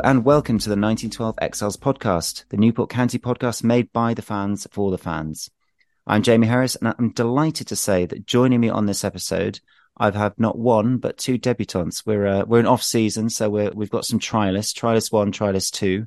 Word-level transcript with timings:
Hello 0.00 0.12
and 0.12 0.24
welcome 0.24 0.58
to 0.58 0.70
the 0.70 0.76
1912 0.76 1.34
Exiles 1.42 1.76
podcast, 1.76 2.48
the 2.48 2.56
Newport 2.56 2.88
County 2.88 3.18
podcast 3.18 3.62
made 3.62 3.92
by 3.92 4.14
the 4.14 4.22
fans 4.22 4.66
for 4.70 4.90
the 4.90 4.96
fans. 4.96 5.50
I'm 6.06 6.22
Jamie 6.22 6.46
Harris 6.46 6.74
and 6.74 6.94
I'm 6.98 7.10
delighted 7.10 7.66
to 7.66 7.76
say 7.76 8.06
that 8.06 8.24
joining 8.24 8.60
me 8.60 8.70
on 8.70 8.86
this 8.86 9.04
episode, 9.04 9.60
I've 9.98 10.14
had 10.14 10.32
not 10.38 10.56
one 10.56 10.96
but 10.96 11.18
two 11.18 11.38
debutants. 11.38 12.06
We're 12.06 12.26
uh, 12.26 12.44
we're 12.46 12.60
in 12.60 12.66
off 12.66 12.82
season, 12.82 13.28
so 13.28 13.50
we're, 13.50 13.72
we've 13.72 13.90
got 13.90 14.06
some 14.06 14.18
trialists, 14.18 14.72
trialist 14.72 15.12
one, 15.12 15.32
trialist 15.32 15.72
two. 15.72 16.06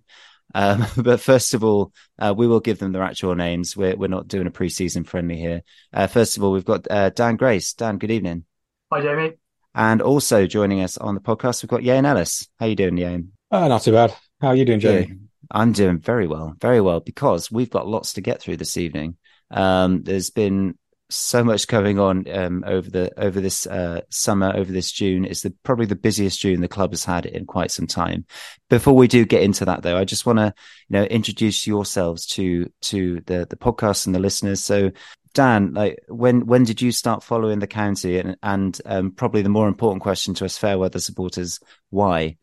Um, 0.55 0.87
but 0.97 1.19
first 1.19 1.53
of 1.53 1.63
all, 1.63 1.93
uh, 2.17 2.33
we 2.35 2.47
will 2.47 2.61
give 2.61 2.79
them 2.79 2.93
their 2.93 3.03
actual 3.03 3.35
names. 3.35 3.77
We're 3.77 3.95
we're 3.95 4.07
not 4.07 4.27
doing 4.27 4.47
a 4.47 4.51
pre-season 4.51 5.03
friendly 5.03 5.37
here. 5.37 5.61
Uh, 5.93 6.07
first 6.07 6.35
of 6.35 6.43
all, 6.43 6.51
we've 6.51 6.65
got 6.65 6.89
uh, 6.89 7.11
Dan 7.11 7.35
Grace. 7.35 7.73
Dan, 7.75 7.99
good 7.99 8.09
evening. 8.09 8.45
Hi, 8.91 9.01
Jamie. 9.01 9.33
And 9.75 10.01
also 10.01 10.47
joining 10.47 10.81
us 10.81 10.97
on 10.97 11.13
the 11.13 11.21
podcast, 11.21 11.61
we've 11.61 11.69
got 11.69 11.81
Ieuan 11.81 12.07
Ellis. 12.07 12.47
How 12.59 12.65
are 12.65 12.69
you 12.69 12.75
doing, 12.75 12.95
Ieuan? 12.95 13.27
Uh, 13.53 13.67
not 13.67 13.83
too 13.83 13.91
bad. 13.91 14.11
How 14.41 14.47
are 14.47 14.55
you 14.55 14.65
doing, 14.65 14.79
Jamie? 14.79 15.07
Yeah, 15.07 15.15
I'm 15.51 15.73
doing 15.73 15.99
very 15.99 16.25
well, 16.25 16.55
very 16.59 16.81
well, 16.81 17.01
because 17.01 17.51
we've 17.51 17.69
got 17.69 17.87
lots 17.87 18.13
to 18.13 18.21
get 18.21 18.41
through 18.41 18.57
this 18.57 18.77
evening. 18.77 19.15
Um, 19.51 20.01
there's 20.01 20.31
been 20.31 20.75
so 21.11 21.43
much 21.43 21.67
going 21.67 21.99
on 21.99 22.27
um, 22.35 22.63
over 22.65 22.89
the 22.89 23.11
over 23.15 23.39
this 23.39 23.67
uh, 23.67 24.01
summer, 24.09 24.51
over 24.55 24.71
this 24.71 24.91
June. 24.91 25.23
It's 25.23 25.41
the 25.41 25.53
probably 25.61 25.85
the 25.85 25.95
busiest 25.95 26.39
June 26.39 26.61
the 26.61 26.67
club 26.67 26.93
has 26.93 27.05
had 27.05 27.27
in 27.27 27.45
quite 27.45 27.69
some 27.69 27.85
time. 27.85 28.25
Before 28.71 28.95
we 28.95 29.07
do 29.07 29.23
get 29.23 29.43
into 29.43 29.65
that, 29.65 29.83
though, 29.83 29.99
I 29.99 30.03
just 30.03 30.25
want 30.25 30.39
to 30.39 30.51
you 30.89 30.97
know 30.97 31.03
introduce 31.03 31.67
yourselves 31.67 32.25
to 32.29 32.71
to 32.81 33.21
the 33.27 33.45
the 33.47 33.55
podcast 33.55 34.07
and 34.07 34.15
the 34.15 34.19
listeners. 34.19 34.63
So. 34.63 34.91
Dan, 35.35 35.73
like 35.73 35.97
when 36.09 36.45
when 36.45 36.63
did 36.63 36.79
you 36.79 36.91
start 36.91 37.23
following 37.23 37.57
the 37.57 37.65
county, 37.65 38.19
and 38.19 38.37
and 38.43 38.79
um, 38.85 39.09
probably 39.09 39.41
the 39.41 39.49
more 39.49 39.67
important 39.67 40.03
question 40.03 40.35
to 40.35 40.45
us 40.45 40.59
fair 40.59 40.77
weather 40.77 40.99
supporters, 40.99 41.59
why? 41.89 42.37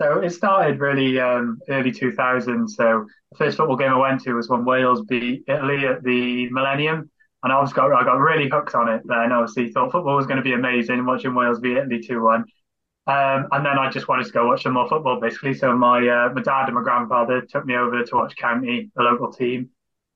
So 0.00 0.20
it 0.20 0.30
started 0.30 0.80
really 0.80 1.18
um, 1.18 1.58
early 1.68 1.90
2000s. 1.90 2.70
So 2.70 3.06
the 3.30 3.36
first 3.38 3.56
football 3.56 3.76
game 3.76 3.92
I 3.92 3.98
went 3.98 4.22
to 4.22 4.34
was 4.34 4.48
when 4.48 4.64
Wales 4.64 5.02
beat 5.02 5.44
Italy 5.48 5.86
at 5.86 6.02
the 6.02 6.50
Millennium. 6.50 7.10
And 7.42 7.52
I 7.52 7.60
was 7.60 7.72
got 7.72 7.92
I 7.92 8.04
got 8.04 8.18
really 8.18 8.48
hooked 8.48 8.74
on 8.74 8.88
it 8.88 9.02
then. 9.04 9.32
Obviously, 9.32 9.70
thought 9.70 9.92
football 9.92 10.16
was 10.16 10.26
going 10.26 10.38
to 10.38 10.42
be 10.42 10.54
amazing 10.54 11.04
watching 11.06 11.34
Wales 11.34 11.60
beat 11.60 11.76
Italy 11.76 12.02
2 12.02 12.22
1. 12.22 12.44
Um, 13.08 13.46
and 13.52 13.64
then 13.64 13.78
I 13.78 13.88
just 13.88 14.08
wanted 14.08 14.26
to 14.26 14.32
go 14.32 14.48
watch 14.48 14.64
some 14.64 14.72
more 14.72 14.88
football, 14.88 15.20
basically. 15.20 15.54
So 15.54 15.76
my 15.76 15.98
uh, 16.08 16.32
my 16.34 16.42
dad 16.42 16.66
and 16.66 16.74
my 16.74 16.82
grandfather 16.82 17.42
took 17.42 17.64
me 17.64 17.76
over 17.76 18.02
to 18.02 18.16
watch 18.16 18.34
County, 18.36 18.90
the 18.96 19.02
local 19.02 19.32
team. 19.32 19.70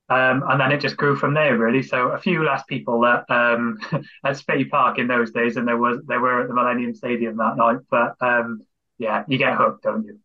Um, 0.08 0.42
and 0.48 0.60
then 0.60 0.72
it 0.72 0.80
just 0.80 0.96
grew 0.96 1.14
from 1.14 1.34
there, 1.34 1.56
really. 1.56 1.84
So 1.84 2.08
a 2.08 2.18
few 2.18 2.44
less 2.44 2.64
people 2.64 3.06
at 3.06 3.30
um, 3.30 3.78
at 4.24 4.36
Spytty 4.36 4.68
Park 4.68 4.98
in 4.98 5.06
those 5.06 5.30
days, 5.30 5.56
and 5.56 5.68
there 5.68 5.78
was 5.78 5.98
there 6.08 6.20
were 6.20 6.42
at 6.42 6.48
the 6.48 6.54
Millennium 6.54 6.94
Stadium 6.94 7.36
that 7.36 7.56
night. 7.56 7.78
But 7.88 8.16
um, 8.20 8.60
yeah, 9.00 9.24
you 9.26 9.38
get 9.38 9.56
hooked, 9.56 9.82
don't 9.82 10.04
you? 10.04 10.18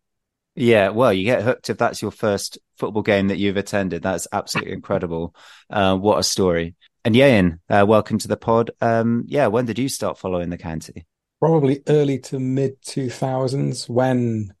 Yeah, 0.54 0.90
well, 0.90 1.12
you 1.12 1.24
get 1.24 1.42
hooked 1.42 1.70
if 1.70 1.78
that's 1.78 2.02
your 2.02 2.10
first 2.10 2.58
football 2.76 3.02
game 3.02 3.28
that 3.28 3.38
you've 3.38 3.56
attended. 3.56 4.02
That's 4.02 4.28
absolutely 4.30 4.72
incredible. 4.74 5.34
Uh, 5.70 5.96
what 5.96 6.18
a 6.18 6.22
story. 6.22 6.76
And 7.02 7.14
Ieuan, 7.14 7.58
uh, 7.70 7.86
welcome 7.88 8.18
to 8.18 8.28
the 8.28 8.36
pod. 8.36 8.70
Um, 8.82 9.24
yeah, 9.28 9.46
when 9.46 9.64
did 9.64 9.78
you 9.78 9.88
start 9.88 10.18
following 10.18 10.50
the 10.50 10.58
county? 10.58 11.06
Probably 11.40 11.82
early 11.88 12.18
to 12.20 12.38
mid 12.38 12.80
2000s 12.82 13.88
when 13.88 14.52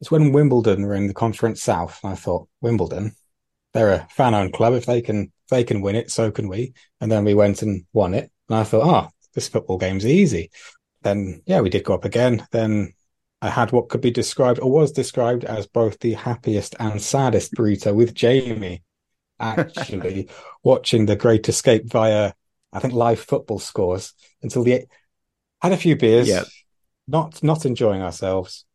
it's 0.00 0.10
when 0.10 0.32
Wimbledon 0.32 0.82
were 0.82 0.94
in 0.94 1.06
the 1.06 1.14
Conference 1.14 1.62
South. 1.62 2.00
And 2.02 2.12
I 2.12 2.16
thought, 2.16 2.48
Wimbledon, 2.60 3.14
they're 3.72 3.92
a 3.92 4.08
fan 4.10 4.34
owned 4.34 4.52
club. 4.52 4.74
If 4.74 4.86
they 4.86 5.00
can, 5.00 5.24
if 5.44 5.50
they 5.50 5.62
can 5.62 5.80
win 5.80 5.94
it, 5.94 6.10
so 6.10 6.32
can 6.32 6.48
we. 6.48 6.74
And 7.00 7.10
then 7.10 7.24
we 7.24 7.34
went 7.34 7.62
and 7.62 7.84
won 7.92 8.14
it. 8.14 8.32
And 8.48 8.58
I 8.58 8.64
thought, 8.64 8.84
oh, 8.84 9.10
this 9.34 9.48
football 9.48 9.78
game's 9.78 10.06
easy. 10.06 10.50
Then, 11.02 11.42
yeah, 11.46 11.60
we 11.60 11.70
did 11.70 11.84
go 11.84 11.94
up 11.94 12.04
again. 12.04 12.46
Then 12.50 12.94
I 13.42 13.48
had 13.48 13.72
what 13.72 13.88
could 13.88 14.00
be 14.00 14.10
described 14.10 14.60
or 14.60 14.70
was 14.70 14.92
described 14.92 15.44
as 15.44 15.66
both 15.66 15.98
the 16.00 16.12
happiest 16.12 16.74
and 16.78 17.00
saddest 17.00 17.54
burrito 17.54 17.94
with 17.94 18.14
Jamie 18.14 18.82
actually 19.38 20.28
watching 20.62 21.06
the 21.06 21.16
Great 21.16 21.48
Escape 21.48 21.90
via, 21.90 22.32
I 22.72 22.78
think, 22.80 22.92
live 22.92 23.20
football 23.20 23.58
scores 23.58 24.12
until 24.42 24.62
the 24.62 24.84
had 25.62 25.72
a 25.72 25.76
few 25.76 25.96
beers, 25.96 26.28
Yep. 26.28 26.46
not 27.08 27.42
not 27.42 27.64
enjoying 27.64 28.02
ourselves. 28.02 28.66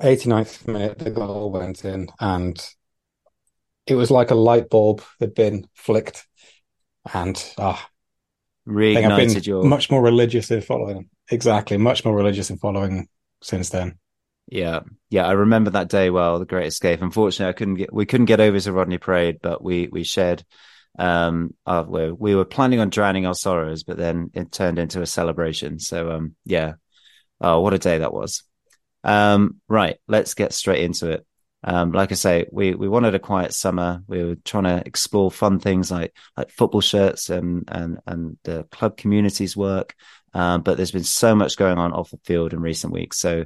89th 0.00 0.66
minute, 0.66 0.98
the 0.98 1.10
goal 1.10 1.50
went 1.50 1.84
in, 1.84 2.08
and 2.20 2.60
it 3.86 3.94
was 3.94 4.10
like 4.10 4.30
a 4.30 4.34
light 4.34 4.68
bulb 4.68 5.02
had 5.20 5.34
been 5.34 5.66
flicked, 5.74 6.26
and 7.12 7.42
ah, 7.58 7.88
think 8.66 9.06
I've 9.06 9.12
Reignited 9.12 9.34
been 9.34 9.42
your 9.44 9.64
much 9.64 9.90
more 9.90 10.02
religious 10.02 10.50
in 10.50 10.60
following. 10.60 11.08
Exactly, 11.30 11.76
much 11.76 12.04
more 12.04 12.14
religious 12.14 12.50
in 12.50 12.58
following 12.58 13.08
since 13.44 13.70
then. 13.70 13.98
Yeah, 14.46 14.80
yeah, 15.10 15.26
I 15.26 15.32
remember 15.32 15.70
that 15.70 15.88
day 15.88 16.10
well. 16.10 16.38
The 16.38 16.44
Great 16.44 16.66
Escape. 16.66 17.00
Unfortunately, 17.00 17.50
I 17.50 17.56
couldn't 17.56 17.76
get 17.76 17.92
we 17.92 18.06
couldn't 18.06 18.26
get 18.26 18.40
over 18.40 18.58
to 18.60 18.72
Rodney 18.72 18.98
Parade, 18.98 19.38
but 19.42 19.62
we 19.62 19.88
we 19.90 20.04
shared. 20.04 20.44
Um, 20.96 21.54
our, 21.66 21.82
we, 21.82 22.12
we 22.12 22.34
were 22.36 22.44
planning 22.44 22.78
on 22.78 22.88
drowning 22.88 23.26
our 23.26 23.34
sorrows, 23.34 23.82
but 23.82 23.96
then 23.96 24.30
it 24.32 24.52
turned 24.52 24.78
into 24.78 25.02
a 25.02 25.06
celebration. 25.06 25.80
So, 25.80 26.12
um, 26.12 26.36
yeah. 26.44 26.74
Oh, 27.40 27.60
what 27.62 27.74
a 27.74 27.78
day 27.78 27.98
that 27.98 28.12
was. 28.12 28.44
Um, 29.02 29.60
right, 29.68 29.98
let's 30.06 30.34
get 30.34 30.52
straight 30.52 30.84
into 30.84 31.10
it. 31.10 31.26
Um, 31.64 31.92
like 31.92 32.12
I 32.12 32.14
say, 32.14 32.46
we 32.52 32.74
we 32.74 32.88
wanted 32.88 33.14
a 33.14 33.18
quiet 33.18 33.54
summer. 33.54 34.02
We 34.06 34.22
were 34.22 34.36
trying 34.36 34.64
to 34.64 34.82
explore 34.86 35.30
fun 35.30 35.58
things 35.58 35.90
like 35.90 36.14
like 36.36 36.50
football 36.50 36.82
shirts 36.82 37.30
and 37.30 37.64
and 37.68 37.98
and 38.06 38.36
the 38.44 38.64
club 38.64 38.96
communities 38.98 39.56
work. 39.56 39.94
Um, 40.34 40.62
but 40.62 40.76
there's 40.76 40.90
been 40.90 41.04
so 41.04 41.34
much 41.34 41.56
going 41.56 41.78
on 41.78 41.92
off 41.92 42.10
the 42.10 42.18
field 42.24 42.52
in 42.52 42.60
recent 42.60 42.92
weeks. 42.92 43.18
So 43.18 43.44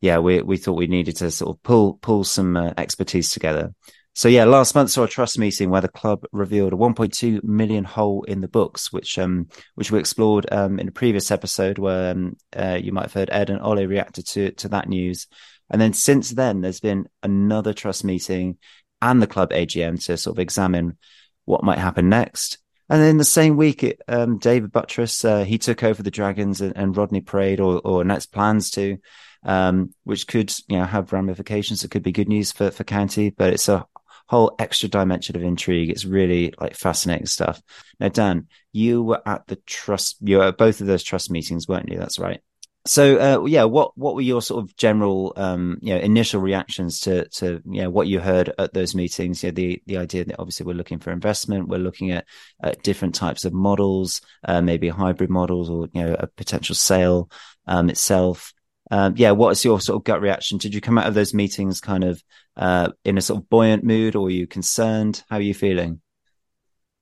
yeah, 0.00 0.18
we 0.18 0.42
we 0.42 0.56
thought 0.56 0.74
we 0.74 0.86
needed 0.86 1.16
to 1.16 1.30
sort 1.30 1.56
of 1.56 1.62
pull 1.62 1.94
pull 1.94 2.24
some 2.24 2.56
uh, 2.56 2.72
expertise 2.76 3.30
together. 3.30 3.74
So 4.14 4.28
yeah, 4.28 4.44
last 4.44 4.74
month 4.74 4.90
saw 4.90 5.04
a 5.04 5.08
trust 5.08 5.38
meeting 5.38 5.68
where 5.68 5.82
the 5.82 5.88
club 5.88 6.24
revealed 6.32 6.72
a 6.72 6.76
1.2 6.76 7.44
million 7.44 7.84
hole 7.84 8.22
in 8.22 8.40
the 8.40 8.48
books, 8.48 8.92
which 8.92 9.18
um 9.18 9.48
which 9.74 9.90
we 9.90 9.98
explored 9.98 10.46
um 10.52 10.78
in 10.78 10.88
a 10.88 10.92
previous 10.92 11.30
episode 11.30 11.78
where 11.78 12.12
um, 12.12 12.36
uh, 12.56 12.78
you 12.82 12.92
might 12.92 13.02
have 13.02 13.12
heard 13.12 13.30
Ed 13.30 13.50
and 13.50 13.60
Ollie 13.60 13.86
reacted 13.86 14.26
to 14.28 14.52
to 14.52 14.68
that 14.68 14.88
news. 14.88 15.26
And 15.70 15.80
then 15.80 15.92
since 15.92 16.30
then, 16.30 16.60
there's 16.60 16.80
been 16.80 17.08
another 17.22 17.72
trust 17.72 18.04
meeting 18.04 18.58
and 19.02 19.20
the 19.20 19.26
club 19.26 19.50
AGM 19.50 20.04
to 20.06 20.16
sort 20.16 20.36
of 20.36 20.40
examine 20.40 20.96
what 21.44 21.64
might 21.64 21.78
happen 21.78 22.08
next. 22.08 22.58
And 22.88 23.02
then 23.02 23.16
the 23.16 23.24
same 23.24 23.56
week, 23.56 23.82
it, 23.82 24.00
um, 24.06 24.38
David 24.38 24.70
Buttress, 24.70 25.24
uh, 25.24 25.44
he 25.44 25.58
took 25.58 25.82
over 25.82 26.02
the 26.02 26.10
Dragons 26.10 26.60
and, 26.60 26.76
and 26.76 26.96
Rodney 26.96 27.20
Parade 27.20 27.60
or, 27.60 27.80
or 27.84 28.04
Nets 28.04 28.26
plans 28.26 28.70
to, 28.70 28.98
um, 29.42 29.92
which 30.04 30.26
could, 30.26 30.54
you 30.68 30.78
know, 30.78 30.84
have 30.84 31.12
ramifications. 31.12 31.82
It 31.82 31.90
could 31.90 32.04
be 32.04 32.12
good 32.12 32.28
news 32.28 32.52
for, 32.52 32.70
for 32.70 32.84
County, 32.84 33.30
but 33.30 33.52
it's 33.52 33.68
a 33.68 33.86
whole 34.28 34.54
extra 34.58 34.88
dimension 34.88 35.36
of 35.36 35.42
intrigue. 35.42 35.90
It's 35.90 36.04
really 36.04 36.54
like 36.60 36.74
fascinating 36.74 37.26
stuff. 37.26 37.60
Now, 37.98 38.08
Dan, 38.08 38.48
you 38.72 39.02
were 39.02 39.22
at 39.26 39.46
the 39.46 39.56
trust, 39.56 40.18
you 40.20 40.38
were 40.38 40.44
at 40.44 40.58
both 40.58 40.80
of 40.80 40.86
those 40.86 41.02
trust 41.02 41.30
meetings, 41.30 41.66
weren't 41.66 41.88
you? 41.88 41.98
That's 41.98 42.18
right. 42.18 42.40
So 42.86 43.16
uh, 43.18 43.44
yeah, 43.46 43.64
what 43.64 43.96
what 43.98 44.14
were 44.14 44.22
your 44.22 44.40
sort 44.40 44.62
of 44.62 44.76
general 44.76 45.32
um, 45.36 45.78
you 45.82 45.94
know 45.94 46.00
initial 46.00 46.40
reactions 46.40 47.00
to 47.00 47.28
to 47.28 47.60
you 47.64 47.82
know 47.82 47.90
what 47.90 48.06
you 48.06 48.20
heard 48.20 48.52
at 48.58 48.72
those 48.72 48.94
meetings? 48.94 49.42
You 49.42 49.50
know, 49.50 49.54
the 49.54 49.82
the 49.86 49.96
idea 49.98 50.24
that 50.24 50.38
obviously 50.38 50.66
we're 50.66 50.74
looking 50.74 50.98
for 50.98 51.10
investment, 51.10 51.68
we're 51.68 51.78
looking 51.78 52.12
at, 52.12 52.26
at 52.62 52.82
different 52.82 53.14
types 53.14 53.44
of 53.44 53.52
models, 53.52 54.20
uh, 54.44 54.62
maybe 54.62 54.88
hybrid 54.88 55.30
models 55.30 55.68
or 55.68 55.88
you 55.92 56.02
know 56.02 56.16
a 56.18 56.26
potential 56.28 56.74
sale 56.74 57.30
um, 57.66 57.90
itself. 57.90 58.52
Um, 58.90 59.14
yeah, 59.16 59.32
what 59.32 59.50
is 59.50 59.64
your 59.64 59.80
sort 59.80 59.96
of 59.96 60.04
gut 60.04 60.20
reaction? 60.20 60.58
Did 60.58 60.72
you 60.72 60.80
come 60.80 60.96
out 60.96 61.08
of 61.08 61.14
those 61.14 61.34
meetings 61.34 61.80
kind 61.80 62.04
of 62.04 62.22
uh, 62.56 62.92
in 63.04 63.18
a 63.18 63.20
sort 63.20 63.42
of 63.42 63.48
buoyant 63.48 63.82
mood, 63.82 64.14
or 64.14 64.24
were 64.24 64.30
you 64.30 64.46
concerned? 64.46 65.24
How 65.28 65.38
are 65.38 65.42
you 65.42 65.54
feeling? 65.54 66.00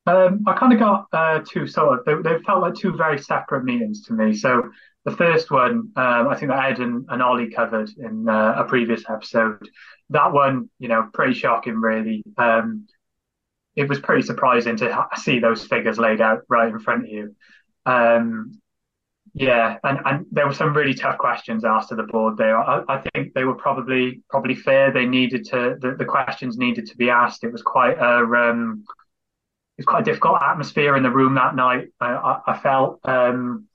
Um, 0.07 0.45
I 0.47 0.55
kind 0.55 0.73
of 0.73 0.79
got 0.79 1.07
uh, 1.13 1.41
two 1.47 1.67
sort 1.67 1.99
of 1.99 2.05
they, 2.05 2.31
they, 2.31 2.43
felt 2.43 2.61
like 2.61 2.75
two 2.75 2.95
very 2.95 3.19
separate 3.19 3.65
meetings 3.65 4.03
to 4.03 4.13
me. 4.13 4.35
So 4.35 4.71
the 5.05 5.17
first 5.17 5.51
one, 5.51 5.91
um, 5.97 6.29
I 6.29 6.37
think 6.37 6.51
that 6.51 6.65
Ed 6.65 6.81
and, 6.81 7.05
and 7.09 7.23
Ollie 7.23 7.51
covered 7.51 7.91
in 7.99 8.29
uh, 8.29 8.55
a 8.59 8.65
previous 8.65 9.05
episode. 9.09 9.69
That 10.11 10.33
one, 10.33 10.71
you 10.79 10.89
know, 10.89 11.09
pretty 11.13 11.35
shocking, 11.35 11.81
really. 11.81 12.23
Um, 12.39 12.87
it 13.77 13.89
was 13.89 14.01
pretty 14.01 14.23
surprising 14.23 14.77
to 14.77 15.09
see 15.17 15.41
those 15.41 15.67
figures 15.67 15.99
laid 15.99 16.21
out 16.21 16.43
right 16.49 16.69
in 16.69 16.79
front 16.79 17.05
of 17.05 17.11
you. 17.11 17.37
Um, 17.85 18.61
yeah, 19.35 19.79
and, 19.83 19.99
and 20.05 20.27
there 20.31 20.47
were 20.47 20.55
some 20.55 20.75
really 20.75 20.95
tough 20.95 21.19
questions 21.19 21.65
asked 21.65 21.89
to 21.89 21.97
the 21.97 22.05
board 22.05 22.37
there. 22.37 22.57
I, 22.57 22.83
I 22.89 23.03
think 23.13 23.35
they 23.35 23.45
were 23.45 23.57
probably 23.57 24.23
probably 24.31 24.55
fair. 24.55 24.93
They 24.93 25.07
needed 25.07 25.45
to 25.47 25.77
the, 25.81 25.97
the 25.99 26.05
questions 26.05 26.57
needed 26.57 26.87
to 26.87 26.97
be 26.97 27.11
asked. 27.11 27.43
It 27.43 27.51
was 27.51 27.63
quite 27.63 27.99
a 27.99 28.19
um, 28.21 28.85
it 29.77 29.81
was 29.81 29.87
quite 29.87 30.03
a 30.03 30.05
difficult 30.05 30.41
atmosphere 30.41 30.97
in 30.97 31.03
the 31.03 31.11
room 31.11 31.35
that 31.35 31.57
night. 31.57 31.89
I, 32.01 32.13
I, 32.13 32.41
I 32.47 32.59
felt 32.59 33.01
um, 33.03 33.67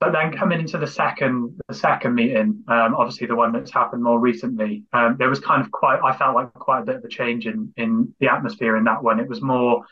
but 0.00 0.12
then 0.12 0.32
coming 0.32 0.60
into 0.60 0.78
the 0.78 0.86
second 0.86 1.60
the 1.68 1.74
second 1.74 2.14
meeting, 2.14 2.64
um, 2.68 2.94
obviously 2.94 3.26
the 3.26 3.36
one 3.36 3.52
that's 3.52 3.70
happened 3.70 4.02
more 4.02 4.18
recently, 4.18 4.84
um, 4.94 5.16
there 5.18 5.28
was 5.28 5.40
kind 5.40 5.62
of 5.62 5.70
quite 5.70 6.00
I 6.02 6.16
felt 6.16 6.34
like 6.34 6.52
quite 6.54 6.80
a 6.80 6.86
bit 6.86 6.96
of 6.96 7.04
a 7.04 7.08
change 7.08 7.46
in 7.46 7.72
in 7.76 8.14
the 8.18 8.28
atmosphere 8.28 8.76
in 8.78 8.84
that 8.84 9.04
one. 9.04 9.20
It 9.20 9.28
was 9.28 9.42
more 9.42 9.84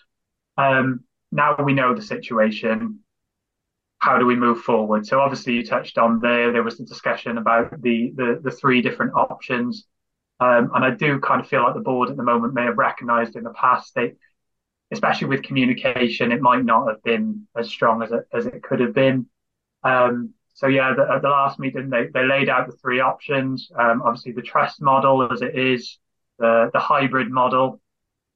um, 0.57 1.01
now 1.31 1.57
we 1.63 1.75
know 1.75 1.95
the 1.95 2.03
situation. 2.03 3.01
How 3.99 4.17
do 4.17 4.25
we 4.25 4.37
move 4.37 4.61
forward? 4.63 5.07
So 5.07 5.21
obviously 5.21 5.55
you 5.55 5.67
touched 5.67 5.99
on 5.99 6.21
there. 6.21 6.53
There 6.53 6.63
was 6.63 6.79
the 6.79 6.85
discussion 6.85 7.37
about 7.37 7.83
the 7.83 8.13
the, 8.17 8.41
the 8.43 8.51
three 8.51 8.81
different 8.81 9.13
options, 9.15 9.87
um, 10.41 10.71
and 10.75 10.85
I 10.87 10.91
do 10.91 11.21
kind 11.21 11.41
of 11.41 11.49
feel 11.49 11.65
like 11.65 11.75
the 11.75 11.81
board 11.81 12.09
at 12.09 12.17
the 12.17 12.23
moment 12.23 12.55
may 12.55 12.65
have 12.65 12.79
recognised 12.79 13.37
in 13.37 13.45
the 13.45 13.51
past 13.51 13.95
they, 13.95 14.15
especially 14.91 15.29
with 15.29 15.43
communication, 15.43 16.33
it 16.33 16.41
might 16.41 16.65
not 16.65 16.89
have 16.89 17.03
been 17.03 17.47
as 17.55 17.69
strong 17.69 18.03
as 18.03 18.11
it 18.11 18.27
as 18.33 18.47
it 18.47 18.63
could 18.63 18.81
have 18.81 18.95
been. 18.95 19.27
Um, 19.83 20.35
so 20.55 20.67
yeah, 20.67 20.93
the, 20.95 21.09
at 21.15 21.23
the 21.23 21.29
last 21.29 21.59
meeting, 21.59 21.89
they, 21.89 22.07
they 22.13 22.25
laid 22.25 22.49
out 22.49 22.67
the 22.67 22.77
three 22.77 23.01
options. 23.01 23.71
Um, 23.79 24.03
obviously, 24.05 24.33
the 24.33 24.43
trust 24.43 24.83
model 24.83 25.33
as 25.33 25.41
it 25.43 25.57
is, 25.57 25.99
the 26.39 26.71
the 26.73 26.81
hybrid 26.81 27.31
model, 27.31 27.81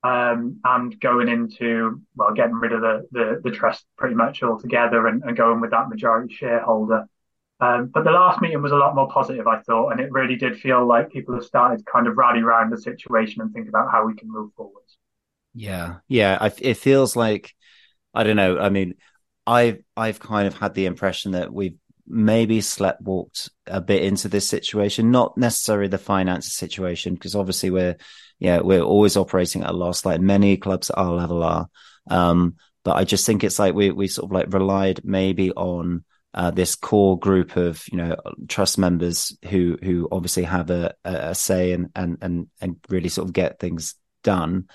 um, 0.04 0.60
and 0.64 0.98
going 1.00 1.28
into 1.28 2.00
well, 2.14 2.32
getting 2.32 2.54
rid 2.54 2.72
of 2.72 2.80
the 2.80 3.08
the, 3.10 3.40
the 3.42 3.50
trust 3.50 3.84
pretty 3.96 4.14
much 4.14 4.42
altogether 4.42 5.06
and, 5.08 5.22
and 5.24 5.36
going 5.36 5.60
with 5.60 5.72
that 5.72 5.88
majority 5.88 6.32
shareholder. 6.34 7.06
Um, 7.60 7.86
but 7.94 8.04
the 8.04 8.10
last 8.10 8.40
meeting 8.40 8.60
was 8.60 8.72
a 8.72 8.76
lot 8.76 8.94
more 8.96 9.08
positive, 9.08 9.46
I 9.46 9.60
thought, 9.60 9.90
and 9.90 10.00
it 10.00 10.10
really 10.10 10.34
did 10.34 10.58
feel 10.58 10.84
like 10.84 11.10
people 11.12 11.34
have 11.34 11.44
started 11.44 11.86
kind 11.86 12.08
of 12.08 12.16
rally 12.16 12.40
around 12.40 12.70
the 12.70 12.78
situation 12.78 13.40
and 13.40 13.52
think 13.52 13.68
about 13.68 13.90
how 13.92 14.04
we 14.04 14.14
can 14.14 14.28
move 14.30 14.52
forward. 14.54 14.82
Yeah, 15.54 15.96
yeah, 16.08 16.38
I, 16.40 16.52
it 16.60 16.76
feels 16.76 17.14
like 17.14 17.52
I 18.14 18.24
don't 18.24 18.36
know. 18.36 18.58
I 18.58 18.68
mean, 18.68 18.94
I've 19.46 19.82
I've 19.96 20.20
kind 20.20 20.46
of 20.46 20.54
had 20.54 20.74
the 20.74 20.86
impression 20.86 21.32
that 21.32 21.52
we've 21.52 21.76
maybe 22.06 22.60
sleptwalked 22.60 23.48
a 23.66 23.80
bit 23.80 24.02
into 24.02 24.28
this 24.28 24.48
situation, 24.48 25.10
not 25.10 25.36
necessarily 25.36 25.88
the 25.88 25.98
finances 25.98 26.54
situation, 26.54 27.14
because 27.14 27.34
obviously 27.34 27.70
we're 27.70 27.96
yeah 28.38 28.60
we're 28.60 28.82
always 28.82 29.16
operating 29.16 29.62
at 29.62 29.70
a 29.70 29.72
loss, 29.72 30.04
like 30.04 30.20
many 30.20 30.56
clubs 30.56 30.90
at 30.90 30.98
our 30.98 31.12
level 31.12 31.42
are. 31.42 31.68
Um, 32.08 32.56
but 32.84 32.96
I 32.96 33.04
just 33.04 33.26
think 33.26 33.44
it's 33.44 33.58
like 33.58 33.74
we 33.74 33.90
we 33.90 34.08
sort 34.08 34.26
of 34.26 34.32
like 34.32 34.52
relied 34.52 35.00
maybe 35.04 35.52
on 35.52 36.04
uh, 36.34 36.50
this 36.50 36.74
core 36.74 37.18
group 37.18 37.56
of 37.56 37.82
you 37.90 37.98
know 37.98 38.16
trust 38.48 38.78
members 38.78 39.36
who 39.48 39.78
who 39.82 40.08
obviously 40.10 40.44
have 40.44 40.70
a, 40.70 40.94
a 41.04 41.34
say 41.34 41.72
and 41.72 41.90
and 41.94 42.18
and 42.22 42.48
and 42.60 42.76
really 42.88 43.08
sort 43.08 43.28
of 43.28 43.32
get 43.32 43.58
things 43.58 43.94
done. 44.22 44.68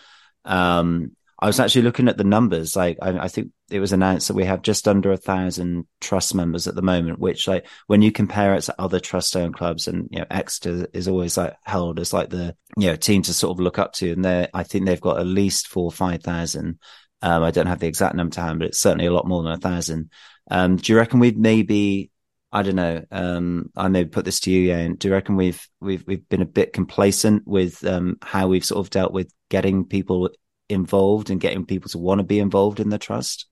Um, 0.45 1.15
I 1.39 1.45
was 1.45 1.59
actually 1.59 1.83
looking 1.83 2.07
at 2.07 2.17
the 2.17 2.23
numbers. 2.23 2.75
Like, 2.75 2.97
I, 3.01 3.17
I, 3.19 3.27
think 3.27 3.51
it 3.69 3.79
was 3.79 3.93
announced 3.93 4.27
that 4.27 4.33
we 4.33 4.45
have 4.45 4.63
just 4.63 4.87
under 4.87 5.11
a 5.11 5.17
thousand 5.17 5.85
trust 6.01 6.33
members 6.33 6.67
at 6.67 6.73
the 6.73 6.81
moment, 6.81 7.19
which, 7.19 7.47
like, 7.47 7.67
when 7.85 8.01
you 8.01 8.11
compare 8.11 8.55
it 8.55 8.61
to 8.61 8.81
other 8.81 8.99
trust 8.99 9.35
owned 9.35 9.53
clubs, 9.53 9.87
and 9.87 10.07
you 10.11 10.19
know, 10.19 10.25
Exeter 10.31 10.87
is 10.93 11.07
always 11.07 11.37
like 11.37 11.55
held 11.63 11.99
as 11.99 12.11
like 12.11 12.29
the 12.29 12.55
you 12.75 12.87
know 12.87 12.95
team 12.95 13.21
to 13.23 13.33
sort 13.33 13.55
of 13.55 13.59
look 13.59 13.77
up 13.77 13.93
to, 13.93 14.11
and 14.11 14.25
they 14.25 14.47
I 14.53 14.63
think 14.63 14.85
they've 14.85 14.99
got 14.99 15.19
at 15.19 15.27
least 15.27 15.67
four 15.67 15.91
five 15.91 16.23
thousand. 16.23 16.79
Um, 17.21 17.43
I 17.43 17.51
don't 17.51 17.67
have 17.67 17.79
the 17.79 17.87
exact 17.87 18.15
number 18.15 18.33
to 18.35 18.41
hand, 18.41 18.59
but 18.59 18.69
it's 18.69 18.79
certainly 18.79 19.05
a 19.05 19.13
lot 19.13 19.27
more 19.27 19.43
than 19.43 19.51
a 19.51 19.57
thousand. 19.57 20.11
Um, 20.49 20.77
do 20.77 20.91
you 20.91 20.97
reckon 20.97 21.19
we'd 21.19 21.37
maybe 21.37 22.11
I 22.51 22.63
don't 22.63 22.75
know. 22.75 23.03
Um, 23.11 23.71
I 23.75 23.89
may 23.89 24.05
put 24.05 24.23
this 24.23 24.39
to 24.41 24.51
you, 24.51 24.69
Ieuan. 24.69 24.97
Do 24.97 25.09
you 25.09 25.13
reckon 25.13 25.35
we've 25.35 25.67
we've 25.81 26.03
we've 26.07 26.27
been 26.29 26.41
a 26.41 26.45
bit 26.45 26.73
complacent 26.73 27.45
with 27.45 27.85
um, 27.85 28.17
how 28.21 28.47
we've 28.47 28.65
sort 28.65 28.85
of 28.85 28.89
dealt 28.89 29.11
with 29.11 29.31
getting 29.49 29.85
people 29.85 30.29
involved 30.69 31.29
and 31.29 31.39
getting 31.39 31.65
people 31.65 31.89
to 31.89 31.97
want 31.97 32.19
to 32.19 32.23
be 32.23 32.39
involved 32.39 32.79
in 32.79 32.89
the 32.89 32.97
trust? 32.97 33.47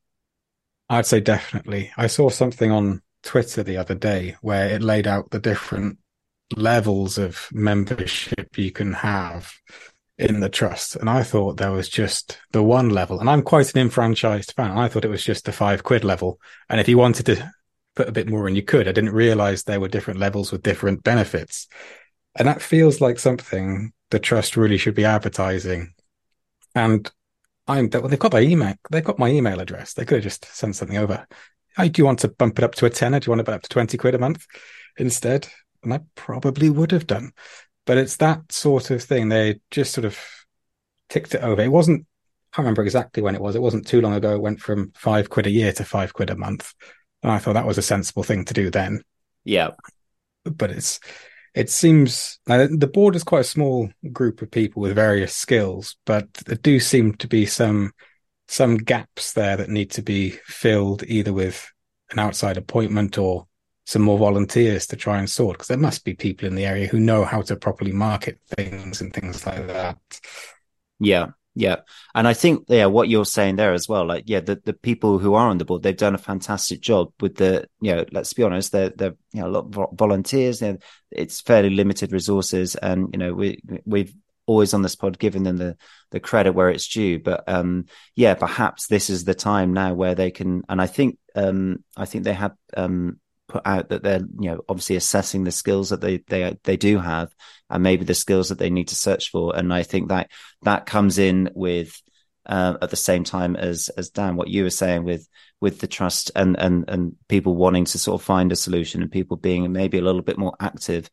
I'd 0.90 1.06
say 1.06 1.20
definitely. 1.20 1.92
I 1.98 2.08
saw 2.08 2.30
something 2.30 2.72
on 2.72 3.02
Twitter 3.24 3.64
the 3.64 3.78
other 3.78 3.96
day 3.96 4.36
where 4.42 4.70
it 4.70 4.82
laid 4.82 5.08
out 5.08 5.32
the 5.32 5.40
different 5.40 5.98
levels 6.56 7.18
of 7.18 7.50
membership 7.52 8.58
you 8.58 8.72
can 8.72 8.94
have 8.94 9.52
in 10.18 10.40
the 10.40 10.50
trust. 10.50 10.96
And 10.96 11.10
I 11.10 11.24
thought 11.24 11.58
there 11.58 11.72
was 11.72 11.90
just 11.90 12.40
the 12.52 12.64
one 12.64 12.90
level. 12.90 13.20
And 13.20 13.30
I'm 13.30 13.42
quite 13.42 13.74
an 13.74 13.82
enfranchised 13.82 14.54
fan. 14.56 14.78
I 14.78 14.88
thought 14.88 15.06
it 15.06 15.10
was 15.10 15.24
just 15.24 15.46
the 15.46 15.52
five 15.52 15.84
quid 15.84 16.04
level. 16.04 16.40
And 16.70 16.80
if 16.80 16.88
you 16.88 16.98
wanted 16.98 17.26
to 17.28 17.52
put 17.96 18.08
a 18.08 18.14
bit 18.14 18.30
more 18.30 18.48
in, 18.48 18.56
you 18.56 18.64
could. 18.64 18.88
I 18.88 18.92
didn't 18.92 19.14
realize 19.14 19.64
there 19.64 19.80
were 19.80 19.88
different 19.88 20.20
levels 20.20 20.52
with 20.52 20.64
different 20.64 21.04
benefits. 21.04 21.68
And 22.38 22.48
that 22.48 22.62
feels 22.62 23.02
like 23.02 23.20
something 23.20 23.92
the 24.12 24.20
trust 24.20 24.56
really 24.56 24.78
should 24.78 24.96
be 24.96 25.06
advertising 25.06 25.94
and 26.76 27.10
I'm 27.68 27.90
well, 27.92 28.08
they've 28.08 28.20
got 28.20 28.34
my 28.34 28.42
email. 28.42 28.76
They've 28.92 29.04
got 29.04 29.18
my 29.18 29.30
email 29.30 29.60
address. 29.60 29.94
They 29.94 30.06
could 30.06 30.16
have 30.16 30.24
just 30.24 30.46
sent 30.46 30.76
something 30.76 30.98
over. 30.98 31.26
I 31.78 31.88
do 31.88 32.02
you 32.02 32.06
want 32.06 32.20
to 32.20 32.28
bump 32.28 32.60
it 32.60 32.64
up 32.64 32.76
to 32.76 32.86
a 32.86 32.90
tenner? 32.90 33.20
Do 33.20 33.28
you 33.28 33.32
want 33.32 33.40
to 33.40 33.44
bump 33.44 33.56
it 33.56 33.58
up 33.58 33.64
to 33.64 33.70
20 33.70 33.98
quid 33.98 34.16
a 34.16 34.20
month 34.20 34.46
instead? 34.98 35.48
And 35.84 35.94
I 35.94 36.02
probably 36.16 36.70
would 36.70 36.92
have 36.92 37.08
done. 37.08 37.32
But 37.86 37.98
it's 37.98 38.18
that 38.18 38.52
sort 38.52 38.92
of 38.92 39.04
thing. 39.04 39.30
They 39.30 39.60
just 39.72 39.94
sort 39.94 40.06
of 40.06 40.20
ticked 41.10 41.36
it 41.36 41.44
over. 41.44 41.62
It 41.62 41.72
wasn't, 41.72 42.06
I 42.54 42.56
can't 42.56 42.66
remember 42.66 42.84
exactly 42.84 43.22
when 43.22 43.36
it 43.36 43.42
was. 43.42 43.56
It 43.56 43.62
wasn't 43.62 43.88
too 43.88 44.02
long 44.02 44.14
ago. 44.14 44.36
It 44.36 44.42
went 44.42 44.60
from 44.60 44.92
five 44.96 45.30
quid 45.30 45.48
a 45.48 45.52
year 45.52 45.72
to 45.74 45.86
five 45.86 46.14
quid 46.14 46.30
a 46.30 46.36
month. 46.36 46.74
And 47.22 47.32
I 47.32 47.40
thought 47.40 47.54
that 47.54 47.68
was 47.68 47.78
a 47.78 47.84
sensible 47.84 48.24
thing 48.24 48.46
to 48.46 48.54
do 48.54 48.70
then. 48.70 49.02
Yeah. 49.44 49.72
But 50.44 50.72
it's, 50.72 51.00
it 51.56 51.70
seems 51.70 52.38
the 52.46 52.92
board 52.94 53.16
is 53.16 53.24
quite 53.24 53.42
a 53.42 53.46
small 53.46 53.90
group 54.12 54.42
of 54.42 54.52
people 54.52 54.82
with 54.82 54.94
various 54.94 55.34
skills, 55.34 55.96
but 56.06 56.32
there 56.34 56.58
do 56.58 56.80
seem 56.82 57.14
to 57.16 57.28
be 57.28 57.46
some 57.46 57.94
some 58.48 58.78
gaps 58.78 59.34
there 59.34 59.58
that 59.58 59.70
need 59.70 59.90
to 59.92 60.02
be 60.02 60.32
filled 60.46 61.04
either 61.04 61.34
with 61.34 61.72
an 62.12 62.20
outside 62.20 62.58
appointment 62.58 63.18
or 63.18 63.48
some 63.86 64.02
more 64.02 64.18
volunteers 64.20 64.86
to 64.88 64.96
try 64.96 65.18
and 65.18 65.30
sort 65.30 65.56
because 65.56 65.70
there 65.70 65.78
must 65.78 66.04
be 66.04 66.14
people 66.14 66.48
in 66.48 66.56
the 66.56 66.66
area 66.66 66.88
who 66.88 67.00
know 67.00 67.24
how 67.24 67.42
to 67.42 67.56
properly 67.56 67.92
market 67.92 68.40
things 68.58 69.00
and 69.00 69.14
things 69.14 69.46
like 69.46 69.66
that. 69.68 69.98
Yeah, 71.00 71.28
yeah. 71.56 71.78
And 72.14 72.28
I 72.28 72.34
think, 72.34 72.66
yeah, 72.68 72.88
what 72.88 73.08
you're 73.08 73.26
saying 73.26 73.56
there 73.56 73.74
as 73.74 73.88
well, 73.88 74.06
like, 74.06 74.26
yeah, 74.28 74.42
the, 74.42 74.62
the 74.64 74.74
people 74.74 75.20
who 75.20 75.36
are 75.36 75.48
on 75.48 75.58
the 75.58 75.66
board, 75.66 75.84
they've 75.84 75.96
done 75.96 76.14
a 76.14 76.20
fantastic 76.20 76.82
job 76.82 77.14
with 77.22 77.36
the, 77.36 77.68
you 77.80 77.96
know, 77.96 78.06
let's 78.12 78.34
be 78.34 78.44
honest, 78.44 78.74
they're, 78.74 78.90
they're, 78.90 79.16
you 79.32 79.42
know, 79.42 79.48
a 79.48 79.50
lot 79.50 79.76
of 79.76 79.98
volunteers, 79.98 80.62
know, 80.62 80.78
it's 81.12 81.40
fairly 81.40 81.70
limited 81.70 82.12
resources. 82.12 82.76
And, 82.76 83.10
you 83.14 83.20
know, 83.20 83.34
we, 83.34 83.62
we've 83.86 84.14
always 84.46 84.74
on 84.74 84.82
this 84.82 84.98
pod 84.98 85.18
given 85.18 85.44
them 85.44 85.56
the, 85.56 85.78
the 86.12 86.20
credit 86.20 86.52
where 86.52 86.70
it's 86.70 86.88
due. 86.88 87.20
But, 87.20 87.46
um, 87.48 87.86
yeah, 88.16 88.34
perhaps 88.34 88.88
this 88.88 89.10
is 89.10 89.24
the 89.24 89.34
time 89.34 89.74
now 89.74 89.94
where 89.94 90.14
they 90.14 90.32
can, 90.32 90.64
and 90.68 90.82
I 90.82 90.88
think, 90.88 91.18
um, 91.36 91.84
I 91.96 92.06
think 92.06 92.26
they 92.26 92.34
have, 92.34 92.54
um, 92.76 93.20
put 93.48 93.62
out 93.66 93.90
that 93.90 94.04
they're 94.04 94.22
you 94.40 94.50
know 94.50 94.62
obviously 94.68 94.96
assessing 94.96 95.44
the 95.44 95.52
skills 95.52 95.90
that 95.90 96.02
they 96.02 96.18
they 96.28 96.58
they 96.64 96.78
do 96.78 96.98
have 96.98 97.34
and 97.70 97.84
maybe 97.84 98.04
the 98.04 98.14
skills 98.14 98.50
that 98.50 98.58
they 98.58 98.70
need 98.70 98.88
to 98.88 98.96
search 98.96 99.30
for 99.30 99.56
and 99.56 99.74
i 99.74 99.84
think 99.84 100.10
that 100.10 100.32
that 100.64 100.86
comes 100.86 101.18
in 101.20 101.50
with 101.54 102.02
uh, 102.46 102.78
at 102.82 102.90
the 102.90 102.96
same 102.96 103.24
time 103.24 103.56
as 103.56 103.90
as 103.98 104.10
Dan, 104.10 104.36
what 104.36 104.50
you 104.50 104.64
were 104.64 104.70
saying 104.70 105.04
with 105.04 105.28
with 105.62 105.80
the 105.80 105.88
trust 105.88 106.32
and 106.36 106.58
and 106.60 106.86
and 106.88 107.16
people 107.28 107.56
wanting 107.56 107.86
to 107.86 108.00
sort 108.00 108.20
of 108.20 108.26
find 108.26 108.52
a 108.52 108.56
solution 108.56 109.02
and 109.02 109.12
people 109.12 109.38
being 109.38 109.72
maybe 109.72 109.98
a 109.98 110.04
little 110.04 110.22
bit 110.22 110.38
more 110.38 110.56
active. 110.60 111.10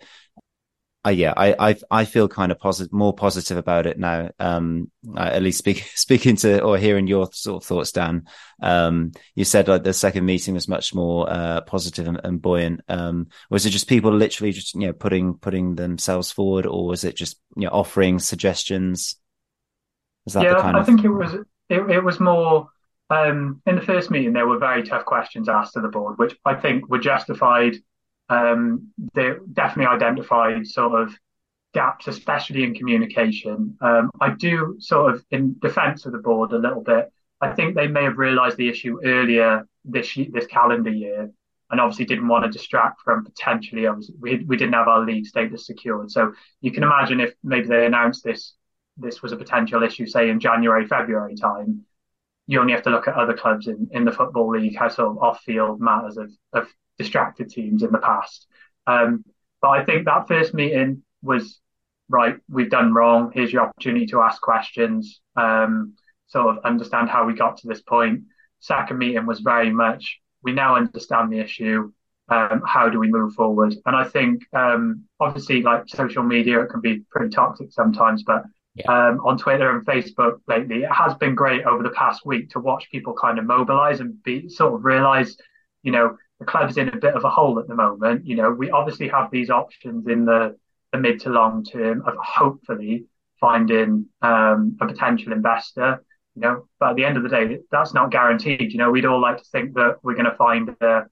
Uh, 1.05 1.11
yeah, 1.11 1.35
I, 1.37 1.71
I 1.71 1.77
I 1.91 2.05
feel 2.05 2.29
kind 2.29 2.53
of 2.53 2.61
positive, 2.61 2.93
more 2.93 3.13
positive 3.13 3.57
about 3.57 3.87
it 3.87 3.99
now. 3.99 4.31
Um, 4.39 4.91
at 5.17 5.43
least 5.43 5.59
speak, 5.59 5.85
speaking 5.95 6.37
to 6.37 6.63
or 6.63 6.79
hearing 6.79 7.09
your 7.09 7.29
sort 7.33 7.63
of 7.63 7.67
thoughts, 7.67 7.91
Dan. 7.91 8.27
Um, 8.63 9.11
you 9.35 9.45
said 9.45 9.67
like 9.67 9.83
the 9.83 9.95
second 9.95 10.25
meeting 10.27 10.55
was 10.55 10.69
much 10.69 10.95
more 10.95 11.29
uh, 11.29 11.63
positive 11.63 12.07
and, 12.07 12.21
and 12.23 12.41
buoyant. 12.41 12.83
Um, 12.89 13.29
was 13.51 13.67
it 13.67 13.71
just 13.71 13.89
people 13.89 14.13
literally 14.13 14.53
just 14.53 14.75
you 14.75 14.87
know 14.87 14.93
putting 14.93 15.35
putting 15.35 15.75
themselves 15.75 16.31
forward, 16.31 16.67
or 16.67 16.87
was 16.87 17.03
it 17.03 17.17
just 17.17 17.37
you 17.57 17.65
know 17.65 17.73
offering 17.73 18.21
suggestions? 18.21 19.17
Is 20.27 20.35
that 20.35 20.45
yeah, 20.45 20.53
I 20.53 20.79
of... 20.79 20.87
think 20.87 21.05
it 21.05 21.11
was 21.11 21.35
it, 21.69 21.91
it 21.91 22.05
was 22.05 22.21
more 22.21 22.69
um, 23.11 23.61
in 23.67 23.75
the 23.75 23.83
first 23.83 24.11
meeting 24.11 24.33
there 24.33 24.47
were 24.47 24.59
very 24.59 24.83
tough 24.83 25.05
questions 25.05 25.49
asked 25.49 25.75
to 25.75 25.81
the 25.81 25.89
board, 25.89 26.19
which 26.19 26.37
I 26.45 26.55
think 26.55 26.89
were 26.89 26.99
justified. 26.99 27.77
Um, 28.33 28.93
they 29.15 29.33
definitely 29.53 29.95
identified 29.95 30.67
sort 30.67 31.01
of 31.03 31.15
gaps, 31.75 32.09
especially 32.09 32.65
in 32.65 32.75
communication. 32.75 33.77
Um, 33.81 34.11
I 34.21 34.31
do 34.31 34.77
sort 34.79 35.15
of, 35.15 35.25
in 35.31 35.57
defence 35.61 36.07
of 36.07 36.13
the 36.13 36.19
board, 36.19 36.53
a 36.53 36.59
little 36.59 36.83
bit. 36.83 37.13
I 37.41 37.53
think 37.53 37.75
they 37.75 37.89
may 37.89 38.05
have 38.05 38.19
realised 38.19 38.57
the 38.57 38.69
issue 38.69 39.01
earlier 39.05 39.67
this 39.85 40.17
this 40.31 40.47
calendar 40.47 40.91
year, 40.91 41.31
and 41.71 41.81
obviously 41.81 42.05
didn't 42.05 42.29
want 42.29 42.45
to 42.45 42.51
distract 42.51 43.01
from 43.05 43.25
potentially. 43.25 43.87
Obviously, 43.87 44.15
we 44.21 44.45
we 44.45 44.57
didn't 44.57 44.75
have 44.75 44.89
our 44.89 45.05
league 45.05 45.27
status 45.27 45.67
secured, 45.67 46.11
so 46.11 46.33
you 46.61 46.71
can 46.71 46.85
imagine 46.85 47.21
if 47.21 47.35
maybe 47.43 47.67
they 47.69 47.85
announced 47.87 48.23
this 48.25 48.55
this 48.97 49.23
was 49.23 49.33
a 49.33 49.37
potential 49.37 49.83
issue, 49.83 50.07
say 50.07 50.31
in 50.31 50.39
January, 50.39 50.87
February 50.87 51.35
time, 51.35 51.85
you 52.47 52.61
only 52.61 52.75
have 52.75 52.83
to 52.83 52.91
look 52.91 53.09
at 53.09 53.15
other 53.15 53.35
clubs 53.35 53.67
in, 53.67 53.89
in 53.93 54.05
the 54.05 54.13
Football 54.13 54.51
League, 54.51 54.77
how 54.77 54.89
sort 54.89 55.09
of 55.09 55.19
off 55.19 55.41
field 55.41 55.81
matters 55.81 56.19
of, 56.19 56.31
of 56.53 56.69
distracted 56.99 57.51
teams 57.51 57.83
in 57.83 57.91
the 57.91 57.99
past. 57.99 58.47
Um, 58.87 59.25
but 59.61 59.69
I 59.71 59.85
think 59.85 60.05
that 60.05 60.29
first 60.29 60.55
meeting 60.55 61.03
was 61.23 61.61
right, 62.09 62.37
we've 62.49 62.71
done 62.71 62.93
wrong. 62.93 63.31
Here's 63.33 63.53
your 63.53 63.63
opportunity 63.63 64.07
to 64.07 64.21
ask 64.21 64.41
questions, 64.41 65.21
um, 65.37 65.95
sort 66.27 66.57
of 66.57 66.65
understand 66.65 67.09
how 67.09 67.25
we 67.25 67.35
got 67.35 67.59
to 67.59 67.69
this 67.69 67.81
point. 67.81 68.23
Second 68.61 68.99
meeting 68.99 69.27
was 69.27 69.41
very 69.41 69.71
much, 69.71 70.19
we 70.43 70.53
now 70.53 70.77
understand 70.77 71.33
the 71.33 71.39
issue. 71.39 71.93
Um, 72.29 72.63
how 72.67 72.89
do 72.89 72.99
we 72.99 73.11
move 73.11 73.35
forward? 73.35 73.75
And 73.85 73.97
I 73.97 74.05
think, 74.05 74.43
um, 74.55 75.05
obviously, 75.21 75.63
like 75.63 75.89
social 75.89 76.23
media, 76.23 76.61
it 76.61 76.69
can 76.69 76.81
be 76.81 77.01
pretty 77.11 77.31
toxic 77.31 77.73
sometimes, 77.73 78.23
but 78.23 78.45
yeah. 78.75 78.87
um, 78.87 79.21
on 79.25 79.37
Twitter 79.37 79.71
and 79.77 79.85
Facebook 79.85 80.39
lately. 80.47 80.83
It 80.83 80.93
has 80.93 81.15
been 81.15 81.35
great 81.35 81.65
over 81.65 81.83
the 81.83 81.91
past 81.91 82.25
week 82.25 82.51
to 82.51 82.61
watch 82.61 82.91
people 82.91 83.15
kind 83.15 83.39
of 83.39 83.45
mobilize 83.45 84.01
and 84.01 84.23
be 84.23 84.49
sort 84.49 84.75
of 84.75 84.85
realize, 84.85 85.37
you 85.83 85.93
know, 85.93 86.17
the 86.43 86.51
club's 86.51 86.77
in 86.77 86.89
a 86.89 86.97
bit 86.97 87.15
of 87.15 87.25
a 87.25 87.31
hole 87.31 87.59
at 87.59 87.69
the 87.69 87.75
moment. 87.75 88.27
You 88.27 88.37
know, 88.37 88.51
we 88.51 88.71
obviously 88.71 89.09
have 89.09 89.31
these 89.31 89.51
options 89.51 90.07
in 90.07 90.25
the, 90.25 90.57
the 90.93 90.99
mid 90.99 91.21
to 91.21 91.31
long 91.31 91.65
term 91.65 92.03
of 92.07 92.15
hopefully 92.17 93.07
finding 93.41 94.07
um, 94.23 94.77
a 94.81 94.87
potential 94.87 95.33
investor. 95.33 96.05
You 96.35 96.43
know, 96.43 96.69
but 96.81 96.91
at 96.91 96.97
the 96.97 97.05
end 97.05 97.17
of 97.17 97.23
the 97.23 97.29
day, 97.29 97.59
that's 97.71 97.95
not 97.95 98.11
guaranteed. 98.11 98.73
You 98.73 98.79
know, 98.79 98.91
we'd 98.91 99.05
all 99.05 99.21
like 99.21 99.39
to 99.39 99.45
think 99.53 99.75
that 99.75 99.99
we're 100.03 100.15
going 100.15 100.31
to 100.31 100.37
find 100.37 100.75
a, 100.81 101.07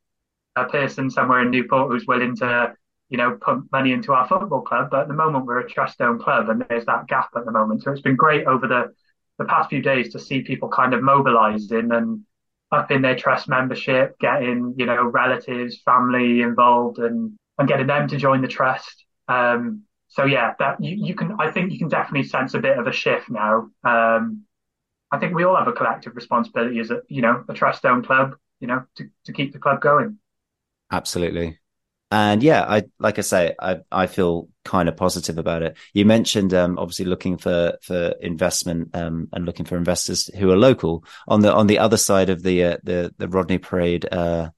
a 0.56 0.64
person 0.64 1.10
somewhere 1.10 1.42
in 1.42 1.50
Newport 1.50 1.90
who's 1.90 2.06
willing 2.06 2.36
to 2.36 2.74
you 3.10 3.16
know, 3.16 3.36
put 3.40 3.70
money 3.72 3.92
into 3.92 4.12
our 4.12 4.26
football 4.28 4.62
club. 4.62 4.88
But 4.90 5.00
at 5.00 5.08
the 5.08 5.14
moment, 5.14 5.44
we're 5.44 5.58
a 5.58 5.68
trust-owned 5.68 6.22
club, 6.22 6.48
and 6.48 6.64
there's 6.68 6.86
that 6.86 7.08
gap 7.08 7.30
at 7.36 7.44
the 7.44 7.50
moment. 7.50 7.82
So 7.82 7.90
it's 7.90 8.00
been 8.00 8.16
great 8.16 8.46
over 8.46 8.66
the 8.66 8.94
the 9.38 9.46
past 9.46 9.70
few 9.70 9.80
days 9.80 10.12
to 10.12 10.18
see 10.18 10.42
people 10.42 10.68
kind 10.68 10.92
of 10.92 11.02
mobilising 11.02 11.90
and 11.92 12.20
up 12.72 12.90
in 12.90 13.02
their 13.02 13.16
trust 13.16 13.48
membership, 13.48 14.18
getting 14.18 14.74
you 14.76 14.86
know 14.86 15.04
relatives, 15.04 15.80
family 15.84 16.42
involved, 16.42 16.98
and 16.98 17.36
and 17.58 17.68
getting 17.68 17.86
them 17.86 18.08
to 18.08 18.16
join 18.16 18.42
the 18.42 18.48
trust. 18.48 19.04
Um, 19.28 19.82
so 20.08 20.24
yeah, 20.24 20.54
that 20.58 20.82
you, 20.82 21.06
you 21.06 21.14
can 21.14 21.36
I 21.38 21.50
think 21.50 21.72
you 21.72 21.78
can 21.78 21.88
definitely 21.88 22.28
sense 22.28 22.54
a 22.54 22.58
bit 22.58 22.78
of 22.78 22.86
a 22.86 22.92
shift 22.92 23.30
now. 23.30 23.70
Um, 23.84 24.42
I 25.12 25.18
think 25.18 25.34
we 25.34 25.44
all 25.44 25.56
have 25.56 25.68
a 25.68 25.72
collective 25.72 26.14
responsibility 26.14 26.78
as 26.78 26.90
a 26.90 27.02
you 27.08 27.22
know 27.22 27.44
a 27.48 27.54
trust-owned 27.54 28.06
club, 28.06 28.36
you 28.60 28.66
know, 28.66 28.84
to 28.96 29.08
to 29.26 29.32
keep 29.32 29.52
the 29.52 29.58
club 29.58 29.80
going. 29.80 30.18
Absolutely. 30.90 31.58
And 32.10 32.42
yeah, 32.42 32.64
I 32.68 32.84
like 32.98 33.18
I 33.18 33.22
say, 33.22 33.54
I 33.60 33.80
I 33.90 34.06
feel 34.06 34.48
kind 34.70 34.88
of 34.88 34.96
positive 34.96 35.36
about 35.36 35.62
it. 35.62 35.76
You 35.94 36.04
mentioned 36.04 36.54
um, 36.54 36.78
obviously 36.78 37.04
looking 37.04 37.38
for 37.38 37.76
for 37.82 38.14
investment 38.20 38.94
um, 38.94 39.28
and 39.32 39.44
looking 39.44 39.66
for 39.66 39.76
investors 39.76 40.30
who 40.36 40.48
are 40.52 40.56
local. 40.56 41.04
On 41.26 41.40
the 41.40 41.52
on 41.52 41.66
the 41.66 41.80
other 41.80 41.96
side 41.96 42.30
of 42.30 42.44
the 42.44 42.64
uh, 42.64 42.76
the 42.84 43.12
the 43.18 43.28
Rodney 43.28 43.58
Parade 43.58 44.06
uh, 44.12 44.50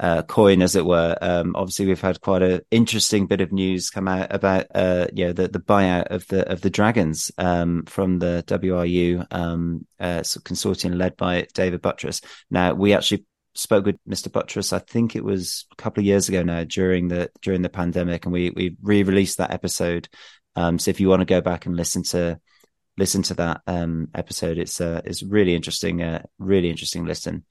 uh, 0.00 0.22
coin, 0.22 0.60
as 0.60 0.74
it 0.74 0.84
were, 0.84 1.16
um, 1.20 1.54
obviously 1.54 1.86
we've 1.86 2.00
had 2.00 2.20
quite 2.20 2.42
an 2.42 2.62
interesting 2.72 3.28
bit 3.28 3.40
of 3.40 3.52
news 3.52 3.90
come 3.90 4.08
out 4.08 4.34
about 4.34 4.66
uh, 4.74 5.06
you 5.14 5.26
know 5.26 5.32
the 5.32 5.46
the 5.46 5.60
buyout 5.60 6.08
of 6.10 6.26
the 6.26 6.50
of 6.50 6.62
the 6.62 6.70
Dragons 6.70 7.30
um, 7.38 7.84
from 7.84 8.18
the 8.18 8.42
WRU 8.48 9.24
um, 9.30 9.86
uh, 10.00 10.20
consortium 10.20 10.96
led 10.96 11.16
by 11.16 11.46
David 11.54 11.80
Buttress. 11.80 12.22
Now 12.50 12.74
we 12.74 12.92
actually 12.92 13.24
spoke 13.60 13.84
with 13.84 13.96
Mr. 14.08 14.32
Buttress. 14.32 14.72
I 14.72 14.78
think 14.78 15.14
it 15.14 15.24
was 15.24 15.66
a 15.72 15.76
couple 15.76 16.00
of 16.00 16.06
years 16.06 16.28
ago 16.28 16.42
now 16.42 16.64
during 16.64 17.08
the 17.08 17.30
during 17.42 17.62
the 17.62 17.68
pandemic, 17.68 18.24
and 18.24 18.32
we 18.32 18.50
we 18.50 18.76
re-released 18.82 19.38
that 19.38 19.52
episode. 19.52 20.08
Um, 20.56 20.78
so 20.78 20.90
if 20.90 21.00
you 21.00 21.08
want 21.08 21.20
to 21.20 21.26
go 21.26 21.40
back 21.40 21.66
and 21.66 21.76
listen 21.76 22.02
to 22.04 22.40
listen 22.96 23.22
to 23.22 23.34
that 23.34 23.60
um, 23.66 24.08
episode, 24.14 24.58
it's 24.58 24.80
uh, 24.80 25.02
it's 25.04 25.22
really 25.22 25.54
interesting, 25.54 26.02
uh, 26.02 26.22
really 26.38 26.70
interesting 26.70 27.04
listen. 27.04 27.44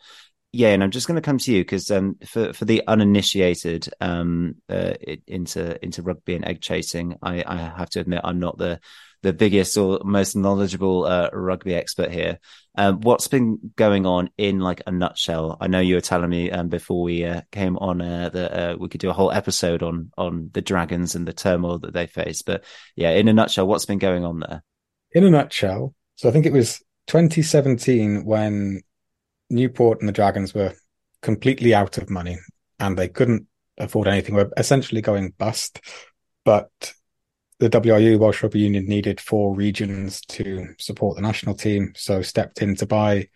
Yeah, 0.52 0.70
and 0.70 0.84
I'm 0.84 0.92
just 0.92 1.08
going 1.08 1.16
to 1.16 1.22
come 1.22 1.38
to 1.38 1.52
you 1.52 1.62
because 1.62 1.92
um, 1.92 2.18
for 2.26 2.54
for 2.54 2.66
the 2.66 2.82
uninitiated 2.88 3.88
um, 4.02 4.56
uh, 4.68 4.94
into 5.28 5.84
into 5.84 6.02
rugby 6.02 6.36
and 6.36 6.46
egg 6.46 6.60
chasing, 6.60 7.18
I, 7.22 7.44
I 7.46 7.56
have 7.56 7.90
to 7.92 8.00
admit 8.00 8.22
I'm 8.24 8.40
not 8.40 8.58
the 8.58 8.80
the 9.22 9.34
biggest 9.34 9.78
or 9.78 10.00
most 10.04 10.36
knowledgeable 10.36 11.06
uh, 11.06 11.30
rugby 11.34 11.76
expert 11.76 12.12
here. 12.12 12.40
Um, 12.76 13.02
what's 13.02 13.28
been 13.28 13.72
going 13.76 14.06
on 14.06 14.30
in 14.38 14.60
like 14.60 14.82
a 14.88 14.92
nutshell? 14.92 15.58
I 15.60 15.68
know 15.68 15.80
you 15.80 15.96
were 15.96 16.02
telling 16.02 16.30
me 16.30 16.50
um, 16.52 16.70
before 16.70 17.02
we 17.02 17.26
uh, 17.26 17.42
came 17.52 17.78
on 17.78 18.02
uh, 18.02 18.30
that 18.30 18.54
uh, 18.54 18.78
we 18.78 18.88
could 18.90 19.02
do 19.02 19.10
a 19.10 19.14
whole 19.14 19.32
episode 19.32 19.84
on 19.84 20.12
on 20.18 20.50
the 20.54 20.62
Dragons 20.62 21.16
and 21.16 21.28
the 21.28 21.34
turmoil 21.34 21.80
that 21.80 21.94
they 21.94 22.08
face. 22.08 22.42
But 22.42 22.64
yeah, 22.96 23.12
in 23.12 23.28
a 23.28 23.34
nutshell, 23.34 23.68
what's 23.68 23.86
been 23.86 24.00
going 24.00 24.24
on 24.24 24.40
there? 24.40 24.64
In 25.12 25.24
a 25.24 25.30
nutshell, 25.30 25.94
so 26.16 26.30
I 26.30 26.32
think 26.32 26.46
it 26.46 26.54
was 26.54 26.80
2017 27.08 28.24
when 28.24 28.82
Newport 29.50 30.00
and 30.00 30.08
the 30.08 30.14
Dragons 30.14 30.54
were 30.54 30.74
completely 31.22 31.74
out 31.74 31.98
of 31.98 32.10
money 32.10 32.38
and 32.80 32.98
they 32.98 33.08
couldn't 33.10 33.48
afford 33.78 34.08
anything. 34.08 34.36
We're 34.36 34.52
essentially 34.58 35.02
going 35.02 35.34
bust. 35.38 35.82
But 36.46 36.94
the 37.60 37.70
WRU 37.70 38.18
Welsh 38.18 38.42
Rugby 38.42 38.60
Union 38.60 38.86
needed 38.86 39.20
four 39.20 39.54
regions 39.54 40.22
to 40.22 40.74
support 40.78 41.16
the 41.16 41.22
national 41.22 41.56
team, 41.56 41.94
so 41.96 42.22
stepped 42.22 42.62
in 42.62 42.76
to 42.76 42.86
buy 42.86 43.28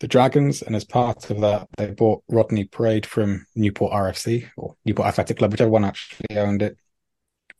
the 0.00 0.08
Dragons, 0.08 0.62
and 0.62 0.76
as 0.76 0.84
part 0.84 1.30
of 1.30 1.40
that, 1.40 1.68
they 1.76 1.90
bought 1.90 2.22
Rodney 2.28 2.64
Parade 2.64 3.06
from 3.06 3.46
Newport 3.54 3.92
RFC 3.92 4.48
or 4.56 4.76
Newport 4.84 5.08
Athletic 5.08 5.38
Club, 5.38 5.52
whichever 5.52 5.70
one 5.70 5.84
actually 5.84 6.36
owned 6.36 6.62
it, 6.62 6.76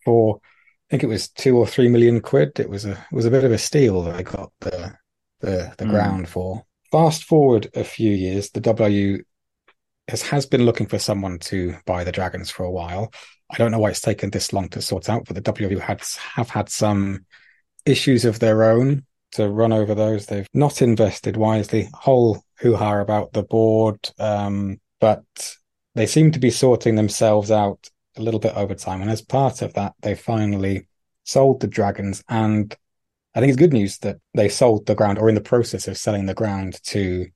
for 0.04 0.40
I 0.42 0.87
think 0.90 1.02
it 1.02 1.08
was 1.08 1.28
two 1.28 1.56
or 1.56 1.66
three 1.66 1.88
million 1.88 2.20
quid. 2.20 2.61
It 2.61 2.68
was 2.68 2.85
a 2.85 2.92
it 2.92 3.12
was 3.12 3.25
a 3.25 3.30
bit 3.30 3.44
of 3.44 3.52
a 3.52 3.58
steal 3.58 4.02
that 4.02 4.16
they 4.16 4.23
got 4.23 4.52
the 4.61 4.94
the, 5.40 5.75
the 5.78 5.85
mm. 5.85 5.90
ground 5.90 6.28
for. 6.28 6.64
Fast 6.92 7.25
forward 7.25 7.68
a 7.75 7.85
few 7.85 8.12
years, 8.12 8.50
the 8.50 8.61
W 8.61 9.23
has 10.08 10.23
has 10.23 10.46
been 10.46 10.64
looking 10.64 10.87
for 10.87 10.99
someone 10.99 11.38
to 11.40 11.75
buy 11.87 12.04
the 12.04 12.12
Dragons 12.12 12.50
for 12.50 12.64
a 12.64 12.70
while. 12.70 13.12
I 13.50 13.57
don't 13.59 13.71
know 13.71 13.79
why 13.79 13.91
it's 13.91 14.00
taken 14.00 14.31
this 14.31 14.53
long 14.53 14.69
to 14.71 14.83
sort 14.83 15.09
out, 15.09 15.25
but 15.26 15.37
the 15.37 15.53
WRU 15.53 15.81
had 15.81 16.03
have 16.35 16.50
had 16.50 16.69
some 16.69 17.26
issues 17.85 18.25
of 18.25 18.41
their 18.41 18.65
own 18.65 19.05
to 19.33 19.49
run 19.49 19.73
over 19.73 19.95
those. 19.95 20.26
They've 20.26 20.49
not 20.53 20.83
invested 20.83 21.37
wisely. 21.37 21.88
Whole 21.95 22.43
hoo 22.59 22.75
ha 22.75 23.00
about 23.00 23.33
the 23.33 23.43
board, 23.43 24.11
um, 24.19 24.81
but 25.00 25.25
they 25.95 26.07
seem 26.07 26.33
to 26.33 26.38
be 26.38 26.50
sorting 26.50 26.97
themselves 26.97 27.50
out 27.50 27.88
a 28.17 28.23
little 28.23 28.41
bit 28.41 28.55
over 28.57 28.75
time. 28.75 29.00
And 29.00 29.11
as 29.11 29.23
part 29.23 29.62
of 29.62 29.75
that, 29.75 29.95
they 30.00 30.15
finally 30.15 30.88
sold 31.25 31.61
the 31.61 31.67
Dragons. 31.67 32.23
And 32.29 32.75
I 33.35 33.41
think 33.41 33.50
it's 33.50 33.59
good 33.59 33.73
news 33.73 33.99
that 33.99 34.17
they 34.35 34.49
sold 34.49 34.87
the 34.87 34.95
ground 34.95 35.19
or 35.19 35.29
in 35.29 35.35
the 35.35 35.41
process 35.41 35.88
of 35.88 35.99
selling 35.99 36.26
the 36.26 36.35
ground 36.35 36.81
to 36.85 37.26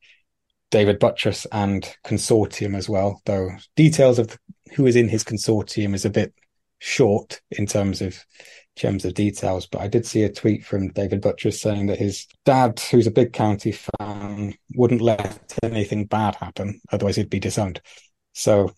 David 0.71 0.99
Buttress 0.99 1.47
and 1.53 1.85
consortium 2.05 2.77
as 2.77 2.89
well, 2.89 3.21
though 3.27 3.51
details 3.77 4.19
of 4.19 4.39
who 4.73 4.87
is 4.87 4.97
in 4.97 5.09
his 5.09 5.25
consortium 5.25 5.95
is 5.95 6.05
a 6.05 6.11
bit 6.11 6.35
short 6.79 7.41
in 7.51 7.67
terms 7.67 8.01
of 8.01 8.25
terms 8.77 9.05
of 9.05 9.15
details. 9.15 9.67
But 9.67 9.83
I 9.83 9.89
did 9.89 10.07
see 10.07 10.23
a 10.23 10.33
tweet 10.33 10.65
from 10.65 10.93
David 10.93 11.21
Buttress 11.21 11.61
saying 11.61 11.87
that 11.87 11.99
his 11.99 12.27
dad, 12.45 12.81
who's 12.91 13.07
a 13.07 13.13
big 13.13 13.33
county 13.33 13.73
fan, 13.73 14.55
wouldn't 14.75 15.01
let 15.01 15.59
anything 15.63 16.07
bad 16.07 16.37
happen, 16.37 16.81
otherwise 16.91 17.17
he'd 17.17 17.31
be 17.31 17.41
disowned. 17.41 17.81
So 18.33 18.73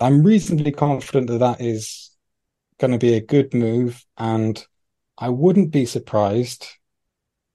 I'm 0.00 0.22
reasonably 0.22 0.72
confident 0.72 1.28
that 1.28 1.38
that 1.38 1.60
is 1.60 2.10
going 2.78 2.92
to 2.92 2.98
be 2.98 3.14
a 3.14 3.20
good 3.20 3.54
move, 3.54 4.04
and 4.16 4.64
I 5.18 5.30
wouldn't 5.30 5.70
be 5.70 5.86
surprised 5.86 6.66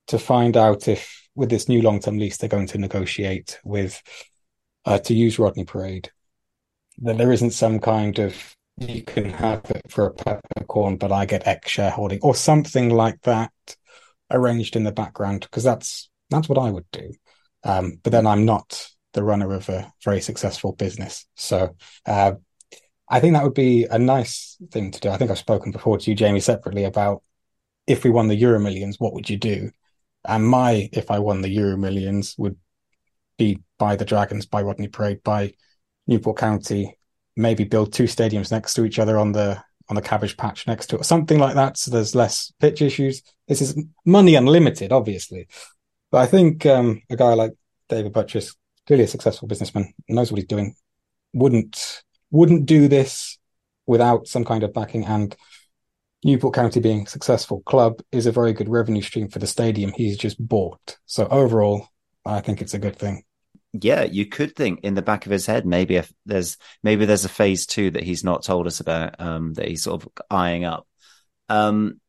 to 0.08 0.18
find 0.18 0.58
out 0.58 0.88
if 0.88 1.30
with 1.36 1.50
this 1.50 1.70
new 1.70 1.82
long 1.82 2.00
term 2.00 2.18
lease 2.18 2.38
they're 2.38 2.50
going 2.50 2.68
to 2.68 2.78
negotiate 2.78 3.60
with 3.64 4.02
uh, 4.86 4.98
to 5.00 5.14
use 5.14 5.40
Rodney 5.40 5.64
Parade, 5.64 6.12
that 7.02 7.18
there 7.18 7.32
isn't 7.32 7.52
some 7.52 7.80
kind 7.80 8.20
of 8.20 8.56
you 8.78 9.04
can 9.04 9.30
have 9.30 9.70
it 9.70 9.82
for 9.90 10.08
a 10.08 10.14
peppercorn, 10.14 10.98
but 10.98 11.12
I 11.12 11.26
get 11.26 11.46
X 11.48 11.70
shareholding 11.72 12.20
or 12.22 12.34
something 12.34 12.90
like 12.90 13.22
that 13.22 13.52
arranged 14.32 14.76
in 14.76 14.84
the 14.84 14.92
background 14.92 15.42
because 15.42 15.64
that's 15.64 16.10
that's 16.30 16.48
what 16.48 16.58
I 16.58 16.72
would 16.72 16.90
do. 16.92 17.12
Um, 17.64 18.00
but 18.02 18.12
then 18.12 18.26
I'm 18.26 18.46
not 18.46 18.88
the 19.14 19.24
runner 19.24 19.54
of 19.54 19.68
a 19.70 19.92
very 20.04 20.22
successful 20.22 20.74
business, 20.74 21.26
so 21.36 21.76
uh, 22.06 22.34
I 23.10 23.20
think 23.20 23.34
that 23.34 23.44
would 23.44 23.54
be 23.54 23.86
a 23.86 24.00
nice 24.00 24.58
thing 24.72 24.92
to 24.92 25.00
do. 25.00 25.10
I 25.10 25.18
think 25.18 25.30
I've 25.32 25.38
spoken 25.38 25.72
before 25.72 25.98
to 25.98 26.10
you, 26.10 26.16
Jamie, 26.16 26.40
separately 26.40 26.86
about 26.86 27.24
if 27.86 28.04
we 28.04 28.10
won 28.10 28.30
the 28.30 28.36
Euro 28.36 28.60
Millions, 28.60 29.00
what 29.00 29.14
would 29.14 29.30
you 29.30 29.38
do? 29.38 29.72
And 30.24 30.48
my 30.48 30.90
if 30.94 31.12
I 31.12 31.20
won 31.20 31.42
the 31.42 31.50
Euro 31.50 31.78
Millions 31.78 32.36
would 32.38 32.58
be 33.38 33.60
by 33.78 33.96
the 33.96 34.06
Dragons, 34.06 34.46
by 34.46 34.62
Rodney 34.62 34.88
Parade, 34.88 35.24
by 35.24 35.54
Newport 36.08 36.38
County, 36.38 36.98
maybe 37.36 37.64
build 37.64 37.94
two 37.94 38.04
stadiums 38.04 38.52
next 38.52 38.74
to 38.76 38.86
each 38.86 39.00
other 39.00 39.18
on 39.18 39.32
the 39.32 39.62
on 39.90 39.96
the 39.96 40.02
cabbage 40.02 40.38
patch 40.38 40.68
next 40.68 40.88
to 40.88 40.96
it, 40.96 41.02
or 41.02 41.04
something 41.04 41.38
like 41.38 41.56
that. 41.56 41.78
So 41.78 41.92
there's 41.92 42.16
less 42.16 42.54
pitch 42.60 42.82
issues. 42.82 43.24
This 43.48 43.62
is 43.62 43.78
money 44.06 44.36
unlimited, 44.36 44.92
obviously, 44.92 45.48
but 46.12 46.20
I 46.20 46.28
think 46.28 46.66
um, 46.66 47.02
a 47.10 47.16
guy 47.16 47.34
like 47.34 47.52
David 47.90 48.14
Buttress, 48.14 48.56
clearly 48.88 49.04
a 49.04 49.08
successful 49.08 49.48
businessman, 49.48 49.94
knows 50.08 50.32
what 50.32 50.40
he's 50.40 50.48
doing, 50.48 50.76
wouldn't 51.34 52.04
wouldn't 52.32 52.66
do 52.66 52.88
this 52.88 53.38
without 53.86 54.28
some 54.28 54.46
kind 54.46 54.64
of 54.64 54.74
backing. 54.74 55.06
And 55.06 55.36
Newport 56.24 56.54
County 56.54 56.80
being 56.80 57.04
a 57.04 57.10
successful 57.10 57.62
club 57.62 58.02
is 58.12 58.26
a 58.26 58.32
very 58.32 58.54
good 58.54 58.70
revenue 58.70 59.02
stream 59.02 59.28
for 59.28 59.40
the 59.40 59.48
stadium 59.48 59.92
he's 59.92 60.18
just 60.18 60.38
bought. 60.46 60.98
So 61.06 61.28
overall, 61.28 61.88
I 62.26 62.42
think 62.42 62.62
it's 62.62 62.74
a 62.74 62.80
good 62.80 62.96
thing 62.96 63.24
yeah, 63.74 64.04
you 64.04 64.26
could 64.26 64.56
think 64.56 64.82
in 64.82 64.96
the 64.96 65.02
back 65.02 65.26
of 65.26 65.32
his 65.32 65.46
head 65.46 65.66
maybe 65.66 65.96
if 65.96 66.12
there's 66.26 66.58
maybe 66.84 67.06
there's 67.06 67.26
a 67.26 67.30
phase 67.30 67.66
two 67.66 67.92
that 67.92 68.04
he's 68.04 68.24
not 68.24 68.44
told 68.44 68.68
us 68.68 68.80
about 68.80 69.20
um, 69.20 69.54
that 69.54 69.68
he's 69.68 69.84
sort 69.84 70.04
of 70.04 70.10
eyeing 70.30 70.66
up. 70.66 70.88
Um, 71.50 72.00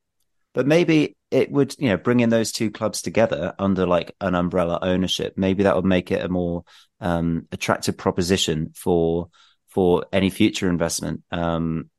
but 0.54 0.66
maybe 0.66 1.16
it 1.30 1.50
would 1.50 1.74
you 1.78 1.88
know 1.88 1.96
bring 1.96 2.20
in 2.20 2.30
those 2.30 2.52
two 2.52 2.70
clubs 2.70 3.00
together 3.00 3.54
under 3.58 3.86
like 3.86 4.14
an 4.20 4.34
umbrella 4.34 4.78
ownership. 4.82 5.34
Maybe 5.36 5.62
that 5.62 5.76
would 5.76 5.84
make 5.84 6.10
it 6.10 6.24
a 6.24 6.28
more 6.28 6.64
um, 7.00 7.46
attractive 7.52 7.96
proposition 7.96 8.72
for 8.74 9.28
for 9.68 10.04
any 10.12 10.30
future 10.30 10.68
investment. 10.68 11.22
Um, 11.30 11.90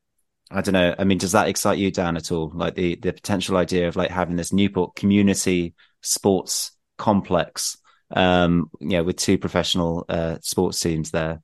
I 0.50 0.60
don't 0.60 0.74
know. 0.74 0.94
I 0.96 1.04
mean, 1.04 1.18
does 1.18 1.32
that 1.32 1.48
excite 1.48 1.78
you, 1.78 1.90
Dan, 1.90 2.16
at 2.16 2.30
all? 2.30 2.52
Like 2.54 2.74
the 2.74 2.96
the 2.96 3.12
potential 3.12 3.56
idea 3.56 3.88
of 3.88 3.96
like 3.96 4.10
having 4.10 4.36
this 4.36 4.52
Newport 4.52 4.94
community 4.94 5.74
sports 6.02 6.72
complex 6.98 7.76
um, 8.10 8.70
yeah, 8.80 9.00
with 9.00 9.16
two 9.16 9.38
professional 9.38 10.04
uh, 10.08 10.38
sports 10.40 10.80
teams 10.80 11.10
there. 11.10 11.40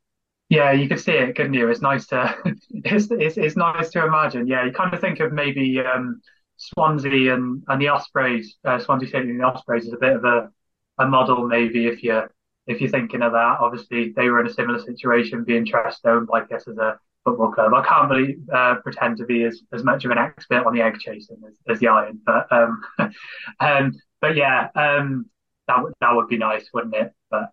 Yeah, 0.48 0.72
you 0.72 0.88
could 0.88 1.00
see 1.00 1.12
it, 1.12 1.36
couldn't 1.36 1.54
you? 1.54 1.68
It's 1.68 1.80
nice 1.80 2.06
to 2.08 2.36
it's, 2.70 3.08
it's, 3.10 3.36
it's 3.36 3.56
nice 3.56 3.90
to 3.90 4.04
imagine. 4.04 4.46
Yeah, 4.46 4.64
you 4.64 4.72
kind 4.72 4.92
of 4.92 5.00
think 5.00 5.20
of 5.20 5.32
maybe 5.32 5.80
um, 5.80 6.20
Swansea 6.56 7.34
and, 7.34 7.62
and 7.68 7.80
the 7.80 7.88
Ospreys, 7.88 8.56
uh, 8.64 8.78
Swansea 8.78 9.08
City 9.08 9.30
and 9.30 9.40
the 9.40 9.44
Ospreys 9.44 9.86
is 9.86 9.92
a 9.92 9.98
bit 9.98 10.16
of 10.16 10.24
a, 10.24 10.50
a 10.98 11.06
model 11.06 11.46
maybe 11.46 11.86
if 11.86 12.02
you're 12.02 12.30
if 12.66 12.80
you're 12.80 12.90
thinking 12.90 13.22
of 13.22 13.32
that. 13.32 13.58
Obviously, 13.60 14.12
they 14.14 14.28
were 14.28 14.40
in 14.40 14.46
a 14.46 14.52
similar 14.52 14.78
situation, 14.78 15.44
being 15.44 15.64
trust 15.64 16.04
owned, 16.04 16.28
I 16.32 16.44
guess, 16.44 16.68
as 16.68 16.76
a 16.78 16.98
football 17.24 17.52
club. 17.52 17.72
I 17.74 17.84
can't 17.86 18.10
really 18.10 18.36
uh, 18.52 18.76
pretend 18.76 19.18
to 19.18 19.24
be 19.24 19.44
as, 19.44 19.60
as 19.72 19.84
much 19.84 20.04
of 20.04 20.10
an 20.10 20.18
expert 20.18 20.66
on 20.66 20.74
the 20.74 20.82
egg 20.82 20.98
chasing 20.98 21.38
as, 21.46 21.54
as 21.68 21.80
the 21.80 21.88
Iron, 21.88 22.20
but 22.24 22.50
um, 22.52 22.82
um, 23.60 23.92
but 24.20 24.36
yeah, 24.36 24.68
um, 24.74 25.26
that 25.70 25.82
would 25.82 25.92
that 26.00 26.14
would 26.14 26.28
be 26.28 26.38
nice, 26.38 26.68
wouldn't 26.72 26.94
it? 26.94 27.12
But 27.30 27.50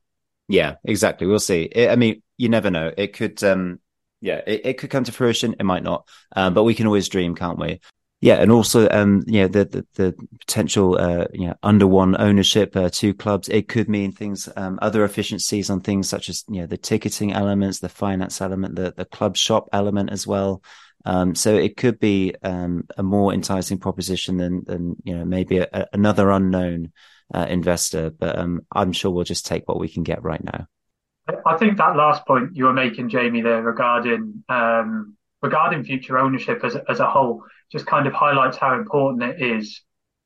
yeah, 0.48 0.76
exactly. 0.84 1.28
We'll 1.28 1.40
see. 1.40 1.64
It, 1.64 1.90
I 1.90 1.96
mean, 1.96 2.22
you 2.38 2.50
never 2.50 2.72
know. 2.72 2.92
It 2.98 3.14
could, 3.14 3.44
um, 3.44 3.80
yeah, 4.22 4.42
it, 4.48 4.62
it 4.66 4.78
could 4.78 4.90
come 4.90 5.04
to 5.04 5.12
fruition. 5.12 5.56
It 5.60 5.64
might 5.64 5.84
not, 5.84 6.08
um, 6.36 6.54
but 6.54 6.64
we 6.64 6.74
can 6.76 6.88
always 6.88 7.10
dream, 7.10 7.36
can't 7.36 7.60
we? 7.60 7.80
Yeah, 8.20 8.36
and 8.36 8.52
also, 8.52 8.90
um, 8.90 9.24
yeah, 9.28 9.48
the 9.48 9.66
the, 9.66 9.86
the 9.94 10.28
potential, 10.40 10.98
uh, 10.98 11.28
you 11.34 11.48
know, 11.48 11.56
under 11.62 11.86
one 11.86 12.20
ownership, 12.20 12.76
uh, 12.76 12.90
two 12.92 13.14
clubs. 13.14 13.48
It 13.48 13.68
could 13.68 13.88
mean 13.88 14.12
things, 14.12 14.50
um, 14.56 14.80
other 14.82 15.04
efficiencies 15.04 15.70
on 15.70 15.82
things 15.82 16.10
such 16.10 16.30
as 16.30 16.44
you 16.50 16.62
know 16.62 16.68
the 16.68 16.78
ticketing 16.78 17.34
elements, 17.34 17.80
the 17.80 17.90
finance 17.90 18.42
element, 18.42 18.76
the 18.76 18.94
the 18.98 19.06
club 19.06 19.38
shop 19.38 19.70
element 19.72 20.12
as 20.12 20.26
well. 20.26 20.64
Um, 21.06 21.36
so 21.36 21.56
it 21.56 21.78
could 21.78 22.00
be 22.00 22.34
um, 22.42 22.86
a 22.98 23.04
more 23.04 23.34
enticing 23.34 23.78
proposition 23.78 24.38
than 24.38 24.64
than 24.66 24.96
you 25.04 25.16
know 25.16 25.24
maybe 25.24 25.60
a, 25.60 25.68
a, 25.72 25.86
another 25.94 26.32
unknown 26.32 26.92
uh, 27.34 27.46
investor. 27.50 28.10
But 28.10 28.38
um, 28.38 28.62
I'm 28.72 28.92
sure 28.92 29.12
we'll 29.12 29.24
just 29.24 29.46
take 29.46 29.68
what 29.68 29.80
we 29.80 29.90
can 29.90 30.04
get 30.04 30.24
right 30.24 30.44
now. 30.44 30.68
I 31.46 31.58
think 31.58 31.78
that 31.78 31.96
last 31.96 32.26
point 32.26 32.56
you 32.56 32.66
were 32.66 32.74
making, 32.74 33.10
Jamie, 33.10 33.42
there 33.42 33.62
regarding 33.62 34.44
um, 34.48 35.18
regarding 35.42 35.84
future 35.84 36.18
ownership 36.18 36.64
as 36.64 36.78
as 36.88 37.00
a 37.00 37.10
whole, 37.10 37.44
just 37.72 37.86
kind 37.86 38.08
of 38.08 38.14
highlights 38.14 38.58
how 38.58 38.76
important 38.76 39.24
it 39.24 39.42
is 39.42 39.82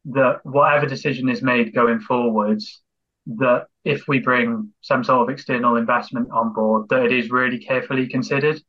that 0.05 0.39
whatever 0.43 0.85
decision 0.87 1.29
is 1.29 1.41
made 1.41 1.73
going 1.73 1.99
forwards, 1.99 2.81
that 3.27 3.67
if 3.83 4.07
we 4.07 4.19
bring 4.19 4.71
some 4.81 5.03
sort 5.03 5.27
of 5.27 5.33
external 5.33 5.75
investment 5.75 6.29
on 6.31 6.53
board, 6.53 6.89
that 6.89 7.05
it 7.05 7.11
is 7.11 7.29
really 7.31 7.59
carefully 7.59 8.07
considered. 8.07 8.61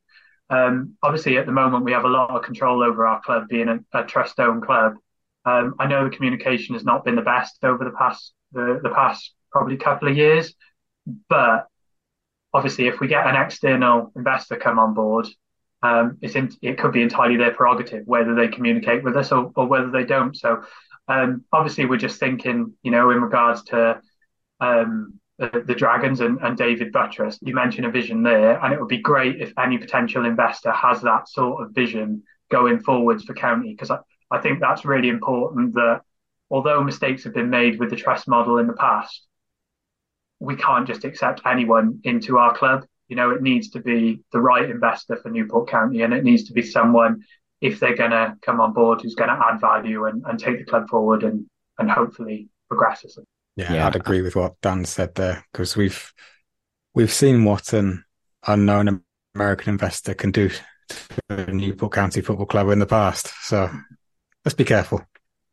Um, 0.51 0.97
obviously, 1.03 1.39
at 1.39 1.47
the 1.47 1.53
moment, 1.53 1.85
we 1.85 1.93
have 1.93 2.05
a 2.05 2.09
lot 2.09 2.31
of 2.31 2.43
control 2.43 2.83
over 2.83 3.07
our 3.07 3.23
club 3.23 3.49
being 3.49 3.69
a, 3.69 3.79
a 3.95 4.05
trust-owned 4.05 4.63
club, 4.63 4.95
um, 5.45 5.75
I 5.79 5.87
know 5.87 6.05
the 6.05 6.15
communication 6.15 6.75
has 6.75 6.85
not 6.85 7.05
been 7.05 7.17
the 7.17 7.23
best 7.23 7.65
over 7.65 7.85
the 7.85 7.91
past 7.91 8.33
the, 8.53 8.81
the 8.83 8.91
past 8.91 9.33
probably 9.51 9.77
couple 9.77 10.09
of 10.09 10.17
years, 10.17 10.55
but 11.29 11.67
obviously, 12.55 12.87
if 12.87 13.01
we 13.01 13.09
get 13.09 13.27
an 13.27 13.37
external 13.37 14.13
investor 14.17 14.57
come 14.57 14.79
on 14.79 14.95
board, 14.95 15.27
um, 15.83 16.19
it's 16.23 16.37
in, 16.37 16.51
it 16.63 16.79
could 16.79 16.93
be 16.93 17.03
entirely 17.03 17.37
their 17.37 17.53
prerogative 17.53 18.07
whether 18.07 18.35
they 18.35 18.49
communicate 18.49 19.03
with 19.03 19.17
us 19.17 19.33
or, 19.33 19.51
or 19.57 19.67
whether 19.67 19.91
they 19.91 20.05
don't. 20.05 20.37
So, 20.37 20.63
um, 21.09 21.45
obviously, 21.53 21.87
we're 21.87 21.97
just 21.97 22.21
thinking, 22.21 22.75
you 22.83 22.91
know, 22.91 23.11
in 23.11 23.21
regards 23.21 23.65
to 23.65 24.01
um, 24.61 25.19
the, 25.39 25.65
the, 25.67 25.75
Dragons 25.75 26.21
and, 26.21 26.39
and 26.41 26.57
David 26.57 26.93
Buttress. 26.93 27.39
You 27.43 27.55
mentioned 27.55 27.87
a 27.87 27.91
vision 27.91 28.23
there, 28.23 28.63
and 28.65 28.73
it 28.73 28.79
would 28.79 28.89
be 28.89 28.99
great 28.99 29.41
if 29.41 29.53
any 29.59 29.77
potential 29.77 30.25
investor 30.25 30.71
has 30.71 31.03
that 31.03 31.29
sort 31.29 31.65
of 31.65 31.75
vision 31.75 32.23
going 32.51 32.79
forwards 32.81 33.25
for 33.25 33.35
County 33.35 33.73
because 33.73 33.91
I 34.33 34.41
think 34.41 34.61
that's 34.61 34.85
really 34.85 35.11
important 35.11 35.75
that 35.75 36.01
although 36.51 36.83
mistakes 36.83 37.25
have 37.25 37.35
been 37.35 37.51
made 37.51 37.79
with 37.79 37.91
the 37.91 37.97
trust 37.97 38.27
model 38.27 38.59
in 38.59 38.67
the 38.67 38.73
past, 38.73 39.27
we 40.41 40.57
can't 40.57 40.87
just 40.87 41.05
accept 41.05 41.43
anyone 41.47 42.01
into 42.05 42.39
our 42.39 42.55
club. 42.55 42.85
You 43.09 43.17
know, 43.17 43.31
it 43.31 43.43
needs 43.43 43.69
to 43.71 43.81
be 43.81 44.21
the 44.33 44.41
right 44.41 44.69
investor 44.69 45.17
for 45.17 45.29
Newport 45.29 45.69
County 45.69 46.01
and 46.01 46.15
it 46.15 46.25
needs 46.25 46.45
to 46.45 46.55
be 46.55 46.63
someone, 46.63 47.23
if 47.61 47.79
they're 47.79 47.95
going 47.95 48.11
to 48.11 48.35
come 48.41 48.59
on 48.59 48.73
board, 48.73 49.03
who's 49.03 49.15
going 49.15 49.29
to 49.29 49.39
add 49.39 49.61
value 49.61 50.07
and, 50.07 50.25
and 50.27 50.39
take 50.39 50.59
the 50.59 50.65
club 50.65 50.89
forward 50.89 51.25
and, 51.25 51.47
and 51.79 51.91
hopefully 51.91 52.49
progress 52.69 53.05
us. 53.05 53.19
Yeah, 53.55 53.75
yeah, 53.75 53.87
I'd 53.87 53.97
agree 53.97 54.23
with 54.23 54.35
what 54.35 54.59
Dan 54.63 54.87
said 54.87 55.15
there 55.15 55.45
because 55.53 55.77
we've 55.77 56.11
we've 56.95 57.13
seen 57.13 57.45
what 57.45 57.75
an 57.75 58.03
unknown 58.47 59.03
American 59.35 59.75
investor 59.75 60.15
can 60.15 60.31
do 60.31 60.51
to 61.29 61.53
Newport 61.53 61.93
County 61.93 62.23
Football 62.23 62.47
Club 62.47 62.71
in 62.71 62.79
the 62.79 62.87
past. 62.87 63.31
So 63.43 63.71
let's 64.45 64.55
be 64.55 64.65
careful. 64.65 65.03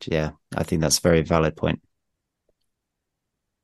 Yeah, 0.05 0.31
I 0.55 0.63
think 0.63 0.81
that's 0.81 0.99
a 0.99 1.01
very 1.01 1.21
valid 1.21 1.55
point. 1.55 1.81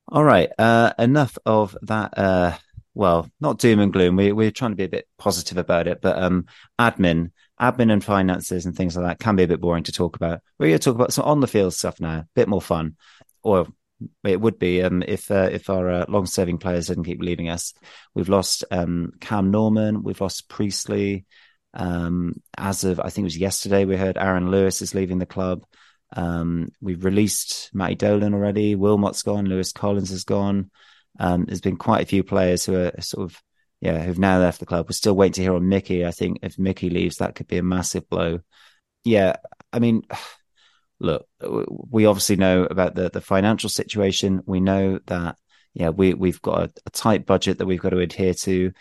All 0.07 0.23
right, 0.23 0.49
uh, 0.57 0.93
enough 0.99 1.38
of 1.45 1.75
that. 1.83 2.17
Uh, 2.17 2.57
well, 2.93 3.29
not 3.41 3.59
doom 3.59 3.79
and 3.79 3.91
gloom. 3.91 4.15
We, 4.15 4.31
we're 4.31 4.51
trying 4.51 4.71
to 4.71 4.77
be 4.77 4.85
a 4.85 4.89
bit 4.89 5.07
positive 5.17 5.57
about 5.57 5.88
it, 5.88 5.99
but 6.01 6.17
um, 6.21 6.45
admin, 6.79 7.31
admin 7.59 7.91
and 7.91 8.03
finances 8.03 8.65
and 8.65 8.75
things 8.75 8.95
like 8.95 9.05
that 9.05 9.19
can 9.19 9.35
be 9.35 9.43
a 9.43 9.47
bit 9.47 9.59
boring 9.59 9.83
to 9.83 9.91
talk 9.91 10.15
about. 10.15 10.41
We're 10.57 10.67
going 10.67 10.79
to 10.79 10.83
talk 10.83 10.95
about 10.95 11.11
some 11.11 11.25
on 11.25 11.41
the 11.41 11.47
field 11.47 11.73
stuff 11.73 11.99
now, 11.99 12.19
a 12.19 12.27
bit 12.35 12.47
more 12.47 12.61
fun, 12.61 12.95
or 13.43 13.67
it 14.23 14.39
would 14.39 14.59
be 14.59 14.81
um, 14.81 15.03
if 15.05 15.31
uh, 15.31 15.49
if 15.51 15.69
our 15.69 15.89
uh, 15.89 16.05
long 16.07 16.25
serving 16.25 16.57
players 16.57 16.88
didn't 16.88 17.05
keep 17.05 17.21
leaving 17.21 17.49
us. 17.49 17.73
We've 18.13 18.29
lost 18.29 18.63
um, 18.71 19.13
Cam 19.19 19.51
Norman, 19.51 20.03
we've 20.03 20.21
lost 20.21 20.49
Priestley, 20.49 21.25
um, 21.75 22.41
as 22.57 22.83
of, 22.83 22.99
I 22.99 23.09
think 23.09 23.23
it 23.23 23.25
was 23.25 23.38
yesterday, 23.38 23.85
we 23.85 23.97
heard 23.97 24.17
Aaron 24.17 24.49
Lewis 24.49 24.81
is 24.81 24.95
leaving 24.95 25.19
the 25.19 25.25
club. 25.25 25.65
Um, 26.15 26.71
we've 26.81 27.03
released 27.03 27.69
Matty 27.73 27.95
Dolan 27.95 28.33
already. 28.33 28.75
Willmott's 28.75 29.23
gone. 29.23 29.45
Lewis 29.45 29.73
Collins 29.73 30.09
has 30.09 30.23
gone. 30.23 30.71
Um, 31.19 31.45
there's 31.45 31.61
been 31.61 31.77
quite 31.77 32.03
a 32.03 32.07
few 32.07 32.23
players 32.23 32.65
who 32.65 32.75
are 32.75 32.93
sort 33.01 33.25
of, 33.29 33.41
yeah, 33.81 34.01
who've 34.01 34.19
now 34.19 34.39
left 34.39 34.59
the 34.59 34.65
club. 34.65 34.88
We're 34.88 34.93
still 34.93 35.15
waiting 35.15 35.33
to 35.33 35.41
hear 35.41 35.55
on 35.55 35.67
Mickey. 35.67 36.05
I 36.05 36.11
think 36.11 36.39
if 36.41 36.57
Mickey 36.57 36.89
leaves, 36.89 37.17
that 37.17 37.35
could 37.35 37.47
be 37.47 37.57
a 37.57 37.63
massive 37.63 38.07
blow. 38.09 38.39
Yeah. 39.03 39.35
I 39.73 39.79
mean, 39.79 40.03
look, 40.99 41.27
we 41.41 42.05
obviously 42.05 42.38
know 42.38 42.63
about 42.63 42.95
the, 42.95 43.09
the 43.09 43.21
financial 43.21 43.69
situation. 43.69 44.41
We 44.45 44.61
know 44.61 44.99
that, 45.07 45.35
yeah, 45.73 45.89
we, 45.89 46.13
we've 46.13 46.41
got 46.41 46.59
a, 46.59 46.71
a 46.85 46.89
tight 46.91 47.25
budget 47.25 47.57
that 47.57 47.65
we've 47.65 47.81
got 47.81 47.89
to 47.89 47.99
adhere 47.99 48.33
to. 48.33 48.71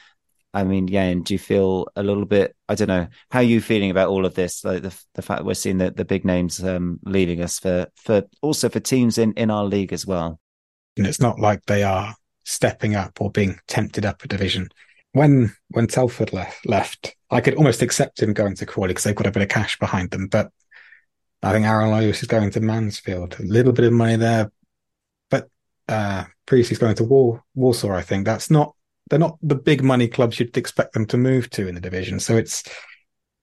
I 0.55 0.62
mean, 0.62 0.87
yeah, 0.87 1.03
and 1.03 1.25
do 1.25 1.35
you 1.35 1.38
feel 1.38 1.88
a 1.97 2.03
little 2.05 2.25
bit? 2.25 2.55
I 2.69 2.77
don't 2.77 2.88
know. 2.88 3.09
How 3.29 3.40
are 3.40 3.43
you 3.43 3.61
feeling 3.61 3.90
about 3.90 4.09
all 4.09 4.25
of 4.25 4.35
this? 4.35 4.64
Like 4.64 4.83
the 4.83 4.97
the 5.14 5.23
fact 5.23 5.40
that 5.40 5.45
we're 5.45 5.55
seeing 5.55 5.79
the, 5.79 5.90
the 5.90 6.05
big 6.05 6.25
names 6.25 6.62
um, 6.62 7.01
leaving 7.05 7.43
us 7.43 7.59
for 7.59 7.88
for 7.97 8.23
also 8.40 8.69
for 8.69 8.79
teams 8.79 9.19
in 9.19 9.33
in 9.33 9.51
our 9.51 9.64
league 9.64 9.93
as 9.93 10.07
well. 10.07 10.38
And 10.97 11.09
it's 11.09 11.21
not 11.21 11.40
like 11.40 11.67
they 11.67 11.83
are 11.83 12.14
stepping 12.45 12.95
up 12.95 13.21
or 13.21 13.33
being 13.33 13.59
tempted 13.67 14.07
up 14.07 14.23
a 14.23 14.29
division. 14.29 14.69
When 15.11 15.53
when 15.71 15.88
Telford 15.88 16.33
left, 16.33 16.64
left 16.67 17.17
I 17.31 17.40
could 17.40 17.57
almost 17.57 17.83
accept 17.83 18.23
him 18.23 18.33
going 18.33 18.55
to 18.55 18.67
Crawley 18.67 18.88
because 18.88 19.03
they've 19.03 19.14
got 19.14 19.27
a 19.27 19.33
bit 19.33 19.43
of 19.43 19.49
cash 19.49 19.77
behind 19.81 20.12
them. 20.12 20.29
But 20.29 20.53
I 21.43 21.53
think 21.53 21.67
Aaron 21.67 21.90
Lewis 21.90 22.23
is 22.23 22.29
going 22.29 22.51
to 22.53 22.61
Mansfield. 22.61 23.37
A 23.40 23.43
little 23.43 23.73
bit 23.73 23.87
of 23.87 23.93
money 23.93 24.14
there, 24.14 24.53
but 25.31 25.49
uh, 25.88 26.25
Priestley's 26.47 26.79
going 26.79 26.95
to 26.95 27.05
War, 27.05 27.43
Walsall. 27.57 27.90
I 27.90 28.03
think 28.03 28.25
that's 28.25 28.53
not 28.53 28.77
they're 29.09 29.19
not 29.19 29.38
the 29.43 29.55
big 29.55 29.83
money 29.83 30.09
clubs 30.09 30.40
you'd 30.40 30.57
expect 30.57 30.95
them 30.95 31.07
to 31.07 31.17
move 31.17 31.51
to 31.51 31.69
in 31.69 31.75
the 31.75 31.81
division. 31.81 32.21
So 32.21 32.37
it's 32.37 32.62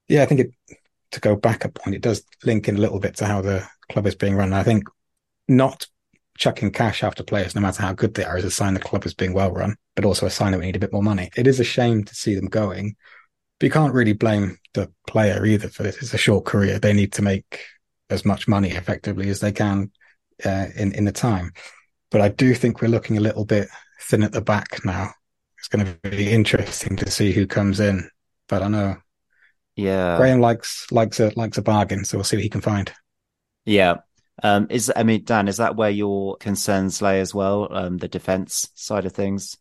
yeah, 0.07 0.23
I 0.23 0.25
think 0.25 0.41
it 0.41 0.77
to 1.11 1.19
go 1.19 1.35
back 1.35 1.65
a 1.65 1.69
point, 1.69 1.95
it 1.95 2.01
does 2.01 2.23
link 2.43 2.67
in 2.67 2.77
a 2.77 2.79
little 2.79 2.99
bit 2.99 3.17
to 3.17 3.25
how 3.25 3.41
the 3.41 3.67
club 3.91 4.07
is 4.07 4.15
being 4.15 4.35
run. 4.35 4.53
I 4.53 4.63
think 4.63 4.83
not 5.47 5.85
chucking 6.37 6.71
cash 6.71 7.03
after 7.03 7.23
players, 7.23 7.53
no 7.53 7.61
matter 7.61 7.81
how 7.81 7.93
good 7.93 8.13
they 8.13 8.23
are, 8.23 8.37
is 8.37 8.45
a 8.45 8.51
sign 8.51 8.73
the 8.73 8.79
club 8.79 9.05
is 9.05 9.13
being 9.13 9.33
well 9.33 9.51
run, 9.51 9.75
but 9.95 10.05
also 10.05 10.25
a 10.25 10.31
sign 10.31 10.51
that 10.51 10.59
we 10.59 10.65
need 10.65 10.75
a 10.75 10.79
bit 10.79 10.93
more 10.93 11.03
money. 11.03 11.29
It 11.35 11.47
is 11.47 11.59
a 11.59 11.65
shame 11.65 12.03
to 12.05 12.15
see 12.15 12.35
them 12.35 12.47
going, 12.47 12.95
but 13.59 13.65
you 13.65 13.71
can't 13.71 13.93
really 13.93 14.13
blame 14.13 14.57
the 14.73 14.91
player 15.07 15.45
either 15.45 15.67
for 15.67 15.83
this. 15.83 15.97
It's 15.97 16.13
a 16.13 16.17
short 16.17 16.45
career. 16.45 16.79
They 16.79 16.93
need 16.93 17.13
to 17.13 17.21
make 17.21 17.59
as 18.09 18.25
much 18.25 18.47
money 18.47 18.71
effectively 18.71 19.29
as 19.29 19.39
they 19.39 19.51
can 19.51 19.91
uh, 20.45 20.67
in 20.75 20.93
in 20.93 21.05
the 21.05 21.11
time. 21.11 21.51
But 22.09 22.21
I 22.21 22.29
do 22.29 22.53
think 22.53 22.81
we're 22.81 22.87
looking 22.87 23.17
a 23.17 23.21
little 23.21 23.45
bit 23.45 23.67
thin 24.01 24.23
at 24.23 24.31
the 24.31 24.41
back 24.41 24.83
now. 24.83 25.11
It's 25.61 25.67
going 25.67 25.85
to 25.85 26.09
be 26.09 26.31
interesting 26.31 26.97
to 26.97 27.11
see 27.11 27.31
who 27.31 27.45
comes 27.45 27.79
in. 27.79 28.09
But 28.47 28.63
I 28.63 28.67
know, 28.67 28.97
yeah, 29.75 30.17
Graham 30.17 30.41
likes 30.41 30.91
likes 30.91 31.19
a 31.19 31.31
likes 31.35 31.59
a 31.59 31.61
bargain, 31.61 32.03
so 32.03 32.17
we'll 32.17 32.25
see 32.25 32.37
what 32.37 32.43
he 32.43 32.49
can 32.49 32.61
find. 32.61 32.91
Yeah, 33.63 33.97
um, 34.41 34.67
is 34.71 34.91
I 34.95 35.03
mean, 35.03 35.23
Dan, 35.23 35.47
is 35.47 35.57
that 35.57 35.75
where 35.75 35.91
your 35.91 36.37
concerns 36.37 37.01
lay 37.01 37.19
as 37.21 37.33
well? 37.33 37.67
Um, 37.71 37.97
the 37.99 38.07
defense 38.07 38.69
side 38.73 39.05
of 39.05 39.13
things. 39.13 39.55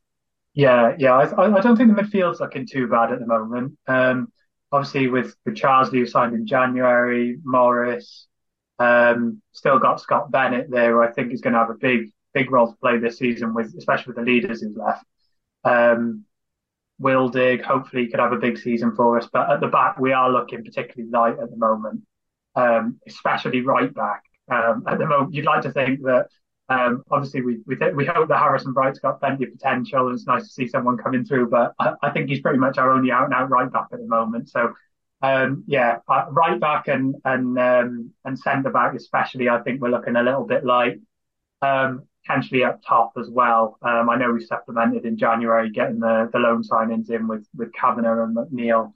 Yeah, 0.55 0.97
yeah. 0.99 1.13
I, 1.13 1.57
I 1.59 1.61
don't 1.61 1.77
think 1.77 1.95
the 1.95 2.03
midfield's 2.03 2.41
looking 2.41 2.67
too 2.67 2.89
bad 2.89 3.13
at 3.13 3.21
the 3.21 3.27
moment. 3.27 3.79
Um, 3.87 4.33
obviously 4.73 5.09
with 5.09 5.35
with 5.45 5.57
Charles 5.57 5.91
who 5.91 6.07
signed 6.07 6.35
in 6.35 6.47
January, 6.47 7.39
Morris, 7.45 8.27
um, 8.79 9.43
still 9.53 9.79
got 9.79 10.01
Scott 10.01 10.31
Bennett 10.31 10.71
there, 10.71 10.93
who 10.93 11.03
I 11.03 11.13
think 11.13 11.33
is 11.33 11.41
going 11.41 11.55
to 11.55 11.61
have 11.61 11.71
a 11.71 11.75
big 11.75 12.11
big 12.33 12.51
role 12.51 12.69
to 12.69 12.77
play 12.79 12.99
this 12.99 13.19
season 13.19 13.55
with, 13.55 13.75
especially 13.77 14.13
with 14.13 14.17
the 14.17 14.31
leaders 14.31 14.63
who've 14.63 14.77
left. 14.77 15.05
Um, 15.64 16.25
Wildig, 17.01 17.62
hopefully, 17.62 18.05
he 18.05 18.11
could 18.11 18.20
have 18.20 18.33
a 18.33 18.38
big 18.38 18.59
season 18.59 18.94
for 18.94 19.18
us. 19.18 19.29
But 19.33 19.51
at 19.51 19.61
the 19.61 19.68
back, 19.68 19.99
we 19.99 20.12
are 20.12 20.31
looking 20.31 20.64
particularly 20.64 21.11
light 21.11 21.38
at 21.42 21.51
the 21.51 21.57
moment, 21.57 22.03
um, 22.55 23.01
especially 23.07 23.62
right 23.62 23.92
back. 23.92 24.23
Um, 24.51 24.85
at 24.87 24.99
the 24.99 25.07
moment, 25.07 25.35
you'd 25.35 25.46
like 25.46 25.62
to 25.62 25.73
think 25.73 26.01
that 26.03 26.27
um, 26.68 27.03
obviously 27.11 27.42
we 27.42 27.59
we, 27.66 27.77
th- 27.77 27.94
we 27.94 28.05
hope 28.07 28.29
that 28.29 28.38
Harrison 28.38 28.73
Bright's 28.73 28.99
got 28.99 29.18
plenty 29.20 29.44
of 29.44 29.53
potential, 29.53 30.07
and 30.07 30.14
it's 30.14 30.27
nice 30.27 30.44
to 30.44 30.51
see 30.51 30.68
someone 30.68 30.99
coming 30.99 31.25
through. 31.25 31.49
But 31.49 31.73
I, 31.81 31.94
I 32.03 32.11
think 32.11 32.29
he's 32.29 32.40
pretty 32.40 32.59
much 32.59 32.79
our 32.79 32.92
only 32.92 33.11
out 33.11 33.25
and 33.25 33.35
out 33.35 33.51
right 33.51 33.70
back 33.73 33.87
at 33.92 33.99
the 33.99 34.07
moment. 34.07 34.51
So 34.51 34.75
um, 35.23 35.64
yeah, 35.66 35.99
uh, 36.09 36.27
right 36.31 36.59
back 36.59 36.88
and 36.88 37.16
and 37.25 37.59
um, 37.59 38.11
and 38.25 38.38
centre 38.38 38.70
back 38.70 38.94
especially, 38.94 39.49
I 39.49 39.61
think 39.62 39.81
we're 39.81 39.90
looking 39.90 40.16
a 40.16 40.23
little 40.23 40.44
bit 40.46 40.64
light. 40.64 40.99
Um, 41.62 42.05
potentially 42.25 42.65
up 42.65 42.81
top 42.87 43.13
as 43.19 43.29
well. 43.31 43.79
Um, 43.83 44.11
I 44.11 44.17
know 44.17 44.33
we 44.33 44.45
supplemented 44.45 45.05
in 45.05 45.17
January, 45.17 45.71
getting 45.71 46.01
the 46.01 46.29
the 46.33 46.39
loan 46.39 46.63
signings 46.63 47.11
in 47.11 47.29
with 47.29 47.47
with 47.57 47.73
Kavanagh 47.73 48.25
and 48.25 48.37
McNeil. 48.37 48.93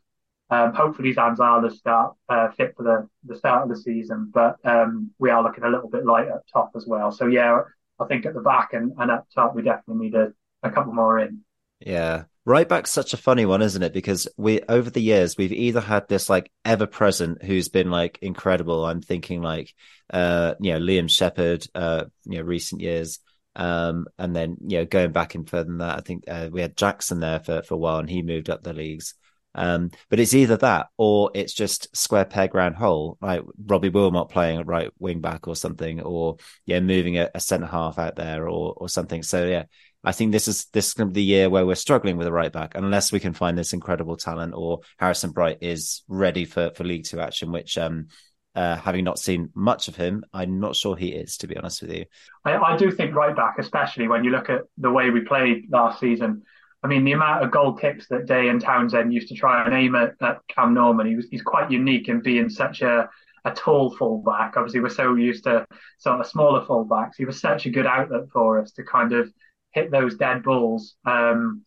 Um, 0.50 0.74
hopefully 0.74 1.14
Zanzala 1.14 1.72
start 1.74 2.14
uh, 2.28 2.50
fit 2.50 2.74
for 2.76 2.82
the, 2.82 3.08
the 3.24 3.36
start 3.36 3.62
of 3.62 3.70
the 3.70 3.82
season, 3.82 4.30
but 4.32 4.56
um, 4.64 5.10
we 5.18 5.30
are 5.30 5.42
looking 5.42 5.64
a 5.64 5.70
little 5.70 5.88
bit 5.88 6.04
light 6.04 6.28
up 6.28 6.44
top 6.52 6.72
as 6.76 6.86
well. 6.86 7.10
So 7.10 7.26
yeah, 7.26 7.62
I 7.98 8.04
think 8.06 8.26
at 8.26 8.34
the 8.34 8.40
back 8.40 8.74
and, 8.74 8.92
and 8.98 9.10
up 9.10 9.26
top 9.34 9.54
we 9.54 9.62
definitely 9.62 10.04
need 10.04 10.14
a, 10.14 10.32
a 10.62 10.70
couple 10.70 10.92
more 10.92 11.18
in. 11.18 11.40
Yeah. 11.80 12.24
Right 12.46 12.68
back's 12.68 12.90
such 12.90 13.14
a 13.14 13.18
funny 13.18 13.46
one, 13.46 13.62
isn't 13.62 13.82
it? 13.82 13.94
Because 13.94 14.28
we 14.36 14.60
over 14.68 14.90
the 14.90 15.00
years 15.00 15.36
we've 15.38 15.52
either 15.52 15.80
had 15.80 16.08
this 16.08 16.28
like 16.28 16.50
ever 16.64 16.86
present 16.86 17.42
who's 17.42 17.68
been 17.70 17.90
like 17.90 18.18
incredible. 18.20 18.84
I'm 18.84 19.00
thinking 19.00 19.40
like 19.40 19.72
uh 20.10 20.54
you 20.60 20.72
know 20.74 20.78
Liam 20.78 21.08
Shephard 21.08 21.66
uh 21.74 22.04
you 22.24 22.38
know 22.38 22.44
recent 22.44 22.82
years. 22.82 23.18
Um 23.56 24.06
and 24.18 24.36
then 24.36 24.58
you 24.60 24.78
know 24.78 24.84
going 24.84 25.12
back 25.12 25.34
and 25.34 25.48
further 25.48 25.64
than 25.64 25.78
that, 25.78 25.96
I 25.98 26.00
think 26.02 26.24
uh, 26.28 26.50
we 26.52 26.60
had 26.60 26.76
Jackson 26.76 27.20
there 27.20 27.40
for 27.40 27.62
for 27.62 27.74
a 27.74 27.78
while 27.78 27.98
and 27.98 28.10
he 28.10 28.22
moved 28.22 28.50
up 28.50 28.62
the 28.62 28.74
leagues. 28.74 29.14
Um, 29.56 29.92
but 30.10 30.18
it's 30.18 30.34
either 30.34 30.56
that 30.58 30.88
or 30.98 31.30
it's 31.32 31.52
just 31.54 31.96
square 31.96 32.24
peg 32.24 32.54
round 32.54 32.74
hole, 32.74 33.16
like 33.22 33.42
Robbie 33.64 33.90
Willmott 33.90 34.28
playing 34.28 34.58
at 34.58 34.66
right 34.66 34.90
wing 34.98 35.20
back 35.20 35.46
or 35.46 35.54
something, 35.54 36.00
or 36.02 36.36
yeah, 36.66 36.80
moving 36.80 37.18
a, 37.18 37.30
a 37.34 37.40
centre 37.40 37.66
half 37.66 37.98
out 37.98 38.16
there 38.16 38.48
or 38.48 38.74
or 38.76 38.88
something. 38.88 39.22
So 39.22 39.46
yeah, 39.46 39.64
I 40.04 40.12
think 40.12 40.32
this 40.32 40.48
is 40.48 40.66
this 40.66 40.88
is 40.88 40.94
going 40.94 41.08
to 41.08 41.12
be 41.12 41.20
the 41.20 41.24
year 41.24 41.50
where 41.50 41.66
we're 41.66 41.74
struggling 41.74 42.16
with 42.16 42.26
a 42.26 42.32
right 42.32 42.52
back 42.52 42.74
unless 42.74 43.10
we 43.10 43.20
can 43.20 43.32
find 43.32 43.56
this 43.56 43.72
incredible 43.72 44.16
talent 44.16 44.54
or 44.54 44.80
Harrison 44.98 45.30
Bright 45.30 45.58
is 45.60 46.02
ready 46.08 46.44
for 46.44 46.70
for 46.74 46.84
League 46.84 47.04
Two 47.04 47.20
action, 47.20 47.52
which 47.52 47.78
um 47.78 48.08
uh, 48.54 48.76
having 48.76 49.04
not 49.04 49.18
seen 49.18 49.50
much 49.54 49.88
of 49.88 49.96
him, 49.96 50.24
I'm 50.32 50.60
not 50.60 50.76
sure 50.76 50.94
he 50.94 51.08
is, 51.08 51.38
to 51.38 51.48
be 51.48 51.56
honest 51.56 51.82
with 51.82 51.92
you. 51.92 52.04
I, 52.44 52.56
I 52.56 52.76
do 52.76 52.90
think 52.90 53.14
right 53.14 53.34
back, 53.34 53.56
especially 53.58 54.06
when 54.06 54.22
you 54.22 54.30
look 54.30 54.48
at 54.48 54.62
the 54.78 54.92
way 54.92 55.10
we 55.10 55.22
played 55.22 55.66
last 55.70 55.98
season, 55.98 56.42
I 56.82 56.86
mean, 56.86 57.04
the 57.04 57.12
amount 57.12 57.42
of 57.42 57.50
goal 57.50 57.72
kicks 57.72 58.06
that 58.08 58.26
Day 58.26 58.48
and 58.48 58.60
Townsend 58.60 59.12
used 59.12 59.28
to 59.28 59.34
try 59.34 59.64
and 59.64 59.74
aim 59.74 59.94
at, 59.94 60.14
at 60.20 60.38
Cam 60.48 60.74
Norman, 60.74 61.06
he 61.06 61.16
was, 61.16 61.26
he's 61.30 61.42
quite 61.42 61.70
unique 61.70 62.08
in 62.08 62.20
being 62.20 62.48
such 62.48 62.82
a, 62.82 63.08
a 63.44 63.50
tall 63.52 63.96
fullback. 63.96 64.56
Obviously, 64.56 64.80
we're 64.80 64.90
so 64.90 65.14
used 65.14 65.44
to 65.44 65.66
sort 65.98 66.20
of 66.20 66.26
smaller 66.26 66.64
fullbacks. 66.64 67.12
He 67.16 67.24
was 67.24 67.40
such 67.40 67.66
a 67.66 67.70
good 67.70 67.86
outlet 67.86 68.28
for 68.32 68.60
us 68.60 68.70
to 68.72 68.84
kind 68.84 69.12
of 69.12 69.32
hit 69.74 69.90
those 69.90 70.16
dead 70.16 70.42
balls. 70.42 70.94
Um, 71.04 71.64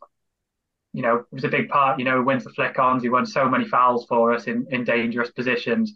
you 0.94 1.04
know, 1.04 1.18
it 1.18 1.26
was 1.32 1.44
a 1.44 1.50
big 1.50 1.70
part. 1.70 2.00
You 2.00 2.06
know, 2.06 2.22
wins 2.24 2.46
the 2.46 2.50
flick 2.50 2.80
ons. 2.80 3.04
He 3.04 3.10
won 3.10 3.26
so 3.26 3.48
many 3.50 3.66
fouls 3.66 4.06
for 4.08 4.34
us 4.34 4.48
in, 4.48 4.66
in 4.72 4.84
dangerous 4.84 5.30
positions. 5.30 5.94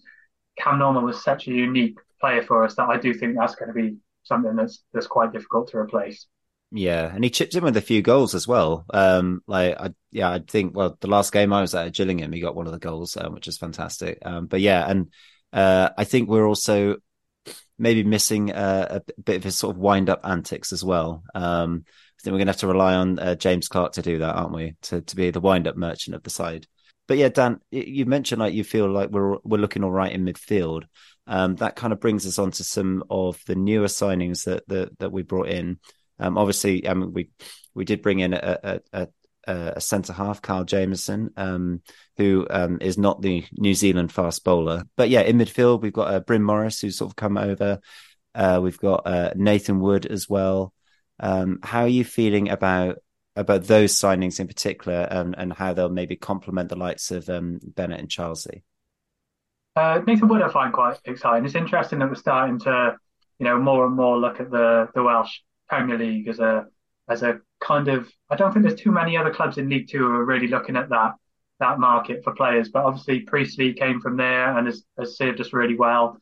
Cam 0.59 0.77
Norman 0.77 1.03
was 1.03 1.23
such 1.23 1.47
a 1.47 1.51
unique 1.51 1.97
player 2.19 2.43
for 2.43 2.63
us 2.63 2.75
that 2.75 2.89
I 2.89 2.97
do 2.97 3.13
think 3.13 3.35
that's 3.35 3.55
going 3.55 3.69
to 3.69 3.73
be 3.73 3.97
something 4.23 4.55
that's 4.55 4.83
that's 4.93 5.07
quite 5.07 5.31
difficult 5.31 5.69
to 5.69 5.77
replace. 5.77 6.27
Yeah, 6.73 7.13
and 7.13 7.23
he 7.23 7.29
chipped 7.29 7.55
in 7.55 7.63
with 7.63 7.75
a 7.75 7.81
few 7.81 8.01
goals 8.01 8.33
as 8.33 8.47
well. 8.47 8.85
Um, 8.93 9.41
like 9.47 9.75
I, 9.77 9.93
yeah, 10.11 10.29
I 10.29 10.39
think 10.39 10.75
well, 10.75 10.97
the 11.01 11.07
last 11.07 11.33
game 11.33 11.51
I 11.51 11.61
was 11.61 11.75
at, 11.75 11.93
Gillingham, 11.93 12.31
he 12.31 12.39
got 12.39 12.55
one 12.55 12.65
of 12.65 12.71
the 12.71 12.79
goals, 12.79 13.17
um, 13.17 13.33
which 13.33 13.47
is 13.47 13.57
fantastic. 13.57 14.19
Um, 14.23 14.45
but 14.45 14.61
yeah, 14.61 14.89
and 14.89 15.09
uh, 15.51 15.89
I 15.97 16.03
think 16.03 16.29
we're 16.29 16.47
also 16.47 16.97
maybe 17.81 18.03
missing 18.03 18.51
uh, 18.51 19.01
a 19.01 19.21
bit 19.21 19.37
of 19.37 19.43
his 19.43 19.57
sort 19.57 19.75
of 19.75 19.81
wind 19.81 20.09
up 20.09 20.21
antics 20.23 20.71
as 20.71 20.83
well. 20.83 21.23
Um, 21.33 21.83
I 21.87 22.23
think 22.23 22.33
we're 22.33 22.37
going 22.37 22.47
to 22.47 22.53
have 22.53 22.59
to 22.59 22.67
rely 22.67 22.93
on 22.93 23.17
uh, 23.17 23.35
James 23.35 23.67
Clarke 23.67 23.93
to 23.93 24.03
do 24.03 24.19
that, 24.19 24.35
aren't 24.35 24.53
we? 24.53 24.75
To 24.83 25.01
to 25.01 25.15
be 25.15 25.31
the 25.31 25.41
wind 25.41 25.67
up 25.67 25.75
merchant 25.75 26.15
of 26.15 26.21
the 26.21 26.29
side. 26.29 26.67
But 27.07 27.17
yeah, 27.17 27.29
Dan, 27.29 27.59
you 27.71 28.05
mentioned 28.05 28.39
like 28.39 28.53
you 28.53 28.63
feel 28.63 28.89
like 28.89 29.09
we're 29.09 29.37
we're 29.43 29.57
looking 29.57 29.83
all 29.83 29.91
right 29.91 30.11
in 30.11 30.23
midfield. 30.23 30.83
Um, 31.25 31.55
that 31.55 31.75
kind 31.75 31.91
of 31.91 31.99
brings 31.99 32.27
us 32.27 32.37
on 32.37 32.51
to 32.51 32.63
some 32.63 33.03
of 33.09 33.41
the 33.47 33.55
newer 33.55 33.87
signings 33.87 34.45
that 34.45 34.67
that, 34.67 34.99
that 34.99 35.11
we 35.11 35.23
brought 35.23 35.49
in. 35.49 35.79
Um, 36.19 36.37
obviously, 36.37 36.87
I 36.87 36.93
mean, 36.93 37.13
we 37.13 37.29
we 37.73 37.85
did 37.85 38.03
bring 38.03 38.19
in 38.19 38.33
a, 38.33 38.59
a, 38.63 38.79
a, 38.93 39.07
a 39.47 39.81
centre 39.81 40.13
half, 40.13 40.41
Kyle 40.41 40.63
Jamieson, 40.63 41.31
um, 41.37 41.81
who 42.17 42.45
um, 42.49 42.77
is 42.81 42.97
not 42.97 43.21
the 43.21 43.43
New 43.53 43.73
Zealand 43.73 44.11
fast 44.11 44.43
bowler. 44.43 44.83
But 44.95 45.09
yeah, 45.09 45.21
in 45.21 45.37
midfield, 45.37 45.81
we've 45.81 45.93
got 45.93 46.13
uh, 46.13 46.19
Bryn 46.19 46.43
Morris, 46.43 46.79
who's 46.79 46.97
sort 46.97 47.11
of 47.11 47.15
come 47.15 47.37
over. 47.37 47.79
Uh, 48.33 48.59
we've 48.61 48.77
got 48.77 49.07
uh, 49.07 49.31
Nathan 49.35 49.79
Wood 49.79 50.05
as 50.05 50.29
well. 50.29 50.73
Um, 51.19 51.59
how 51.63 51.81
are 51.81 51.87
you 51.87 52.03
feeling 52.03 52.49
about 52.49 52.97
about 53.35 53.63
those 53.63 53.93
signings 53.93 54.39
in 54.39 54.47
particular, 54.47 55.07
um, 55.09 55.33
and 55.37 55.53
how 55.53 55.73
they'll 55.73 55.89
maybe 55.89 56.15
complement 56.15 56.69
the 56.69 56.75
likes 56.75 57.11
of 57.11 57.29
um, 57.29 57.59
Bennett 57.63 57.99
and 57.99 58.09
Charlesy? 58.09 58.63
Uh, 59.75 60.01
Nathan 60.05 60.27
Wood, 60.27 60.41
I 60.41 60.49
find 60.49 60.73
quite 60.73 60.99
exciting. 61.05 61.45
It's 61.45 61.55
interesting 61.55 61.99
that 61.99 62.09
we're 62.09 62.15
starting 62.15 62.59
to, 62.59 62.97
you 63.39 63.45
know, 63.45 63.57
more 63.57 63.85
and 63.85 63.95
more 63.95 64.17
look 64.17 64.39
at 64.39 64.51
the 64.51 64.89
the 64.93 65.03
Welsh 65.03 65.39
Premier 65.69 65.97
League 65.97 66.27
as 66.27 66.39
a 66.39 66.65
as 67.07 67.23
a 67.23 67.39
kind 67.61 67.87
of 67.87 68.11
I 68.29 68.35
don't 68.35 68.51
think 68.51 68.65
there's 68.65 68.79
too 68.79 68.91
many 68.91 69.15
other 69.15 69.33
clubs 69.33 69.57
in 69.57 69.69
League 69.69 69.89
Two 69.89 69.99
who 69.99 70.15
are 70.15 70.25
really 70.25 70.47
looking 70.47 70.75
at 70.75 70.89
that 70.89 71.13
that 71.59 71.79
market 71.79 72.23
for 72.23 72.33
players. 72.33 72.69
But 72.69 72.83
obviously 72.83 73.21
Priestley 73.21 73.73
came 73.73 74.01
from 74.01 74.17
there 74.17 74.57
and 74.57 74.67
has, 74.67 74.83
has 74.99 75.15
served 75.15 75.39
us 75.39 75.53
really 75.53 75.75
well. 75.75 76.17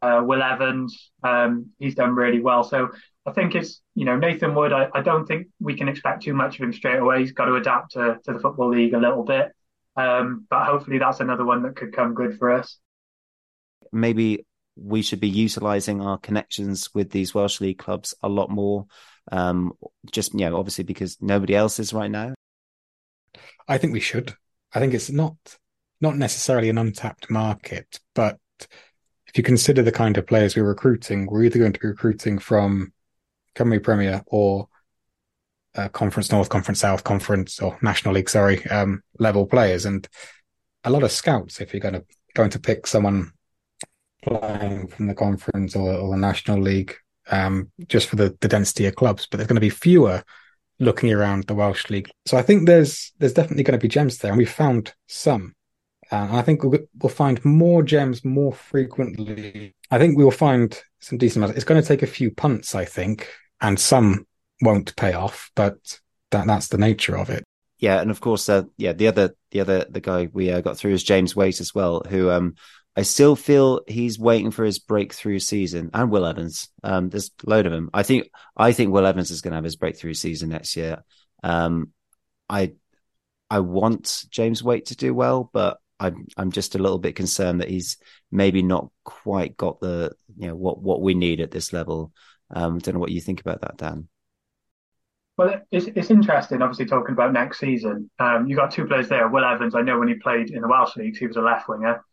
Uh, 0.00 0.22
Will 0.24 0.42
Evans, 0.42 1.10
um, 1.22 1.70
he's 1.78 1.94
done 1.94 2.14
really 2.14 2.40
well. 2.40 2.64
So 2.64 2.90
I 3.26 3.32
think 3.32 3.54
it's 3.54 3.80
you 3.94 4.04
know 4.04 4.16
Nathan 4.16 4.54
Wood. 4.54 4.72
I, 4.72 4.88
I 4.94 5.02
don't 5.02 5.26
think 5.26 5.48
we 5.60 5.76
can 5.76 5.88
expect 5.88 6.22
too 6.22 6.34
much 6.34 6.58
of 6.58 6.64
him 6.64 6.72
straight 6.72 6.98
away. 6.98 7.20
He's 7.20 7.32
got 7.32 7.46
to 7.46 7.56
adapt 7.56 7.92
to, 7.92 8.18
to 8.24 8.32
the 8.32 8.38
football 8.38 8.70
league 8.70 8.94
a 8.94 8.98
little 8.98 9.24
bit. 9.24 9.52
Um, 9.96 10.46
but 10.50 10.64
hopefully 10.64 10.98
that's 10.98 11.20
another 11.20 11.44
one 11.44 11.62
that 11.62 11.76
could 11.76 11.94
come 11.94 12.14
good 12.14 12.38
for 12.38 12.52
us. 12.52 12.78
Maybe 13.92 14.44
we 14.76 15.02
should 15.02 15.20
be 15.20 15.28
utilizing 15.28 16.00
our 16.00 16.18
connections 16.18 16.90
with 16.94 17.10
these 17.10 17.34
Welsh 17.34 17.60
League 17.60 17.78
clubs 17.78 18.14
a 18.22 18.28
lot 18.28 18.50
more. 18.50 18.86
Um, 19.32 19.72
just, 20.10 20.32
you 20.34 20.48
know, 20.48 20.58
obviously 20.58 20.84
because 20.84 21.16
nobody 21.20 21.54
else 21.54 21.78
is 21.78 21.92
right 21.92 22.10
now. 22.10 22.34
I 23.66 23.78
think 23.78 23.92
we 23.92 24.00
should. 24.00 24.34
I 24.72 24.80
think 24.80 24.94
it's 24.94 25.10
not 25.10 25.36
not 26.00 26.16
necessarily 26.16 26.68
an 26.68 26.78
untapped 26.78 27.30
market, 27.30 27.98
but 28.14 28.38
if 28.60 29.36
you 29.36 29.42
consider 29.42 29.82
the 29.82 29.92
kind 29.92 30.18
of 30.18 30.26
players 30.26 30.54
we're 30.54 30.64
recruiting, 30.64 31.26
we're 31.26 31.44
either 31.44 31.58
going 31.58 31.72
to 31.72 31.80
be 31.80 31.88
recruiting 31.88 32.38
from 32.38 32.92
Cymru 33.56 33.82
Premier 33.82 34.22
or 34.26 34.68
uh, 35.76 35.88
Conference 35.88 36.30
North, 36.30 36.48
Conference 36.48 36.80
South, 36.80 37.04
Conference 37.04 37.60
or 37.60 37.78
National 37.82 38.14
League, 38.14 38.28
sorry, 38.28 38.64
um, 38.66 39.02
level 39.18 39.46
players, 39.46 39.86
and 39.86 40.06
a 40.84 40.90
lot 40.90 41.02
of 41.02 41.10
scouts. 41.10 41.60
If 41.60 41.72
you're 41.72 41.80
going 41.80 41.94
to 41.94 42.04
going 42.34 42.50
to 42.50 42.58
pick 42.58 42.86
someone 42.86 43.32
playing 44.22 44.88
from 44.88 45.06
the 45.06 45.14
conference 45.14 45.76
or, 45.76 45.92
or 45.92 46.10
the 46.10 46.20
National 46.20 46.60
League, 46.60 46.96
um, 47.30 47.70
just 47.88 48.08
for 48.08 48.16
the, 48.16 48.36
the 48.40 48.48
density 48.48 48.86
of 48.86 48.96
clubs, 48.96 49.26
but 49.26 49.36
there's 49.36 49.48
going 49.48 49.56
to 49.56 49.60
be 49.60 49.70
fewer 49.70 50.22
looking 50.80 51.12
around 51.12 51.44
the 51.44 51.54
Welsh 51.54 51.90
League. 51.90 52.10
So 52.26 52.36
I 52.36 52.42
think 52.42 52.66
there's 52.66 53.12
there's 53.18 53.32
definitely 53.32 53.64
going 53.64 53.78
to 53.78 53.82
be 53.82 53.88
gems 53.88 54.18
there, 54.18 54.30
and 54.30 54.38
we've 54.38 54.50
found 54.50 54.94
some. 55.08 55.54
Uh, 56.12 56.16
and 56.16 56.36
I 56.36 56.42
think 56.42 56.62
we'll, 56.62 56.80
we'll 56.98 57.10
find 57.10 57.42
more 57.44 57.82
gems 57.82 58.24
more 58.24 58.52
frequently. 58.52 59.74
I 59.90 59.98
think 59.98 60.18
we 60.18 60.24
will 60.24 60.30
find 60.30 60.78
some 61.00 61.18
decent 61.18 61.38
amounts. 61.38 61.56
It's 61.56 61.64
going 61.64 61.80
to 61.80 61.88
take 61.88 62.02
a 62.02 62.06
few 62.06 62.30
punts, 62.30 62.74
I 62.74 62.84
think, 62.84 63.28
and 63.60 63.80
some 63.80 64.26
won't 64.60 64.94
pay 64.96 65.14
off, 65.14 65.50
but 65.54 66.00
that 66.30 66.46
that's 66.46 66.68
the 66.68 66.78
nature 66.78 67.16
of 67.16 67.30
it. 67.30 67.44
Yeah, 67.78 68.00
and 68.00 68.10
of 68.10 68.20
course, 68.20 68.48
uh, 68.48 68.64
yeah, 68.76 68.92
the 68.92 69.08
other 69.08 69.34
the 69.50 69.60
other 69.60 69.86
the 69.88 70.00
guy 70.00 70.28
we 70.32 70.50
uh, 70.50 70.60
got 70.60 70.76
through 70.76 70.92
is 70.92 71.02
James 71.02 71.34
Waite 71.34 71.60
as 71.60 71.74
well, 71.74 72.02
who 72.08 72.30
um, 72.30 72.54
I 72.96 73.02
still 73.02 73.34
feel 73.34 73.80
he's 73.88 74.18
waiting 74.18 74.52
for 74.52 74.64
his 74.64 74.78
breakthrough 74.78 75.40
season, 75.40 75.90
and 75.92 76.10
Will 76.10 76.26
Evans. 76.26 76.68
Um, 76.82 77.08
there's 77.08 77.30
a 77.44 77.50
load 77.50 77.66
of 77.66 77.72
them. 77.72 77.90
I 77.92 78.04
think 78.04 78.28
I 78.56 78.72
think 78.72 78.92
Will 78.92 79.06
Evans 79.06 79.30
is 79.30 79.40
going 79.40 79.52
to 79.52 79.56
have 79.56 79.64
his 79.64 79.76
breakthrough 79.76 80.14
season 80.14 80.50
next 80.50 80.76
year. 80.76 81.02
Um, 81.42 81.92
I 82.48 82.74
I 83.50 83.60
want 83.60 84.24
James 84.30 84.62
Waite 84.62 84.86
to 84.86 84.96
do 84.96 85.12
well, 85.12 85.50
but 85.52 85.78
I'm 85.98 86.26
I'm 86.36 86.52
just 86.52 86.74
a 86.74 86.78
little 86.78 86.98
bit 86.98 87.16
concerned 87.16 87.60
that 87.60 87.68
he's 87.68 87.96
maybe 88.30 88.62
not 88.62 88.90
quite 89.04 89.56
got 89.56 89.80
the 89.80 90.12
you 90.36 90.48
know 90.48 90.56
what 90.56 90.80
what 90.80 91.02
we 91.02 91.14
need 91.14 91.40
at 91.40 91.50
this 91.50 91.72
level. 91.72 92.12
Um, 92.50 92.78
don't 92.78 92.94
know 92.94 93.00
what 93.00 93.10
you 93.10 93.20
think 93.20 93.40
about 93.40 93.62
that, 93.62 93.76
Dan. 93.76 94.08
Well, 95.36 95.62
it's 95.72 95.86
it's 95.86 96.10
interesting. 96.10 96.62
Obviously, 96.62 96.86
talking 96.86 97.12
about 97.12 97.32
next 97.32 97.58
season, 97.58 98.08
um, 98.20 98.46
you 98.46 98.54
got 98.54 98.70
two 98.70 98.86
players 98.86 99.08
there. 99.08 99.28
Will 99.28 99.44
Evans, 99.44 99.74
I 99.74 99.82
know 99.82 99.98
when 99.98 100.08
he 100.08 100.14
played 100.14 100.50
in 100.50 100.62
the 100.62 100.68
Welsh 100.68 100.96
leagues, 100.96 101.18
he 101.18 101.26
was 101.26 101.36
a 101.36 101.40
left 101.40 101.68
winger. 101.68 102.04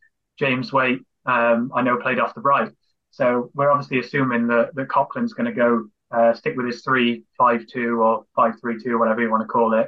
James 0.42 0.74
Waite, 0.74 1.06
um, 1.28 1.72
I 1.76 1.84
know 1.84 1.98
played 1.98 2.20
off 2.20 2.34
the 2.34 2.42
right. 2.42 2.72
So 3.12 3.52
we're 3.54 3.70
obviously 3.70 4.00
assuming 4.00 4.48
that 4.48 4.74
that 4.74 4.88
going 4.88 5.46
to 5.46 5.52
go 5.52 5.86
uh, 6.10 6.34
stick 6.34 6.58
with 6.58 6.66
his 6.66 6.82
three 6.82 7.26
five 7.38 7.68
two 7.68 8.02
or 8.02 8.26
five 8.36 8.54
three 8.60 8.82
two, 8.84 8.98
whatever 8.98 9.22
you 9.22 9.30
want 9.30 9.44
to 9.44 9.48
call 9.48 9.76
it. 9.76 9.88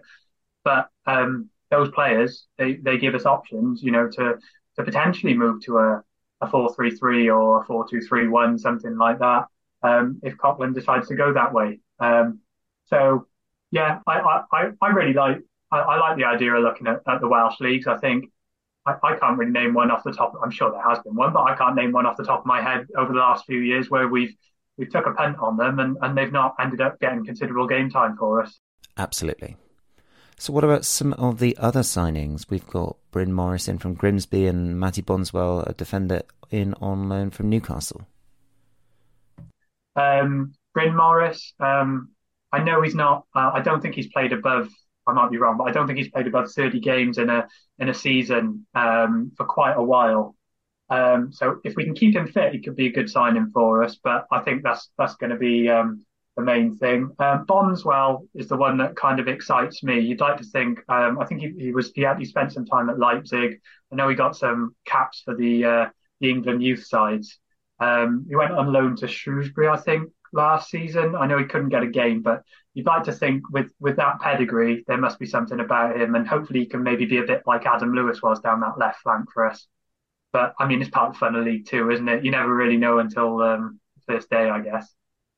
But 0.63 0.89
um, 1.07 1.49
those 1.71 1.89
players, 1.89 2.45
they, 2.59 2.75
they 2.75 2.99
give 2.99 3.15
us 3.15 3.25
options, 3.25 3.81
you 3.81 3.91
know, 3.91 4.07
to 4.09 4.35
to 4.75 4.83
potentially 4.83 5.33
move 5.33 5.63
to 5.63 5.79
a 5.79 6.03
a 6.41 6.47
four 6.47 6.71
three 6.75 6.91
three 6.91 7.29
or 7.31 7.63
a 7.63 7.65
four 7.65 7.87
two 7.89 8.01
three 8.01 8.27
one, 8.27 8.59
something 8.59 8.95
like 8.95 9.17
that. 9.19 9.45
Um, 9.81 10.19
if 10.21 10.37
Coughlan 10.37 10.75
decides 10.75 11.07
to 11.07 11.15
go 11.15 11.33
that 11.33 11.51
way. 11.51 11.79
Um, 11.99 12.41
so 12.85 13.25
yeah, 13.71 14.01
I, 14.05 14.41
I, 14.51 14.69
I 14.79 14.87
really 14.89 15.13
like 15.13 15.39
I, 15.71 15.79
I 15.79 15.97
like 15.97 16.17
the 16.17 16.25
idea 16.25 16.53
of 16.53 16.61
looking 16.61 16.85
at, 16.85 17.01
at 17.07 17.21
the 17.21 17.27
Welsh 17.27 17.59
leagues. 17.59 17.87
I 17.87 17.97
think 17.97 18.29
I, 18.85 18.95
I, 19.03 19.15
can't 19.15 19.37
really 19.37 19.51
name 19.51 19.73
one 19.73 19.91
off 19.91 20.03
the 20.03 20.11
top. 20.11 20.33
I'm 20.43 20.51
sure 20.51 20.71
there 20.71 20.81
has 20.81 20.99
been 20.99 21.15
one, 21.15 21.33
but 21.33 21.43
I 21.43 21.55
can't 21.55 21.75
name 21.75 21.91
one 21.91 22.05
off 22.05 22.17
the 22.17 22.23
top 22.23 22.41
of 22.41 22.45
my 22.45 22.61
head 22.61 22.87
over 22.97 23.13
the 23.13 23.19
last 23.19 23.45
few 23.45 23.59
years 23.59 23.89
where 23.89 24.07
we've 24.07 24.35
we've 24.77 24.89
took 24.89 25.05
a 25.05 25.11
punt 25.11 25.37
on 25.39 25.57
them 25.57 25.79
and, 25.79 25.97
and 26.01 26.17
they've 26.17 26.31
not 26.31 26.55
ended 26.59 26.81
up 26.81 26.99
getting 26.99 27.25
considerable 27.25 27.67
game 27.67 27.89
time 27.89 28.17
for 28.17 28.41
us. 28.41 28.59
Absolutely. 28.97 29.55
So 30.37 30.51
what 30.51 30.63
about 30.63 30.83
some 30.83 31.13
of 31.13 31.39
the 31.39 31.55
other 31.57 31.81
signings? 31.81 32.49
We've 32.49 32.65
got 32.67 32.97
Bryn 33.11 33.31
Morrison 33.33 33.77
from 33.77 33.93
Grimsby 33.93 34.47
and 34.47 34.79
Matty 34.79 35.01
Bondswell, 35.01 35.61
a 35.61 35.73
defender 35.73 36.23
in 36.49 36.73
on 36.75 37.07
loan 37.07 37.29
from 37.29 37.49
Newcastle. 37.49 38.07
Um, 39.95 40.53
Bryn 40.73 40.95
Morris, 40.95 41.53
um, 41.59 42.09
I 42.51 42.63
know 42.63 42.81
he's 42.81 42.95
not. 42.95 43.25
Uh, 43.35 43.51
I 43.53 43.61
don't 43.61 43.81
think 43.81 43.95
he's 43.95 44.07
played 44.07 44.33
above 44.33 44.69
I 45.05 45.13
might 45.13 45.31
be 45.31 45.37
wrong, 45.37 45.57
but 45.57 45.65
I 45.65 45.71
don't 45.71 45.87
think 45.87 45.99
he's 45.99 46.09
played 46.09 46.27
above 46.27 46.51
30 46.51 46.79
games 46.79 47.17
in 47.17 47.29
a 47.29 47.47
in 47.79 47.89
a 47.89 47.93
season 47.93 48.65
um, 48.75 49.31
for 49.35 49.45
quite 49.45 49.73
a 49.73 49.83
while. 49.83 50.35
Um, 50.89 51.31
so 51.31 51.59
if 51.63 51.75
we 51.75 51.85
can 51.85 51.95
keep 51.95 52.15
him 52.15 52.27
fit, 52.27 52.53
he 52.53 52.61
could 52.61 52.75
be 52.75 52.87
a 52.87 52.91
good 52.91 53.09
signing 53.09 53.49
for 53.53 53.83
us. 53.83 53.97
But 54.03 54.25
I 54.31 54.41
think 54.41 54.63
that's 54.63 54.89
that's 54.97 55.15
going 55.15 55.31
to 55.31 55.37
be 55.37 55.69
um, 55.69 56.05
the 56.35 56.43
main 56.43 56.77
thing. 56.77 57.11
Um, 57.19 57.45
Bondswell 57.45 58.27
is 58.33 58.47
the 58.47 58.57
one 58.57 58.77
that 58.77 58.95
kind 58.95 59.19
of 59.19 59.27
excites 59.27 59.83
me. 59.83 59.99
You'd 59.99 60.21
like 60.21 60.37
to 60.37 60.43
think. 60.43 60.79
Um, 60.89 61.19
I 61.19 61.25
think 61.25 61.41
he, 61.41 61.53
he 61.57 61.71
was 61.71 61.91
he, 61.93 62.05
he 62.17 62.25
spent 62.25 62.53
some 62.53 62.65
time 62.65 62.89
at 62.89 62.99
Leipzig. 62.99 63.59
I 63.91 63.95
know 63.95 64.09
he 64.09 64.15
got 64.15 64.35
some 64.35 64.75
caps 64.85 65.21
for 65.23 65.35
the 65.35 65.65
uh, 65.65 65.85
the 66.19 66.29
England 66.29 66.63
youth 66.63 66.85
sides. 66.85 67.39
Um, 67.79 68.25
he 68.27 68.35
went 68.35 68.51
on 68.53 68.71
loan 68.71 68.95
to 68.97 69.07
Shrewsbury, 69.07 69.67
I 69.67 69.77
think, 69.77 70.11
last 70.33 70.69
season. 70.69 71.15
I 71.15 71.27
know 71.27 71.37
he 71.37 71.45
couldn't 71.45 71.69
get 71.69 71.83
a 71.83 71.87
game, 71.87 72.21
but 72.21 72.43
you'd 72.73 72.85
like 72.85 73.03
to 73.03 73.13
think 73.13 73.49
with 73.51 73.71
with 73.79 73.97
that 73.97 74.19
pedigree, 74.19 74.83
there 74.87 74.97
must 74.97 75.19
be 75.19 75.25
something 75.25 75.59
about 75.59 75.99
him, 75.99 76.15
and 76.15 76.27
hopefully 76.27 76.61
he 76.61 76.65
can 76.65 76.83
maybe 76.83 77.05
be 77.05 77.17
a 77.17 77.23
bit 77.23 77.43
like 77.45 77.65
Adam 77.65 77.93
Lewis 77.93 78.21
was 78.21 78.39
down 78.39 78.61
that 78.61 78.77
left 78.77 79.01
flank 79.01 79.31
for 79.33 79.45
us. 79.45 79.67
But 80.31 80.55
I 80.59 80.67
mean, 80.67 80.81
it's 80.81 80.89
part 80.89 81.09
of 81.09 81.17
fun 81.17 81.35
of 81.35 81.45
League 81.45 81.67
Two, 81.67 81.91
isn't 81.91 82.09
it? 82.09 82.25
You 82.25 82.31
never 82.31 82.53
really 82.53 82.77
know 82.77 82.99
until 82.99 83.41
um, 83.41 83.79
first 84.07 84.29
day, 84.29 84.49
I 84.49 84.61
guess. 84.61 84.93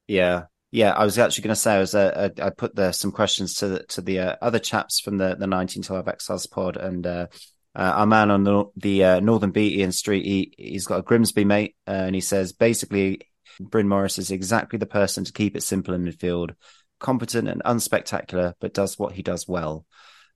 Yeah, 0.08 0.44
yeah. 0.72 0.92
I 0.92 1.04
was 1.04 1.20
actually 1.20 1.44
going 1.44 1.56
to 1.56 1.62
say 1.62 1.76
I 1.76 1.80
was 1.80 1.96
uh, 1.96 2.30
uh, 2.38 2.44
I 2.44 2.50
put 2.50 2.76
the, 2.76 2.92
some 2.92 3.12
questions 3.12 3.56
to 3.56 3.68
the, 3.68 3.84
to 3.84 4.02
the 4.02 4.20
uh, 4.20 4.36
other 4.42 4.60
chaps 4.60 5.00
from 5.00 5.18
the 5.18 5.36
the 5.36 5.48
1912 5.48 6.08
Exiles 6.08 6.48
pod, 6.48 6.78
and 6.78 7.06
uh, 7.06 7.28
uh, 7.76 7.94
our 7.96 8.06
man 8.06 8.32
on 8.32 8.44
the, 8.46 8.66
the 8.78 9.04
uh, 9.04 9.20
Northern 9.20 9.52
Beat, 9.52 9.78
Ian 9.78 9.92
Street, 9.92 10.26
he 10.26 10.54
he's 10.58 10.86
got 10.86 11.00
a 11.00 11.04
Grimsby 11.04 11.44
mate, 11.44 11.76
and 11.86 12.16
he 12.16 12.22
says 12.22 12.54
basically 12.54 13.22
Bryn 13.60 13.88
Morris 13.88 14.18
is 14.18 14.32
exactly 14.32 14.80
the 14.80 14.86
person 14.86 15.24
to 15.24 15.34
keep 15.34 15.56
it 15.56 15.64
simple 15.64 15.94
in 15.94 16.04
midfield, 16.04 16.56
competent 17.00 17.48
and 17.48 17.64
unspectacular, 17.64 18.54
but 18.60 18.74
does 18.74 18.98
what 18.98 19.14
he 19.14 19.22
does 19.22 19.48
well. 19.48 19.86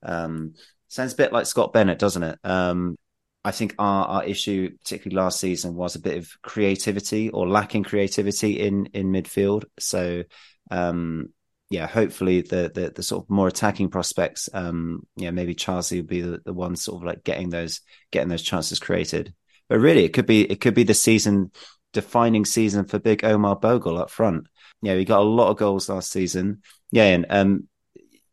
Um, 0.04 0.54
sounds 0.88 1.14
a 1.14 1.18
bit 1.18 1.34
like 1.34 1.46
Scott 1.46 1.74
Bennett, 1.74 2.00
doesn't 2.00 2.24
it? 2.24 2.40
Um, 2.44 2.98
I 3.44 3.52
think 3.52 3.76
our, 3.80 4.06
our 4.06 4.26
issue, 4.26 4.78
particularly 4.78 5.24
last 5.24 5.40
season, 5.40 5.76
was 5.76 5.96
a 5.96 6.02
bit 6.02 6.18
of 6.18 6.30
creativity 6.42 7.30
or 7.30 7.48
lacking 7.48 7.84
creativity 7.84 8.60
in 8.60 8.88
in 8.88 9.12
midfield. 9.12 9.64
So, 9.80 10.24
um, 10.72 11.34
yeah, 11.70 11.88
hopefully 11.88 12.42
the, 12.42 12.72
the, 12.74 12.92
the 12.96 13.04
sort 13.04 13.24
of 13.24 13.30
more 13.30 13.48
attacking 13.48 13.90
prospects, 13.90 14.50
um, 14.54 15.06
yeah, 15.16 15.32
maybe 15.32 15.54
Charlie 15.54 16.02
would 16.02 16.08
be 16.08 16.22
the, 16.22 16.42
the 16.44 16.54
one 16.54 16.76
sort 16.76 17.02
of 17.02 17.06
like 17.06 17.24
getting 17.24 17.50
those 17.50 17.82
getting 18.12 18.30
those 18.30 18.42
chances 18.42 18.80
created. 18.80 19.34
But 19.70 19.80
really, 19.80 20.04
it 20.04 20.14
could 20.14 20.26
be 20.26 20.42
it 20.42 20.60
could 20.60 20.74
be 20.74 20.84
the 20.84 20.94
season 20.94 21.52
defining 21.94 22.46
season 22.46 22.86
for 22.86 23.00
big 23.00 23.24
Omar 23.24 23.56
Bogle 23.56 23.98
up 23.98 24.10
front. 24.10 24.48
Yeah, 24.82 24.96
he 24.96 25.06
got 25.06 25.22
a 25.22 25.24
lot 25.24 25.50
of 25.50 25.58
goals 25.58 25.90
last 25.90 26.12
season. 26.12 26.62
Yeah, 26.92 27.06
and 27.06 27.26
um, 27.30 27.68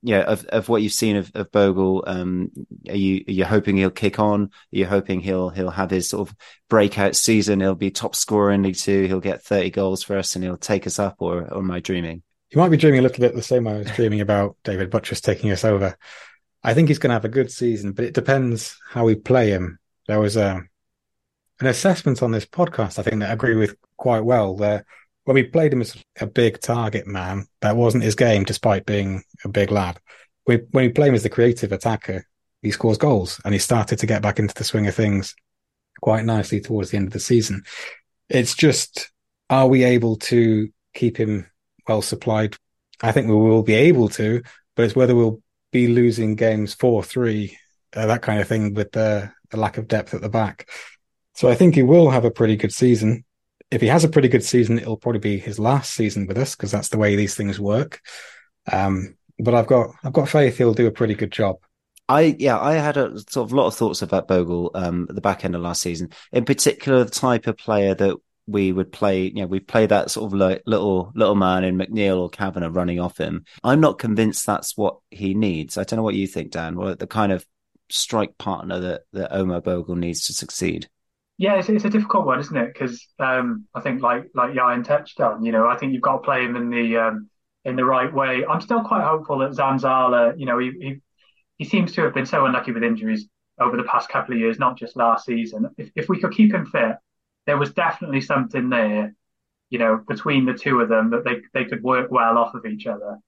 yeah, 0.02 0.20
of, 0.20 0.44
of 0.46 0.68
what 0.68 0.82
you've 0.82 0.92
seen 0.92 1.16
of, 1.16 1.32
of 1.34 1.50
Bogle, 1.50 2.04
um, 2.06 2.50
are 2.88 2.96
you 2.96 3.24
are 3.26 3.32
you 3.32 3.44
hoping 3.44 3.76
he'll 3.76 3.90
kick 3.90 4.18
on? 4.18 4.44
Are 4.44 4.50
you 4.70 4.86
hoping 4.86 5.20
he'll 5.20 5.50
he'll 5.50 5.70
have 5.70 5.90
his 5.90 6.08
sort 6.08 6.28
of 6.28 6.36
breakout 6.68 7.16
season? 7.16 7.60
He'll 7.60 7.74
be 7.74 7.90
top 7.90 8.14
scorer 8.14 8.52
in 8.52 8.62
League 8.62 8.76
Two. 8.76 9.06
He'll 9.06 9.20
get 9.20 9.42
thirty 9.42 9.70
goals 9.70 10.02
for 10.02 10.16
us, 10.16 10.34
and 10.34 10.44
he'll 10.44 10.56
take 10.56 10.86
us 10.86 10.98
up. 10.98 11.16
Or, 11.18 11.42
or 11.42 11.58
am 11.58 11.70
I 11.70 11.80
dreaming? 11.80 12.22
You 12.50 12.60
might 12.60 12.68
be 12.68 12.76
dreaming 12.76 13.00
a 13.00 13.02
little 13.02 13.20
bit 13.20 13.34
the 13.34 13.42
same 13.42 13.64
way 13.64 13.74
I 13.74 13.78
was 13.78 13.90
dreaming 13.90 14.20
about 14.20 14.56
David 14.62 14.90
Buttress 14.90 15.20
taking 15.20 15.50
us 15.50 15.64
over. 15.64 15.98
I 16.62 16.74
think 16.74 16.88
he's 16.88 16.98
going 16.98 17.10
to 17.10 17.14
have 17.14 17.24
a 17.24 17.28
good 17.28 17.50
season, 17.50 17.92
but 17.92 18.04
it 18.04 18.14
depends 18.14 18.78
how 18.88 19.04
we 19.04 19.16
play 19.16 19.50
him. 19.50 19.78
There 20.06 20.20
was 20.20 20.36
a 20.36 20.62
an 21.60 21.66
assessment 21.66 22.22
on 22.22 22.32
this 22.32 22.46
podcast, 22.46 22.98
I 22.98 23.02
think 23.02 23.20
that 23.20 23.30
I 23.30 23.32
agree 23.32 23.56
with 23.56 23.76
quite 23.96 24.24
well. 24.24 24.56
There, 24.56 24.84
when 25.24 25.34
we 25.34 25.42
played 25.42 25.72
him 25.72 25.80
as 25.80 25.96
a 26.20 26.26
big 26.26 26.60
target 26.60 27.06
man, 27.06 27.46
that 27.60 27.76
wasn't 27.76 28.04
his 28.04 28.14
game, 28.14 28.44
despite 28.44 28.86
being 28.86 29.22
a 29.44 29.48
big 29.48 29.70
lad. 29.70 29.98
We, 30.46 30.58
when 30.70 30.86
we 30.86 30.92
play 30.92 31.08
him 31.08 31.14
as 31.14 31.22
the 31.22 31.28
creative 31.28 31.72
attacker, 31.72 32.24
he 32.62 32.70
scores 32.70 32.98
goals, 32.98 33.40
and 33.44 33.54
he 33.54 33.58
started 33.58 33.98
to 33.98 34.06
get 34.06 34.22
back 34.22 34.38
into 34.38 34.54
the 34.54 34.64
swing 34.64 34.86
of 34.86 34.94
things 34.94 35.34
quite 36.02 36.24
nicely 36.24 36.60
towards 36.60 36.90
the 36.90 36.96
end 36.96 37.06
of 37.06 37.12
the 37.12 37.20
season. 37.20 37.62
It's 38.28 38.54
just, 38.54 39.10
are 39.48 39.68
we 39.68 39.84
able 39.84 40.16
to 40.16 40.68
keep 40.94 41.16
him 41.16 41.46
well 41.88 42.02
supplied? 42.02 42.56
I 43.02 43.12
think 43.12 43.28
we 43.28 43.34
will 43.34 43.62
be 43.62 43.74
able 43.74 44.08
to, 44.10 44.42
but 44.74 44.84
it's 44.84 44.96
whether 44.96 45.14
we'll 45.14 45.42
be 45.72 45.88
losing 45.88 46.34
games 46.34 46.74
four 46.74 47.02
three, 47.02 47.56
uh, 47.94 48.06
that 48.06 48.22
kind 48.22 48.40
of 48.40 48.48
thing, 48.48 48.74
with 48.74 48.92
the, 48.92 49.32
the 49.50 49.56
lack 49.56 49.78
of 49.78 49.88
depth 49.88 50.14
at 50.14 50.20
the 50.20 50.28
back. 50.28 50.68
So 51.36 51.48
I 51.48 51.54
think 51.54 51.74
he 51.74 51.82
will 51.82 52.10
have 52.10 52.24
a 52.24 52.30
pretty 52.30 52.56
good 52.56 52.72
season. 52.72 53.24
If 53.70 53.82
he 53.82 53.88
has 53.88 54.04
a 54.04 54.08
pretty 54.08 54.28
good 54.28 54.44
season, 54.44 54.78
it'll 54.78 54.96
probably 54.96 55.20
be 55.20 55.38
his 55.38 55.58
last 55.58 55.92
season 55.92 56.26
with 56.26 56.38
us 56.38 56.56
because 56.56 56.70
that's 56.70 56.88
the 56.88 56.98
way 56.98 57.14
these 57.14 57.34
things 57.34 57.60
work. 57.60 58.00
Um, 58.72 59.16
but 59.38 59.54
I've 59.54 59.66
got 59.66 59.90
I've 60.02 60.14
got 60.14 60.30
faith 60.30 60.56
he'll 60.56 60.72
do 60.72 60.86
a 60.86 60.92
pretty 60.92 61.14
good 61.14 61.30
job. 61.30 61.56
I 62.08 62.36
yeah, 62.38 62.58
I 62.58 62.74
had 62.74 62.96
a 62.96 63.18
sort 63.28 63.48
of 63.48 63.52
lot 63.52 63.66
of 63.66 63.74
thoughts 63.74 64.00
about 64.00 64.28
Bogle 64.28 64.70
um, 64.74 65.06
at 65.08 65.14
the 65.14 65.20
back 65.20 65.44
end 65.44 65.54
of 65.54 65.60
last 65.60 65.82
season. 65.82 66.10
In 66.32 66.44
particular, 66.44 67.04
the 67.04 67.10
type 67.10 67.46
of 67.46 67.58
player 67.58 67.94
that 67.94 68.16
we 68.46 68.72
would 68.72 68.90
play. 68.90 69.24
You 69.24 69.42
know, 69.42 69.46
we 69.46 69.60
play 69.60 69.84
that 69.86 70.10
sort 70.10 70.32
of 70.32 70.38
like 70.38 70.62
little 70.64 71.12
little 71.14 71.34
man 71.34 71.64
in 71.64 71.76
McNeil 71.76 72.18
or 72.18 72.30
Kavanagh 72.30 72.70
running 72.70 73.00
off 73.00 73.18
him. 73.18 73.44
I'm 73.62 73.80
not 73.80 73.98
convinced 73.98 74.46
that's 74.46 74.74
what 74.76 74.98
he 75.10 75.34
needs. 75.34 75.76
I 75.76 75.84
don't 75.84 75.98
know 75.98 76.02
what 76.02 76.14
you 76.14 76.26
think, 76.26 76.52
Dan. 76.52 76.76
Well, 76.76 76.94
the 76.94 77.06
kind 77.06 77.32
of 77.32 77.44
strike 77.90 78.38
partner 78.38 78.80
that 78.80 79.02
that 79.12 79.34
Omar 79.34 79.60
Bogle 79.60 79.96
needs 79.96 80.26
to 80.28 80.32
succeed. 80.32 80.88
Yeah, 81.38 81.56
it's, 81.56 81.68
it's 81.68 81.84
a 81.84 81.90
difficult 81.90 82.24
one, 82.24 82.40
isn't 82.40 82.56
it? 82.56 82.72
Because 82.72 83.06
um, 83.18 83.66
I 83.74 83.80
think, 83.80 84.00
like 84.00 84.30
like 84.34 84.52
Ieuan 84.52 84.84
touched 84.84 85.20
on, 85.20 85.44
you 85.44 85.52
know, 85.52 85.66
I 85.66 85.76
think 85.76 85.92
you've 85.92 86.02
got 86.02 86.18
to 86.18 86.22
play 86.22 86.44
him 86.44 86.56
in 86.56 86.70
the 86.70 86.96
um, 86.96 87.28
in 87.66 87.76
the 87.76 87.84
right 87.84 88.12
way. 88.12 88.44
I'm 88.46 88.60
still 88.60 88.82
quite 88.82 89.04
hopeful 89.04 89.38
that 89.38 89.50
Zanzala, 89.50 90.38
you 90.38 90.46
know, 90.46 90.58
he, 90.58 90.70
he, 90.80 91.00
he 91.58 91.64
seems 91.64 91.92
to 91.92 92.02
have 92.02 92.14
been 92.14 92.24
so 92.24 92.46
unlucky 92.46 92.72
with 92.72 92.84
injuries 92.84 93.28
over 93.58 93.76
the 93.76 93.82
past 93.82 94.08
couple 94.08 94.34
of 94.34 94.40
years, 94.40 94.58
not 94.58 94.78
just 94.78 94.96
last 94.96 95.26
season. 95.26 95.68
If, 95.76 95.90
if 95.96 96.08
we 96.08 96.20
could 96.20 96.32
keep 96.32 96.54
him 96.54 96.66
fit, 96.66 96.96
there 97.46 97.58
was 97.58 97.72
definitely 97.72 98.20
something 98.20 98.70
there, 98.70 99.14
you 99.68 99.78
know, 99.78 100.00
between 100.06 100.46
the 100.46 100.54
two 100.54 100.80
of 100.80 100.88
them 100.88 101.10
that 101.10 101.24
they, 101.24 101.40
they 101.54 101.64
could 101.64 101.82
work 101.82 102.10
well 102.10 102.38
off 102.38 102.54
of 102.54 102.66
each 102.66 102.86
other. 102.86 103.18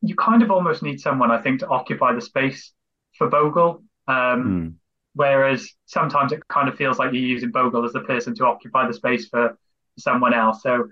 You 0.00 0.14
kind 0.16 0.42
of 0.42 0.50
almost 0.50 0.82
need 0.82 1.00
someone, 1.00 1.30
I 1.30 1.40
think, 1.40 1.60
to 1.60 1.68
occupy 1.68 2.14
the 2.14 2.20
space 2.20 2.72
for 3.18 3.28
Bogle. 3.28 3.82
Um, 4.08 4.16
mm. 4.16 4.74
Whereas 5.14 5.70
sometimes 5.86 6.32
it 6.32 6.46
kind 6.48 6.68
of 6.68 6.76
feels 6.76 6.98
like 6.98 7.12
you're 7.12 7.22
using 7.22 7.50
Bogle 7.50 7.84
as 7.84 7.92
the 7.92 8.00
person 8.00 8.34
to 8.36 8.46
occupy 8.46 8.86
the 8.86 8.94
space 8.94 9.28
for 9.28 9.58
someone 9.98 10.32
else. 10.32 10.62
So, 10.62 10.88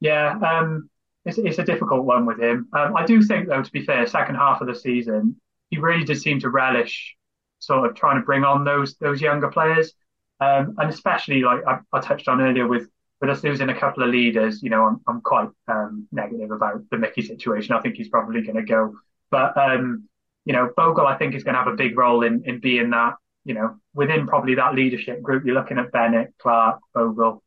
yeah, 0.00 0.36
um, 0.38 0.90
it's, 1.24 1.38
it's 1.38 1.58
a 1.58 1.64
difficult 1.64 2.04
one 2.04 2.26
with 2.26 2.40
him. 2.40 2.68
Um, 2.72 2.96
I 2.96 3.06
do 3.06 3.22
think, 3.22 3.48
though, 3.48 3.62
to 3.62 3.72
be 3.72 3.84
fair, 3.84 4.06
second 4.06 4.34
half 4.34 4.60
of 4.60 4.66
the 4.66 4.74
season, 4.74 5.40
he 5.70 5.78
really 5.78 6.04
did 6.04 6.20
seem 6.20 6.40
to 6.40 6.50
relish 6.50 7.16
sort 7.58 7.88
of 7.88 7.96
trying 7.96 8.20
to 8.20 8.24
bring 8.24 8.44
on 8.44 8.64
those 8.64 8.96
those 8.96 9.20
younger 9.20 9.48
players, 9.48 9.92
um, 10.40 10.74
and 10.78 10.90
especially 10.90 11.42
like 11.42 11.60
I, 11.66 11.78
I, 11.92 12.00
touched 12.00 12.28
on 12.28 12.40
earlier 12.40 12.68
with 12.68 12.88
with 13.20 13.30
us 13.30 13.42
losing 13.42 13.70
a 13.70 13.78
couple 13.78 14.02
of 14.02 14.10
leaders. 14.10 14.62
You 14.62 14.70
know, 14.70 14.84
I'm 14.84 15.00
I'm 15.08 15.20
quite 15.20 15.48
um, 15.68 16.06
negative 16.12 16.50
about 16.50 16.82
the 16.90 16.98
Mickey 16.98 17.22
situation. 17.22 17.74
I 17.74 17.80
think 17.80 17.96
he's 17.96 18.08
probably 18.08 18.42
going 18.42 18.56
to 18.56 18.62
go, 18.62 18.94
but 19.30 19.56
um, 19.56 20.08
you 20.44 20.52
know, 20.52 20.70
Bogle 20.76 21.06
I 21.06 21.16
think 21.16 21.34
is 21.34 21.44
going 21.44 21.54
to 21.54 21.62
have 21.62 21.72
a 21.72 21.76
big 21.76 21.96
role 21.96 22.22
in 22.22 22.42
in 22.44 22.60
being 22.60 22.90
that. 22.90 23.14
You 23.44 23.54
know, 23.54 23.76
within 23.94 24.26
probably 24.26 24.54
that 24.54 24.74
leadership 24.74 25.22
group, 25.22 25.44
you're 25.44 25.54
looking 25.54 25.78
at 25.78 25.92
Bennett, 25.92 26.34
Clarke, 26.38 26.80
Bogle. 26.94 27.42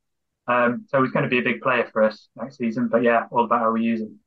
Um, 0.48 0.86
so 0.90 1.02
he's 1.02 1.12
going 1.12 1.24
to 1.24 1.30
be 1.30 1.40
a 1.40 1.44
big 1.44 1.62
player 1.62 1.90
for 1.92 2.04
us 2.04 2.30
next 2.36 2.58
season. 2.58 2.88
But 2.88 3.04
yeah, 3.04 3.26
all 3.32 3.46
about 3.46 3.60
how 3.60 3.72
we 3.72 3.84
use 3.84 4.02
him. 4.02 4.20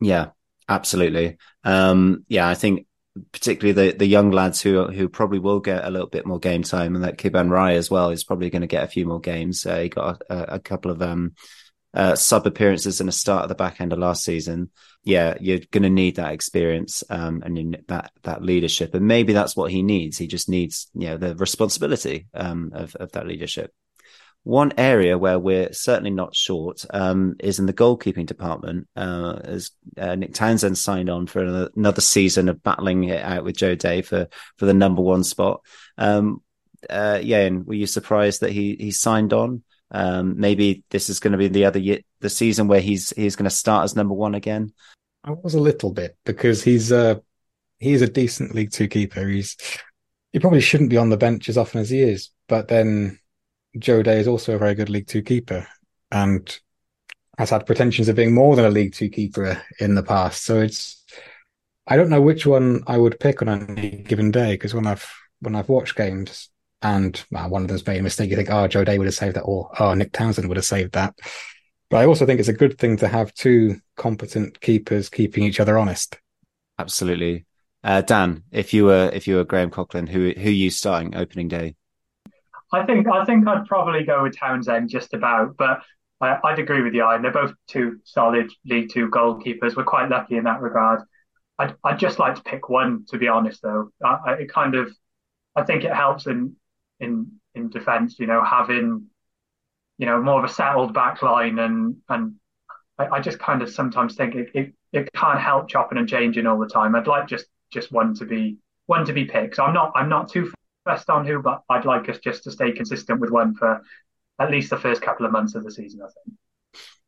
Yeah, 0.00 0.30
absolutely. 0.68 1.36
Um, 1.64 2.24
yeah, 2.28 2.48
I 2.48 2.54
think 2.54 2.86
particularly 3.32 3.90
the 3.90 3.96
the 3.96 4.06
young 4.06 4.30
lads 4.30 4.60
who 4.60 4.86
who 4.86 5.08
probably 5.08 5.38
will 5.38 5.60
get 5.60 5.84
a 5.84 5.90
little 5.90 6.08
bit 6.08 6.26
more 6.26 6.38
game 6.38 6.62
time, 6.62 6.94
and 6.94 7.04
that 7.04 7.18
Kiban 7.18 7.50
Rai 7.50 7.76
as 7.76 7.90
well 7.90 8.10
is 8.10 8.24
probably 8.24 8.50
going 8.50 8.62
to 8.62 8.68
get 8.68 8.84
a 8.84 8.88
few 8.88 9.06
more 9.06 9.20
games. 9.20 9.64
Uh, 9.66 9.80
he 9.80 9.88
got 9.88 10.22
a, 10.28 10.54
a 10.54 10.58
couple 10.58 10.90
of 10.90 11.00
um, 11.02 11.34
uh, 11.94 12.16
sub 12.16 12.46
appearances 12.46 13.00
and 13.00 13.08
a 13.08 13.12
start 13.12 13.44
at 13.44 13.48
the 13.48 13.54
back 13.54 13.80
end 13.80 13.92
of 13.92 13.98
last 13.98 14.24
season. 14.24 14.70
Yeah, 15.04 15.36
you're 15.40 15.60
going 15.70 15.84
to 15.84 15.90
need 15.90 16.16
that 16.16 16.32
experience 16.32 17.04
um, 17.08 17.42
and 17.44 17.78
that 17.88 18.10
that 18.22 18.42
leadership, 18.42 18.94
and 18.94 19.06
maybe 19.06 19.32
that's 19.32 19.56
what 19.56 19.70
he 19.70 19.82
needs. 19.82 20.18
He 20.18 20.26
just 20.26 20.48
needs 20.48 20.90
you 20.94 21.08
know 21.08 21.16
the 21.16 21.36
responsibility 21.36 22.26
um, 22.34 22.72
of 22.74 22.94
of 22.96 23.12
that 23.12 23.26
leadership. 23.26 23.72
One 24.44 24.74
area 24.76 25.16
where 25.16 25.38
we're 25.38 25.72
certainly 25.72 26.10
not 26.10 26.36
short 26.36 26.84
um, 26.90 27.36
is 27.40 27.58
in 27.58 27.64
the 27.64 27.72
goalkeeping 27.72 28.26
department. 28.26 28.88
Uh, 28.94 29.38
as 29.42 29.70
uh, 29.96 30.16
Nick 30.16 30.34
Townsend 30.34 30.76
signed 30.76 31.08
on 31.08 31.26
for 31.26 31.70
another, 31.74 32.02
season 32.02 32.50
of 32.50 32.62
battling 32.62 33.04
it 33.04 33.24
out 33.24 33.44
with 33.44 33.56
Joe 33.56 33.74
Day 33.74 34.02
for 34.02 34.28
for 34.58 34.66
the 34.66 34.74
number 34.74 35.00
one 35.00 35.24
spot. 35.24 35.62
Um, 35.96 36.42
uh, 36.90 37.20
yeah, 37.22 37.40
and 37.40 37.66
were 37.66 37.74
you 37.74 37.86
surprised 37.86 38.40
that 38.40 38.52
he 38.52 38.76
he 38.78 38.90
signed 38.90 39.32
on? 39.32 39.62
Um, 39.90 40.38
maybe 40.38 40.82
this 40.90 41.08
is 41.08 41.20
going 41.20 41.32
to 41.32 41.38
be 41.38 41.48
the 41.48 41.66
other 41.66 41.78
year, 41.78 42.00
the 42.20 42.30
season 42.30 42.68
where 42.68 42.80
he's 42.80 43.10
he's 43.10 43.36
going 43.36 43.48
to 43.48 43.54
start 43.54 43.84
as 43.84 43.96
number 43.96 44.14
one 44.14 44.34
again. 44.34 44.72
I 45.22 45.30
was 45.30 45.54
a 45.54 45.60
little 45.60 45.92
bit 45.92 46.16
because 46.24 46.62
he's 46.62 46.92
uh 46.92 47.16
he's 47.78 48.02
a 48.02 48.08
decent 48.08 48.54
League 48.54 48.72
Two 48.72 48.88
keeper. 48.88 49.26
He's 49.26 49.56
he 50.32 50.38
probably 50.38 50.60
shouldn't 50.60 50.90
be 50.90 50.96
on 50.96 51.10
the 51.10 51.16
bench 51.16 51.48
as 51.48 51.56
often 51.56 51.80
as 51.80 51.90
he 51.90 52.00
is, 52.00 52.30
but 52.48 52.68
then 52.68 53.18
Joe 53.78 54.02
Day 54.02 54.18
is 54.18 54.28
also 54.28 54.54
a 54.54 54.58
very 54.58 54.74
good 54.74 54.90
League 54.90 55.06
Two 55.06 55.22
keeper 55.22 55.66
and 56.10 56.58
has 57.38 57.50
had 57.50 57.66
pretensions 57.66 58.08
of 58.08 58.16
being 58.16 58.34
more 58.34 58.56
than 58.56 58.64
a 58.64 58.70
League 58.70 58.94
Two 58.94 59.08
keeper 59.08 59.60
in 59.80 59.94
the 59.94 60.02
past. 60.02 60.44
So 60.44 60.60
it's 60.60 61.04
I 61.86 61.96
don't 61.96 62.10
know 62.10 62.22
which 62.22 62.46
one 62.46 62.82
I 62.86 62.96
would 62.96 63.20
pick 63.20 63.42
on 63.42 63.48
any 63.48 63.90
given 63.90 64.30
day 64.30 64.54
because 64.54 64.74
when 64.74 64.86
I've 64.86 65.08
when 65.40 65.54
I've 65.54 65.68
watched 65.68 65.96
games 65.96 66.48
and 66.84 67.24
well, 67.30 67.48
one 67.48 67.62
of 67.62 67.68
them's 67.68 67.86
made 67.86 67.98
a 67.98 68.02
mistake, 68.02 68.30
you 68.30 68.36
think, 68.36 68.50
oh, 68.50 68.68
Joe 68.68 68.84
Day 68.84 68.98
would 68.98 69.06
have 69.06 69.14
saved 69.14 69.36
that, 69.36 69.42
or 69.42 69.70
oh, 69.80 69.94
Nick 69.94 70.12
Townsend 70.12 70.48
would 70.48 70.58
have 70.58 70.66
saved 70.66 70.92
that. 70.92 71.14
But 71.90 71.96
I 71.96 72.06
also 72.06 72.26
think 72.26 72.38
it's 72.38 72.48
a 72.48 72.52
good 72.52 72.78
thing 72.78 72.98
to 72.98 73.08
have 73.08 73.34
two 73.34 73.80
competent 73.96 74.60
keepers 74.60 75.08
keeping 75.08 75.44
each 75.44 75.60
other 75.60 75.78
honest. 75.78 76.18
Absolutely, 76.78 77.46
uh, 77.82 78.02
Dan. 78.02 78.44
If 78.52 78.74
you 78.74 78.84
were 78.84 79.10
if 79.12 79.26
you 79.26 79.36
were 79.36 79.44
Graham 79.44 79.70
Coughlan, 79.70 80.08
who 80.08 80.32
who 80.38 80.50
you 80.50 80.70
starting 80.70 81.16
opening 81.16 81.48
day? 81.48 81.74
I 82.72 82.84
think 82.84 83.08
I 83.08 83.24
think 83.24 83.48
I'd 83.48 83.66
probably 83.66 84.04
go 84.04 84.22
with 84.22 84.36
Townsend 84.36 84.90
just 84.90 85.14
about, 85.14 85.56
but 85.56 85.82
I, 86.20 86.38
would 86.44 86.58
agree 86.58 86.82
with 86.82 86.94
you. 86.94 87.08
They're 87.22 87.30
both 87.30 87.54
two 87.66 88.00
solid 88.04 88.50
League 88.66 88.90
Two 88.90 89.08
goalkeepers. 89.08 89.76
We're 89.76 89.84
quite 89.84 90.10
lucky 90.10 90.36
in 90.36 90.44
that 90.44 90.60
regard. 90.60 91.00
I'd, 91.58 91.74
I'd 91.84 91.98
just 91.98 92.18
like 92.18 92.34
to 92.34 92.42
pick 92.42 92.68
one, 92.68 93.04
to 93.08 93.18
be 93.18 93.28
honest. 93.28 93.62
Though 93.62 93.90
I, 94.04 94.32
it 94.40 94.52
kind 94.52 94.74
of, 94.74 94.92
I 95.54 95.62
think 95.62 95.84
it 95.84 95.94
helps 95.94 96.26
in 96.26 96.56
in 97.00 97.32
in 97.54 97.70
defence. 97.70 98.18
You 98.18 98.26
know, 98.26 98.44
having 98.44 99.06
you 99.98 100.06
know 100.06 100.22
more 100.22 100.38
of 100.38 100.50
a 100.50 100.52
settled 100.52 100.94
back 100.94 101.22
line, 101.22 101.58
and 101.58 101.96
and 102.08 102.34
I, 102.98 103.06
I 103.06 103.20
just 103.20 103.38
kind 103.38 103.62
of 103.62 103.70
sometimes 103.70 104.16
think 104.16 104.34
it, 104.34 104.50
it 104.54 104.74
it 104.92 105.12
can't 105.12 105.40
help 105.40 105.68
chopping 105.68 105.98
and 105.98 106.08
changing 106.08 106.46
all 106.46 106.58
the 106.58 106.68
time. 106.68 106.94
I'd 106.94 107.06
like 107.06 107.26
just 107.26 107.46
just 107.72 107.92
one 107.92 108.14
to 108.14 108.24
be 108.24 108.58
one 108.86 109.04
to 109.06 109.12
be 109.12 109.24
picked. 109.24 109.56
So 109.56 109.64
I'm 109.64 109.74
not 109.74 109.92
I'm 109.94 110.08
not 110.08 110.30
too 110.30 110.52
best 110.84 111.10
on 111.10 111.26
who, 111.26 111.40
but 111.40 111.62
I'd 111.68 111.84
like 111.84 112.08
us 112.08 112.18
just 112.18 112.44
to 112.44 112.50
stay 112.50 112.72
consistent 112.72 113.20
with 113.20 113.30
one 113.30 113.54
for 113.54 113.82
at 114.38 114.50
least 114.50 114.70
the 114.70 114.76
first 114.76 115.02
couple 115.02 115.26
of 115.26 115.32
months 115.32 115.54
of 115.54 115.64
the 115.64 115.70
season. 115.70 116.00
I 116.02 116.06
think 116.06 116.36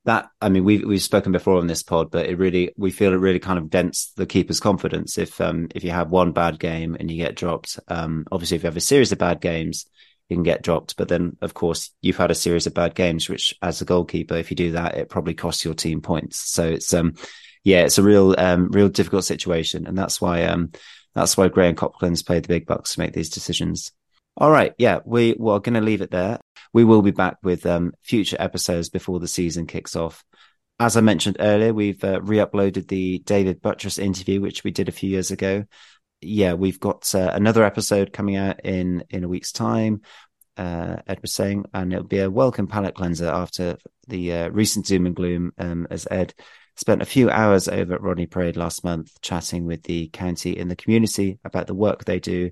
that 0.05 0.29
I 0.41 0.49
mean 0.49 0.65
we've 0.65 0.85
we've 0.85 1.03
spoken 1.03 1.33
before 1.33 1.59
on 1.59 1.67
this 1.67 1.83
pod, 1.83 2.11
but 2.11 2.27
it 2.27 2.39
really 2.39 2.73
we 2.77 2.91
feel 2.91 3.13
it 3.13 3.17
really 3.17 3.41
kind 3.41 3.59
of 3.59 3.69
dents 3.69 4.13
the 4.17 4.27
keeper's 4.27 4.61
confidence 4.61 5.19
if 5.19 5.41
um 5.41 5.69
if 5.75 5.85
you 5.85 5.91
have 5.91 6.11
one 6.11 6.33
bad 6.33 6.59
game 6.59 6.97
and 6.99 7.11
you 7.11 7.17
get 7.17 7.35
dropped. 7.35 7.79
Um, 7.89 8.25
obviously 8.31 8.57
if 8.57 8.63
you 8.63 8.69
have 8.69 8.77
a 8.77 8.81
series 8.81 9.13
of 9.13 9.19
bad 9.19 9.41
games, 9.41 9.87
you 10.29 10.37
can 10.37 10.45
get 10.45 10.63
dropped, 10.63 10.97
but 10.97 11.09
then 11.09 11.37
of 11.43 11.55
course 11.55 11.91
you've 12.03 12.17
had 12.17 12.31
a 12.31 12.37
series 12.37 12.67
of 12.67 12.75
bad 12.75 12.95
games, 12.95 13.29
which 13.29 13.55
as 13.63 13.81
a 13.81 13.85
goalkeeper, 13.85 14.37
if 14.37 14.51
you 14.51 14.57
do 14.57 14.73
that, 14.73 14.97
it 14.97 15.09
probably 15.09 15.35
costs 15.35 15.65
your 15.65 15.75
team 15.75 16.01
points. 16.01 16.37
So 16.37 16.65
it's 16.65 16.95
um 16.95 17.15
yeah, 17.65 17.83
it's 17.85 17.99
a 17.99 18.03
real 18.03 18.35
um 18.39 18.69
real 18.71 18.89
difficult 18.89 19.25
situation, 19.25 19.87
and 19.89 19.99
that's 19.99 20.21
why 20.21 20.45
um 20.45 20.71
that's 21.17 21.37
why 21.37 21.49
Graham 21.49 21.75
Coughlan's 21.75 22.23
paid 22.23 22.45
the 22.45 22.49
big 22.49 22.67
bucks 22.67 22.95
to 22.95 23.01
make 23.01 23.13
these 23.13 23.31
decisions. 23.31 23.91
All 24.37 24.51
right. 24.51 24.75
Yeah, 24.79 25.01
we 25.05 25.35
we're 25.37 25.59
going 25.61 25.75
to 25.75 25.81
leave 25.81 26.03
it 26.03 26.11
there. 26.11 26.39
We 26.77 26.85
will 26.85 27.01
be 27.01 27.11
back 27.11 27.39
with 27.43 27.65
um, 27.65 27.95
future 28.03 28.37
episodes 28.39 28.91
before 28.91 29.19
the 29.19 29.27
season 29.27 29.67
kicks 29.67 29.97
off. 29.97 30.23
As 30.79 30.99
I 30.99 31.01
mentioned 31.01 31.39
earlier, 31.41 31.73
we've 31.73 32.05
uh, 32.05 32.21
re-uploaded 32.21 32.87
the 32.87 33.21
David 33.21 33.63
Buttress 33.63 33.97
interview, 33.97 34.43
which 34.43 34.63
we 34.63 34.73
did 34.73 34.91
a 34.91 34.93
few 34.93 35.09
years 35.09 35.31
ago. 35.31 35.65
Yeah, 36.21 36.53
we've 36.53 36.79
got 36.79 37.15
uh, 37.15 37.31
another 37.33 37.65
episode 37.65 38.13
coming 38.13 38.37
out 38.37 38.63
in 38.63 39.05
in 39.09 39.25
a 39.25 39.29
week's 39.29 39.53
time. 39.53 40.03
Uh, 40.59 40.97
Ed 41.07 41.23
was 41.23 41.33
saying, 41.33 41.65
and 41.73 41.95
it'll 41.95 42.05
be 42.05 42.19
a 42.19 42.31
welcome 42.31 42.67
palate 42.67 42.95
cleanser 42.95 43.29
after 43.29 43.79
the 44.07 44.35
uh, 44.35 44.49
recent 44.51 44.85
doom 44.85 45.07
and 45.07 45.17
gloom, 45.17 45.53
um, 45.57 45.87
as 45.91 46.07
Ed 46.11 46.35
spent 46.77 47.01
a 47.01 47.07
few 47.07 47.31
hours 47.31 47.69
over 47.69 47.95
at 47.95 48.03
Rodney 48.03 48.27
Parade 48.27 48.59
last 48.59 48.85
month 48.85 49.19
chatting 49.23 49.65
with 49.65 49.83
the 49.85 50.09
county 50.09 50.59
and 50.59 50.71
the 50.71 50.77
community 50.77 51.39
about 51.43 51.69
the 51.69 51.75
work 51.75 52.05
they 52.05 52.21
do 52.21 52.51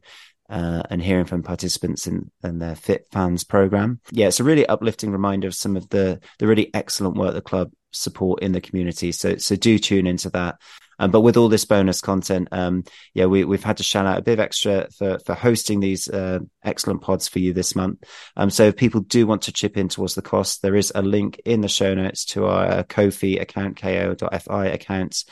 uh, 0.54 0.84
and 0.88 1.02
hearing 1.02 1.24
from 1.24 1.42
participants 1.42 2.06
in, 2.06 2.30
in 2.44 2.60
their 2.60 2.76
Fit 2.76 3.08
Fans 3.10 3.42
program. 3.42 4.00
Yeah, 4.12 4.28
it's 4.28 4.38
a 4.38 4.44
really 4.44 4.64
uplifting 4.64 5.10
reminder 5.10 5.48
of 5.48 5.54
some 5.54 5.76
of 5.76 5.88
the 5.88 6.20
the 6.38 6.46
really 6.46 6.72
excellent 6.72 7.16
work 7.16 7.34
the 7.34 7.40
club 7.40 7.72
support 7.90 8.40
in 8.40 8.52
the 8.52 8.60
community. 8.60 9.10
So 9.10 9.36
so 9.36 9.56
do 9.56 9.80
tune 9.80 10.06
into 10.06 10.30
that. 10.30 10.60
Um, 11.04 11.10
but 11.10 11.20
with 11.20 11.36
all 11.36 11.50
this 11.50 11.66
bonus 11.66 12.00
content, 12.00 12.48
um, 12.50 12.82
yeah, 13.12 13.26
we, 13.26 13.44
we've 13.44 13.62
had 13.62 13.76
to 13.76 13.82
shell 13.82 14.06
out 14.06 14.18
a 14.18 14.22
bit 14.22 14.34
of 14.34 14.40
extra 14.40 14.88
for, 14.96 15.18
for 15.18 15.34
hosting 15.34 15.80
these 15.80 16.08
uh, 16.08 16.38
excellent 16.62 17.02
pods 17.02 17.28
for 17.28 17.40
you 17.40 17.52
this 17.52 17.76
month. 17.76 18.02
Um, 18.36 18.48
so 18.48 18.64
if 18.64 18.76
people 18.76 19.02
do 19.02 19.26
want 19.26 19.42
to 19.42 19.52
chip 19.52 19.76
in 19.76 19.90
towards 19.90 20.14
the 20.14 20.22
cost, 20.22 20.62
there 20.62 20.76
is 20.76 20.92
a 20.94 21.02
link 21.02 21.42
in 21.44 21.60
the 21.60 21.68
show 21.68 21.92
notes 21.92 22.24
to 22.26 22.46
our 22.46 22.66
uh, 22.66 22.82
Ko-fi 22.84 23.36
account, 23.36 23.76
ko.fi 23.76 24.66
accounts. 24.68 25.26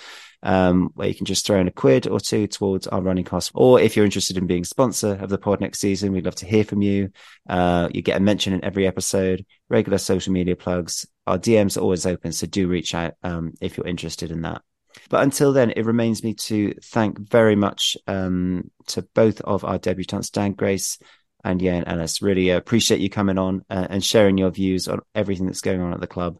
Um, 0.45 0.91
where 0.97 1.07
you 1.07 1.14
can 1.14 1.25
just 1.25 1.47
throw 1.47 1.61
in 1.61 1.68
a 1.68 1.70
quid 1.70 2.09
or 2.09 2.18
two 2.18 2.49
towards 2.49 2.89
our 2.89 3.01
running 3.01 3.23
costs. 3.23 3.53
Or 3.55 3.79
if 3.79 3.95
you're 3.95 4.05
interested 4.05 4.37
in 4.37 4.49
being 4.49 4.64
sponsor 4.64 5.16
of 5.20 5.31
the 5.31 5.39
pod 5.39 5.61
next 5.61 5.79
season, 5.79 6.11
we'd 6.11 6.25
love 6.25 6.35
to 6.35 6.47
hear 6.47 6.64
from 6.64 6.83
you. 6.83 7.11
Uh, 7.49 7.89
you 7.95 8.03
get 8.03 8.16
a 8.16 8.20
mention 8.20 8.53
in 8.53 8.64
every 8.64 8.85
episode, 8.85 9.47
regular 9.68 9.99
social 9.99 10.33
media 10.33 10.57
plugs. 10.57 11.07
Our 11.29 11.39
DMs 11.39 11.77
are 11.77 11.81
always 11.83 12.07
open, 12.07 12.33
so 12.33 12.49
do 12.49 12.66
reach 12.66 12.93
out 12.93 13.14
um, 13.23 13.55
if 13.61 13.77
you're 13.77 13.87
interested 13.87 14.33
in 14.33 14.43
that. 14.43 14.62
But 15.09 15.22
until 15.22 15.53
then, 15.53 15.70
it 15.70 15.84
remains 15.84 16.22
me 16.22 16.34
to 16.34 16.74
thank 16.82 17.18
very 17.18 17.57
much 17.57 17.97
um, 18.07 18.70
to 18.88 19.03
both 19.14 19.40
of 19.43 19.64
our 19.64 19.78
debutants, 19.78 20.30
Dan 20.30 20.53
Grace 20.53 20.99
and 21.45 21.61
Ieuan 21.61 21.84
Ellis. 21.86 22.22
Really 22.22 22.51
appreciate 22.51 23.01
you 23.01 23.11
coming 23.11 23.38
on 23.38 23.64
uh, 23.68 23.86
and 23.90 24.05
sharing 24.05 24.38
your 24.38 24.51
views 24.51 24.88
on 24.88 25.01
everything 25.14 25.47
that's 25.47 25.61
going 25.61 25.80
on 25.80 25.93
at 25.93 26.01
the 26.01 26.07
club. 26.07 26.38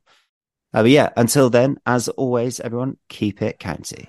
Uh, 0.74 0.82
but 0.82 0.90
yeah, 0.90 1.11
until 1.16 1.50
then, 1.50 1.78
as 1.84 2.09
always, 2.09 2.61
everyone, 2.61 2.96
keep 3.09 3.42
it 3.42 3.59
county. 3.59 4.09